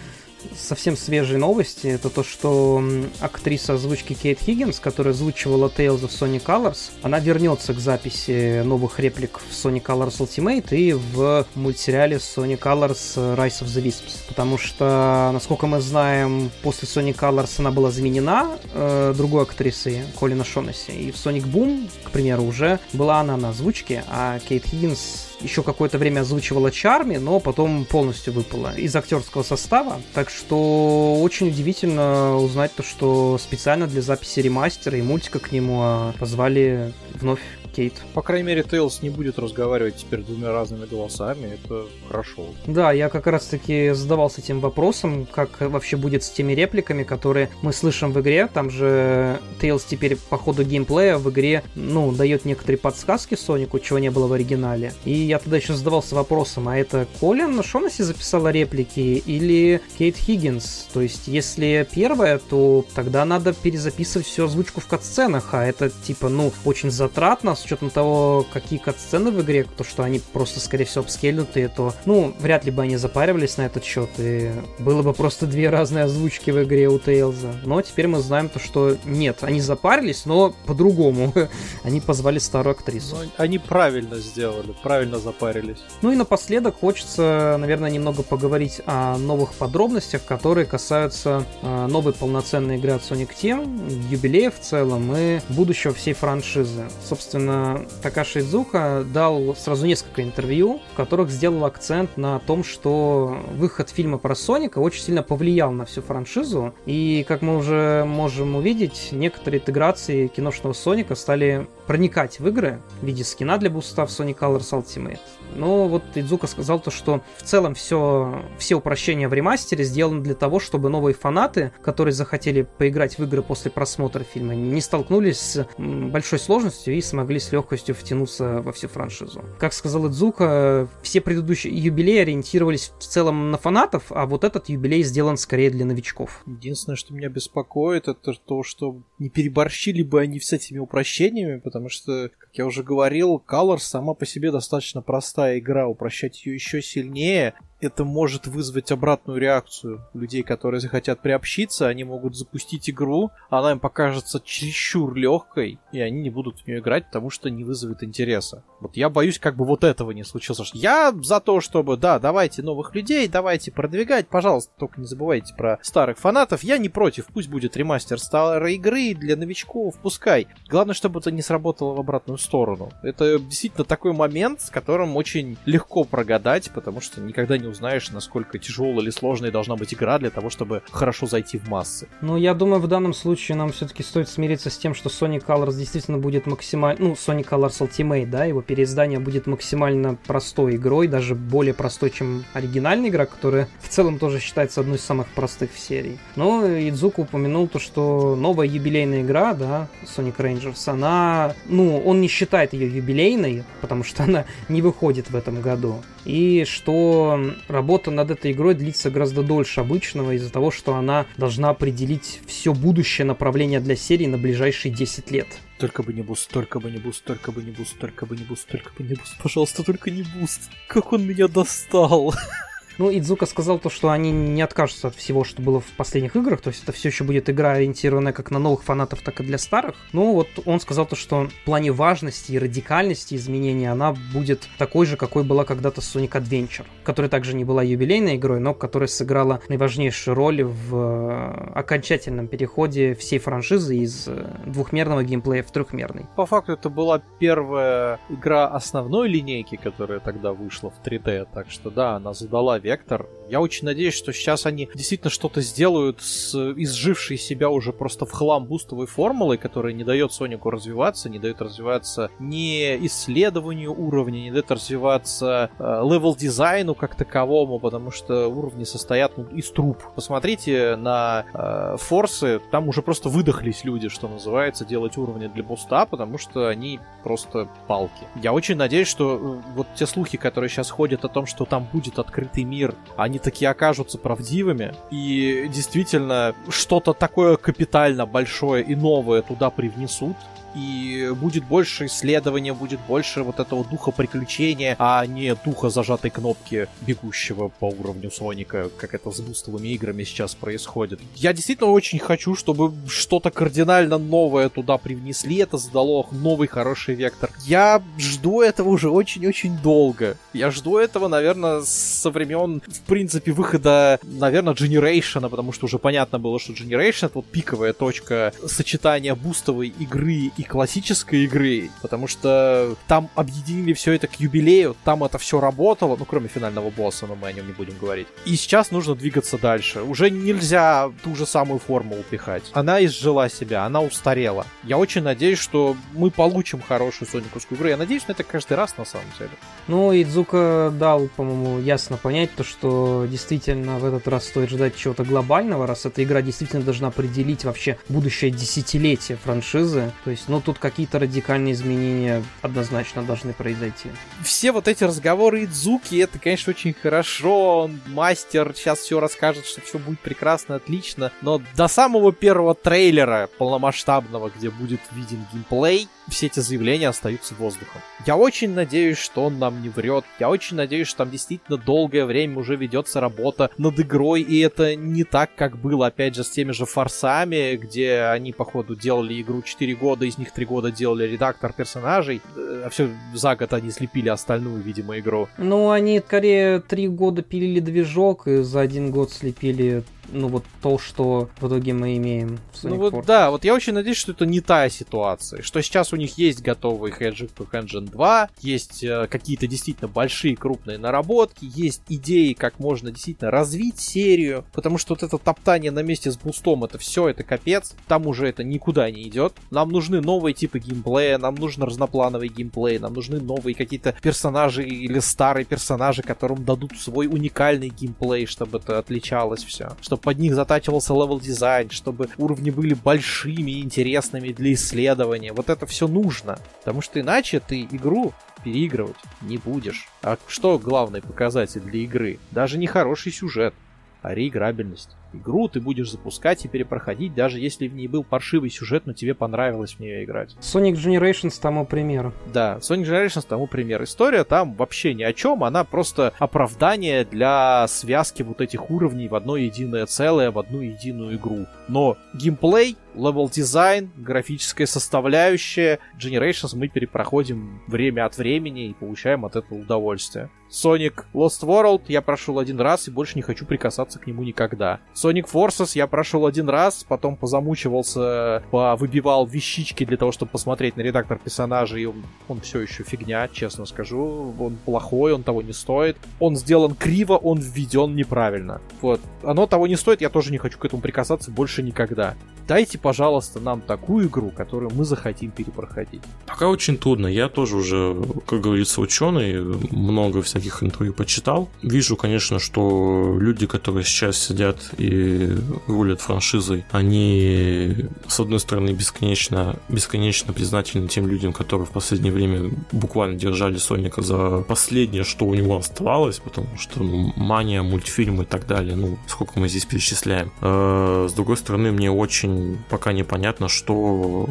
[0.57, 1.87] совсем свежие новости.
[1.87, 2.83] Это то, что
[3.19, 8.99] актриса озвучки Кейт Хиггинс, которая озвучивала Tales of Sony Colors, она вернется к записи новых
[8.99, 14.25] реплик в Sony Colors Ultimate и в мультсериале Sony Colors Rise of the Wisps.
[14.27, 20.43] Потому что, насколько мы знаем, после Sony Colors она была заменена э, другой актрисой Колина
[20.43, 20.91] Шонесси.
[20.91, 25.63] И в Sonic Boom, к примеру, уже была она на озвучке, а Кейт Хиггинс еще
[25.63, 30.01] какое-то время озвучивала Чарми, но потом полностью выпала из актерского состава.
[30.13, 35.79] Так что очень удивительно узнать то, что специально для записи ремастера и мультика к нему
[35.81, 37.41] а, позвали вновь
[37.75, 37.93] Кейт.
[38.13, 42.47] По крайней мере, Тейлс не будет разговаривать теперь двумя разными голосами, это хорошо.
[42.67, 47.49] Да, я как раз таки задавался этим вопросом, как вообще будет с теми репликами, которые
[47.61, 48.47] мы слышим в игре.
[48.47, 53.99] Там же Тейлс теперь по ходу геймплея в игре, ну, дает некоторые подсказки Сонику, чего
[53.99, 54.93] не было в оригинале.
[55.03, 60.87] И я тогда еще задавался вопросом, а это Колин О'Шонесси записала реплики или Кейт Хиггинс?
[60.93, 66.29] То есть, если первое, то тогда надо перезаписывать всю озвучку в катсценах, а это типа,
[66.29, 70.85] ну, очень затратно, с учетом того, какие кат-сцены в игре, то, что они просто, скорее
[70.85, 75.13] всего, обскельнутые, то, ну, вряд ли бы они запаривались на этот счет, и было бы
[75.13, 77.55] просто две разные озвучки в игре у Тейлза.
[77.63, 81.33] Но теперь мы знаем то, что нет, они запарились, но по-другому.
[81.83, 83.15] они позвали старую актрису.
[83.15, 85.79] Но они правильно сделали, правильно запарились.
[86.03, 92.77] Ну и напоследок хочется, наверное, немного поговорить о новых подробностях, которые касаются э, новой полноценной
[92.77, 96.85] игры от Sonic Team, юбилея в целом и будущего всей франшизы.
[97.07, 97.54] Собственно,
[98.01, 104.17] Такаши Идзука дал сразу несколько интервью, в которых сделал акцент на том, что выход фильма
[104.17, 106.73] про Соника очень сильно повлиял на всю франшизу.
[106.85, 113.05] И, как мы уже можем увидеть, некоторые интеграции киношного Соника стали проникать в игры в
[113.05, 115.19] виде скина для буста в Sonic Colors Ultimate.
[115.55, 120.35] Но вот Идзука сказал то, что в целом все, все упрощения в ремастере сделаны для
[120.35, 125.67] того, чтобы новые фанаты, которые захотели поиграть в игры после просмотра фильма, не столкнулись с
[125.77, 129.43] большой сложностью и смогли с легкостью втянуться во всю франшизу.
[129.59, 135.03] Как сказал Идзука, все предыдущие юбилеи ориентировались в целом на фанатов, а вот этот юбилей
[135.03, 136.43] сделан скорее для новичков.
[136.45, 141.89] Единственное, что меня беспокоит, это то, что не переборщили бы они с этими упрощениями, потому
[141.89, 146.81] что, как я уже говорил, Colors сама по себе достаточно простая игра, упрощать ее еще
[146.81, 153.71] сильнее это может вызвать обратную реакцию людей, которые захотят приобщиться, они могут запустить игру, она
[153.71, 158.03] им покажется чересчур легкой, и они не будут в нее играть, потому что не вызовет
[158.03, 158.63] интереса.
[158.79, 160.71] Вот я боюсь, как бы вот этого не случилось.
[160.73, 165.79] Я за то, чтобы, да, давайте новых людей, давайте продвигать, пожалуйста, только не забывайте про
[165.81, 166.63] старых фанатов.
[166.63, 170.47] Я не против, пусть будет ремастер старой игры для новичков, пускай.
[170.69, 172.91] Главное, чтобы это не сработало в обратную сторону.
[173.03, 178.57] Это действительно такой момент, с которым очень легко прогадать, потому что никогда не узнаешь, насколько
[178.57, 182.07] тяжелая или сложная должна быть игра для того, чтобы хорошо зайти в массы.
[182.21, 185.75] Ну, я думаю, в данном случае нам все-таки стоит смириться с тем, что Sonic Colors
[185.77, 187.09] действительно будет максимально...
[187.09, 192.45] Ну, Sonic Colors Ultimate, да, его переиздание будет максимально простой игрой, даже более простой, чем
[192.53, 196.17] оригинальная игра, которая в целом тоже считается одной из самых простых в серии.
[196.35, 201.53] Но Идзука упомянул то, что новая юбилейная игра, да, Sonic Rangers, она...
[201.65, 206.01] Ну, он не считает ее юбилейной, потому что она не выходит в этом году.
[206.25, 211.69] И что работа над этой игрой длится гораздо дольше обычного из-за того, что она должна
[211.69, 215.47] определить все будущее направление для серии на ближайшие 10 лет.
[215.77, 218.43] Только бы не буст, только бы не буст, только бы не буст, только бы не
[218.43, 219.35] буст, только бы не буст.
[219.41, 220.69] Пожалуйста, только не буст.
[220.87, 222.33] Как он меня достал.
[222.97, 226.61] Ну, Иидзука сказал то, что они не откажутся от всего, что было в последних играх,
[226.61, 229.57] то есть это все еще будет игра, ориентированная как на новых фанатов, так и для
[229.57, 229.95] старых.
[230.13, 235.05] Ну, вот он сказал то, что в плане важности и радикальности изменения она будет такой
[235.05, 239.61] же, какой была когда-то Sonic Adventure, которая также не была юбилейной игрой, но которая сыграла
[239.67, 246.27] наиважнейшую роль в э, окончательном переходе всей франшизы из э, двухмерного геймплея в трехмерный.
[246.35, 251.89] По факту это была первая игра основной линейки, которая тогда вышла в 3D, так что
[251.89, 253.27] да, она задала вектор.
[253.49, 258.31] Я очень надеюсь, что сейчас они действительно что-то сделают с изжившей себя уже просто в
[258.31, 264.51] хлам бустовой формулой, которая не дает Сонику развиваться, не дает развиваться ни исследованию уровня, не
[264.51, 270.01] дает развиваться э, левел-дизайну как таковому, потому что уровни состоят ну, из труб.
[270.15, 276.05] Посмотрите на э, форсы, там уже просто выдохлись люди, что называется, делать уровни для буста,
[276.05, 278.25] потому что они просто палки.
[278.41, 281.87] Я очень надеюсь, что э, вот те слухи, которые сейчас ходят о том, что там
[281.91, 288.95] будет открытый мир мир, они такие окажутся правдивыми, и действительно что-то такое капитально большое и
[288.95, 290.35] новое туда привнесут,
[290.75, 296.87] и будет больше исследования, будет больше вот этого духа приключения, а не духа зажатой кнопки
[297.01, 301.19] бегущего по уровню Соника, как это с бустовыми играми сейчас происходит.
[301.35, 307.51] Я действительно очень хочу, чтобы что-то кардинально новое туда привнесли, это задало новый хороший вектор.
[307.65, 310.37] Я жду этого уже очень-очень долго.
[310.53, 316.39] Я жду этого, наверное, со времен, в принципе, выхода, наверное, Generation, потому что уже понятно
[316.39, 322.95] было, что Generation это вот пиковая точка сочетания бустовой игры и классической игры, потому что
[323.07, 327.35] там объединили все это к юбилею, там это все работало, ну, кроме финального босса, но
[327.35, 328.27] мы о нем не будем говорить.
[328.45, 330.01] И сейчас нужно двигаться дальше.
[330.01, 332.63] Уже нельзя ту же самую форму упихать.
[332.73, 334.65] Она изжила себя, она устарела.
[334.83, 337.89] Я очень надеюсь, что мы получим хорошую сониковскую игру.
[337.89, 339.51] Я надеюсь на это каждый раз, на самом деле.
[339.87, 345.23] Ну, Идзука дал, по-моему, ясно понять то, что действительно в этот раз стоит ждать чего-то
[345.23, 350.11] глобального, раз эта игра действительно должна определить вообще будущее десятилетие франшизы.
[350.23, 354.09] То есть, ну, тут какие-то радикальные изменения однозначно должны произойти.
[354.43, 357.83] Все вот эти разговоры Идзуки, это, конечно, очень хорошо.
[357.83, 361.31] Он мастер, сейчас все расскажет, что все будет прекрасно, отлично.
[361.41, 368.01] Но до самого первого трейлера полномасштабного, где будет виден геймплей, все эти заявления остаются воздухом.
[368.25, 370.25] Я очень надеюсь, что он нам не врет.
[370.39, 374.95] Я очень надеюсь, что там действительно долгое время уже ведется работа над игрой, и это
[374.95, 379.61] не так, как было, опять же, с теми же форсами, где они, походу, делали игру
[379.61, 384.29] 4 года, из них 3 года делали редактор персонажей, а все за год они слепили
[384.29, 385.47] остальную, видимо, игру.
[385.57, 390.97] Ну, они скорее 3 года пилили движок, и за один год слепили ну вот то,
[390.97, 393.25] что в итоге мы имеем в Sonic Ну вот Forces.
[393.25, 396.61] да, вот я очень надеюсь, что это не та ситуация, что сейчас у них есть
[396.61, 403.11] готовый Hedgehog Engine 2, есть э, какие-то действительно большие крупные наработки, есть идеи, как можно
[403.11, 407.43] действительно развить серию, потому что вот это топтание на месте с бустом, это все, это
[407.43, 409.53] капец, там уже это никуда не идет.
[409.71, 415.19] Нам нужны новые типы геймплея, нам нужен разноплановый геймплей, нам нужны новые какие-то персонажи или
[415.19, 421.13] старые персонажи, которым дадут свой уникальный геймплей, чтобы это отличалось все, чтобы под них затачивался
[421.13, 425.53] level design, чтобы уровни были большими и интересными для исследования.
[425.53, 428.33] Вот это все нужно, потому что иначе ты игру
[428.63, 430.07] переигрывать не будешь.
[430.21, 432.39] А что главный показатель для игры?
[432.51, 433.73] Даже не хороший сюжет,
[434.21, 435.09] а реиграбельность.
[435.35, 439.33] Игру ты будешь запускать и перепроходить, даже если в ней был паршивый сюжет, но тебе
[439.33, 440.55] понравилось в нее играть.
[440.59, 442.33] Sonic Generations тому пример.
[442.53, 444.03] Да, Sonic Generations тому пример.
[444.03, 449.35] История там вообще ни о чем, она просто оправдание для связки вот этих уровней в
[449.35, 451.65] одно единое целое, в одну единую игру.
[451.87, 459.55] Но геймплей, level design, графическая составляющая, Generations мы перепроходим время от времени и получаем от
[459.55, 460.49] этого удовольствие.
[460.69, 464.99] Sonic Lost World я прошел один раз и больше не хочу прикасаться к нему никогда.
[465.13, 471.01] Sonic Forces я прошел один раз, потом позамучивался, выбивал вещички для того, чтобы посмотреть на
[471.01, 474.53] редактор персонажей, и он, он все еще фигня, честно скажу.
[474.59, 476.17] Он плохой, он того не стоит.
[476.39, 478.81] Он сделан криво, он введен неправильно.
[479.01, 479.21] Вот.
[479.43, 482.35] Оно того не стоит, я тоже не хочу к этому прикасаться больше никогда.
[482.67, 486.23] Дайте, пожалуйста, нам такую игру, которую мы захотим перепроходить.
[486.47, 487.27] Пока очень трудно.
[487.27, 488.15] Я тоже уже,
[488.47, 489.61] как говорится, ученый,
[489.91, 491.69] много всяких интервью почитал.
[491.83, 495.55] Вижу, конечно, что люди, которые сейчас сидят и
[495.85, 502.71] рулят франшизой, они, с одной стороны, бесконечно, бесконечно признательны тем людям, которые в последнее время
[502.91, 508.47] буквально держали Соника за последнее, что у него оставалось, потому что ну, мания, мультфильмы и
[508.47, 510.51] так далее, ну, сколько мы здесь перечисляем.
[510.61, 514.47] А, с другой стороны, мне очень пока непонятно, что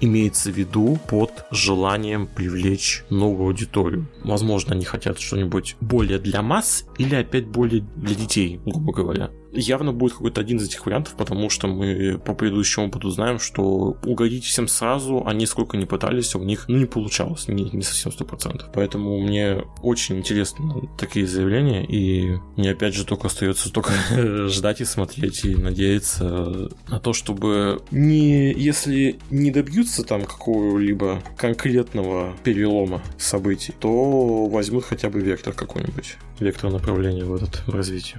[0.00, 4.06] имеется в виду под желанием привлечь новую аудиторию.
[4.24, 9.92] Возможно, они хотят что-нибудь более для масс или опять более для детей, грубо говоря явно
[9.92, 14.44] будет какой-то один из этих вариантов, потому что мы по предыдущему опыту знаем, что угодить
[14.44, 18.24] всем сразу они сколько не пытались, у них ну, не получалось, не, не совсем сто
[18.24, 18.70] процентов.
[18.74, 23.92] Поэтому мне очень интересны такие заявления, и мне опять же только остается только
[24.48, 32.34] ждать и смотреть, и надеяться на то, чтобы не, если не добьются там какого-либо конкретного
[32.44, 38.18] перелома событий, то возьмут хотя бы вектор какой-нибудь, вектор направления в этот в развитии.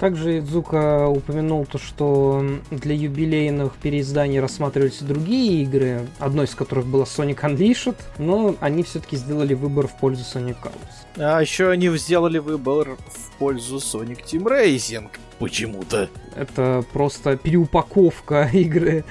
[0.00, 7.04] Также Идзука упомянул то, что для юбилейных переизданий рассматривались другие игры, одной из которых была
[7.04, 11.00] Sonic Unleashed, но они все-таки сделали выбор в пользу Sonic Colors.
[11.16, 15.10] А еще они сделали выбор в пользу Sonic Team Racing.
[15.38, 16.08] Почему-то.
[16.34, 19.04] Это просто переупаковка игры.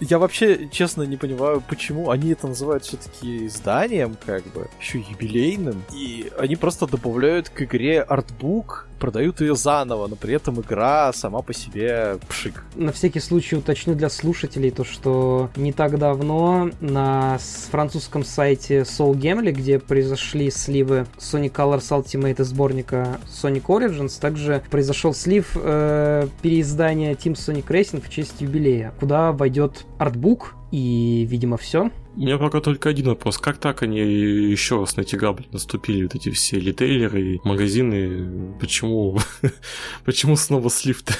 [0.00, 5.82] Я вообще, честно, не понимаю, почему они это называют все-таки изданием, как бы, еще юбилейным.
[5.94, 11.42] И они просто добавляют к игре артбук, продают ее заново, но при этом игра сама
[11.42, 12.62] по себе пшик.
[12.76, 17.38] На всякий случай уточню для слушателей то, что не так давно на
[17.70, 24.62] французском сайте Soul Gamely, где произошли сливы Sonic Colors Ultimate и сборника Sonic Origins, также
[24.70, 31.56] произошел слив э, переиздания Team Sonic Racing в честь юбилея, куда войдет артбук и, видимо,
[31.56, 31.90] все.
[32.16, 33.38] У меня пока только один вопрос.
[33.38, 38.54] Как так они еще раз на эти грабли наступили, вот эти все ритейлеры, магазины?
[38.60, 39.18] Почему,
[40.04, 41.14] почему снова слив-то?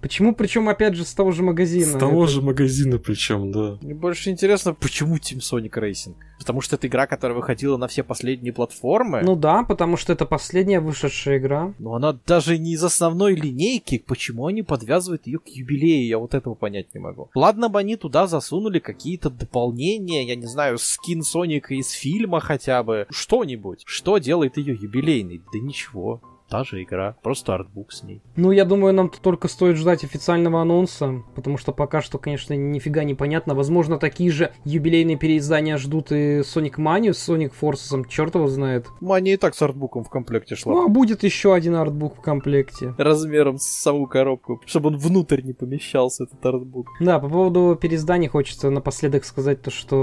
[0.00, 1.86] Почему, причем, опять же, с того же магазина?
[1.86, 2.32] С того Это...
[2.32, 3.78] же магазина, причем, да.
[3.82, 6.14] Мне больше интересно, почему Team Sonic Racing?
[6.38, 9.22] Потому что это игра, которая выходила на все последние платформы.
[9.22, 11.74] Ну да, потому что это последняя вышедшая игра.
[11.78, 13.98] Но она даже не из основной линейки.
[13.98, 16.06] Почему они подвязывают ее к юбилею?
[16.06, 17.28] Я вот этого понять не могу.
[17.34, 22.84] Ладно бы они туда засунули какие-то дополнения, я не знаю, скин Соника из фильма хотя
[22.84, 23.06] бы.
[23.10, 23.82] Что-нибудь.
[23.84, 25.42] Что делает ее юбилейной?
[25.52, 28.22] Да ничего та же игра, просто артбук с ней.
[28.36, 33.04] Ну, я думаю, нам только стоит ждать официального анонса, потому что пока что, конечно, нифига
[33.04, 33.54] не понятно.
[33.54, 38.86] Возможно, такие же юбилейные переиздания ждут и Sonic Mania с Sonic Forces, черт его знает.
[39.00, 40.74] Мания и так с артбуком в комплекте шла.
[40.74, 42.94] Ну, а будет еще один артбук в комплекте.
[42.98, 46.88] Размером с саму коробку, чтобы он внутрь не помещался, этот артбук.
[47.00, 49.96] Да, по поводу переизданий хочется напоследок сказать то, что,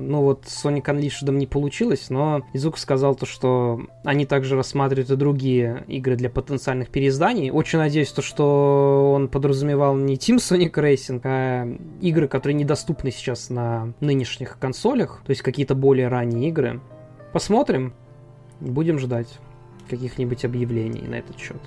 [0.00, 5.10] ну вот, с Sonic Unleashed не получилось, но Изук сказал то, что они также рассматривают
[5.10, 7.50] и другие игры для потенциальных переизданий.
[7.50, 11.66] Очень надеюсь, то, что он подразумевал не Team Sonic Racing, а
[12.00, 16.80] игры, которые недоступны сейчас на нынешних консолях, то есть какие-то более ранние игры.
[17.32, 17.94] Посмотрим,
[18.60, 19.38] будем ждать
[19.88, 21.60] каких-нибудь объявлений на этот счет.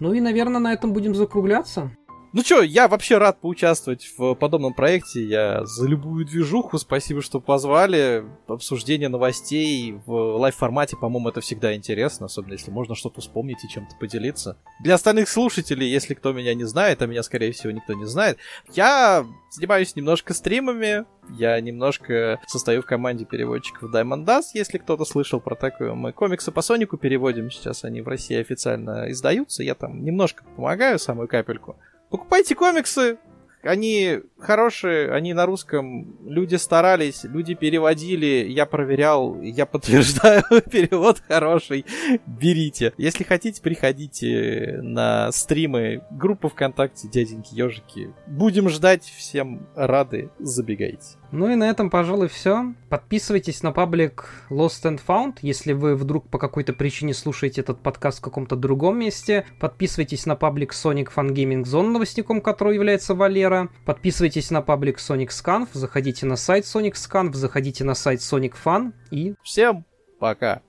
[0.00, 1.90] Ну и, наверное, на этом будем закругляться.
[2.34, 5.22] Ну чё, я вообще рад поучаствовать в подобном проекте.
[5.22, 6.78] Я за любую движуху.
[6.78, 8.24] Спасибо, что позвали.
[8.48, 13.94] Обсуждение новостей в лайв-формате, по-моему, это всегда интересно, особенно если можно что-то вспомнить и чем-то
[14.00, 14.58] поделиться.
[14.80, 18.38] Для остальных слушателей, если кто меня не знает, а меня, скорее всего, никто не знает,
[18.72, 21.04] я занимаюсь немножко стримами,
[21.38, 25.94] я немножко состою в команде переводчиков Diamond Dust, если кто-то слышал про такое.
[25.94, 30.98] Мы комиксы по Сонику переводим, сейчас они в России официально издаются, я там немножко помогаю,
[30.98, 31.76] самую капельку.
[32.10, 33.18] Покупайте комиксы,
[33.66, 41.84] они хорошие, они на русском, люди старались, люди переводили, я проверял, я подтверждаю, перевод хороший,
[42.26, 42.92] берите.
[42.98, 48.12] Если хотите, приходите на стримы, группа ВКонтакте Дяденьки Ежики.
[48.26, 51.16] Будем ждать, всем рады, забегайте.
[51.34, 52.74] Ну и на этом, пожалуй, все.
[52.88, 58.18] Подписывайтесь на паблик Lost and Found, если вы вдруг по какой-то причине слушаете этот подкаст
[58.18, 59.44] в каком-то другом месте.
[59.58, 63.53] Подписывайтесь на паблик Sonic Fun Gaming Zone, новостником которого является Валера.
[63.84, 68.92] Подписывайтесь на паблик Sonic Scanf, заходите на сайт Sonic Scanf, заходите на сайт Sonic Fun
[69.10, 69.34] и...
[69.42, 69.84] Всем
[70.18, 70.62] пока!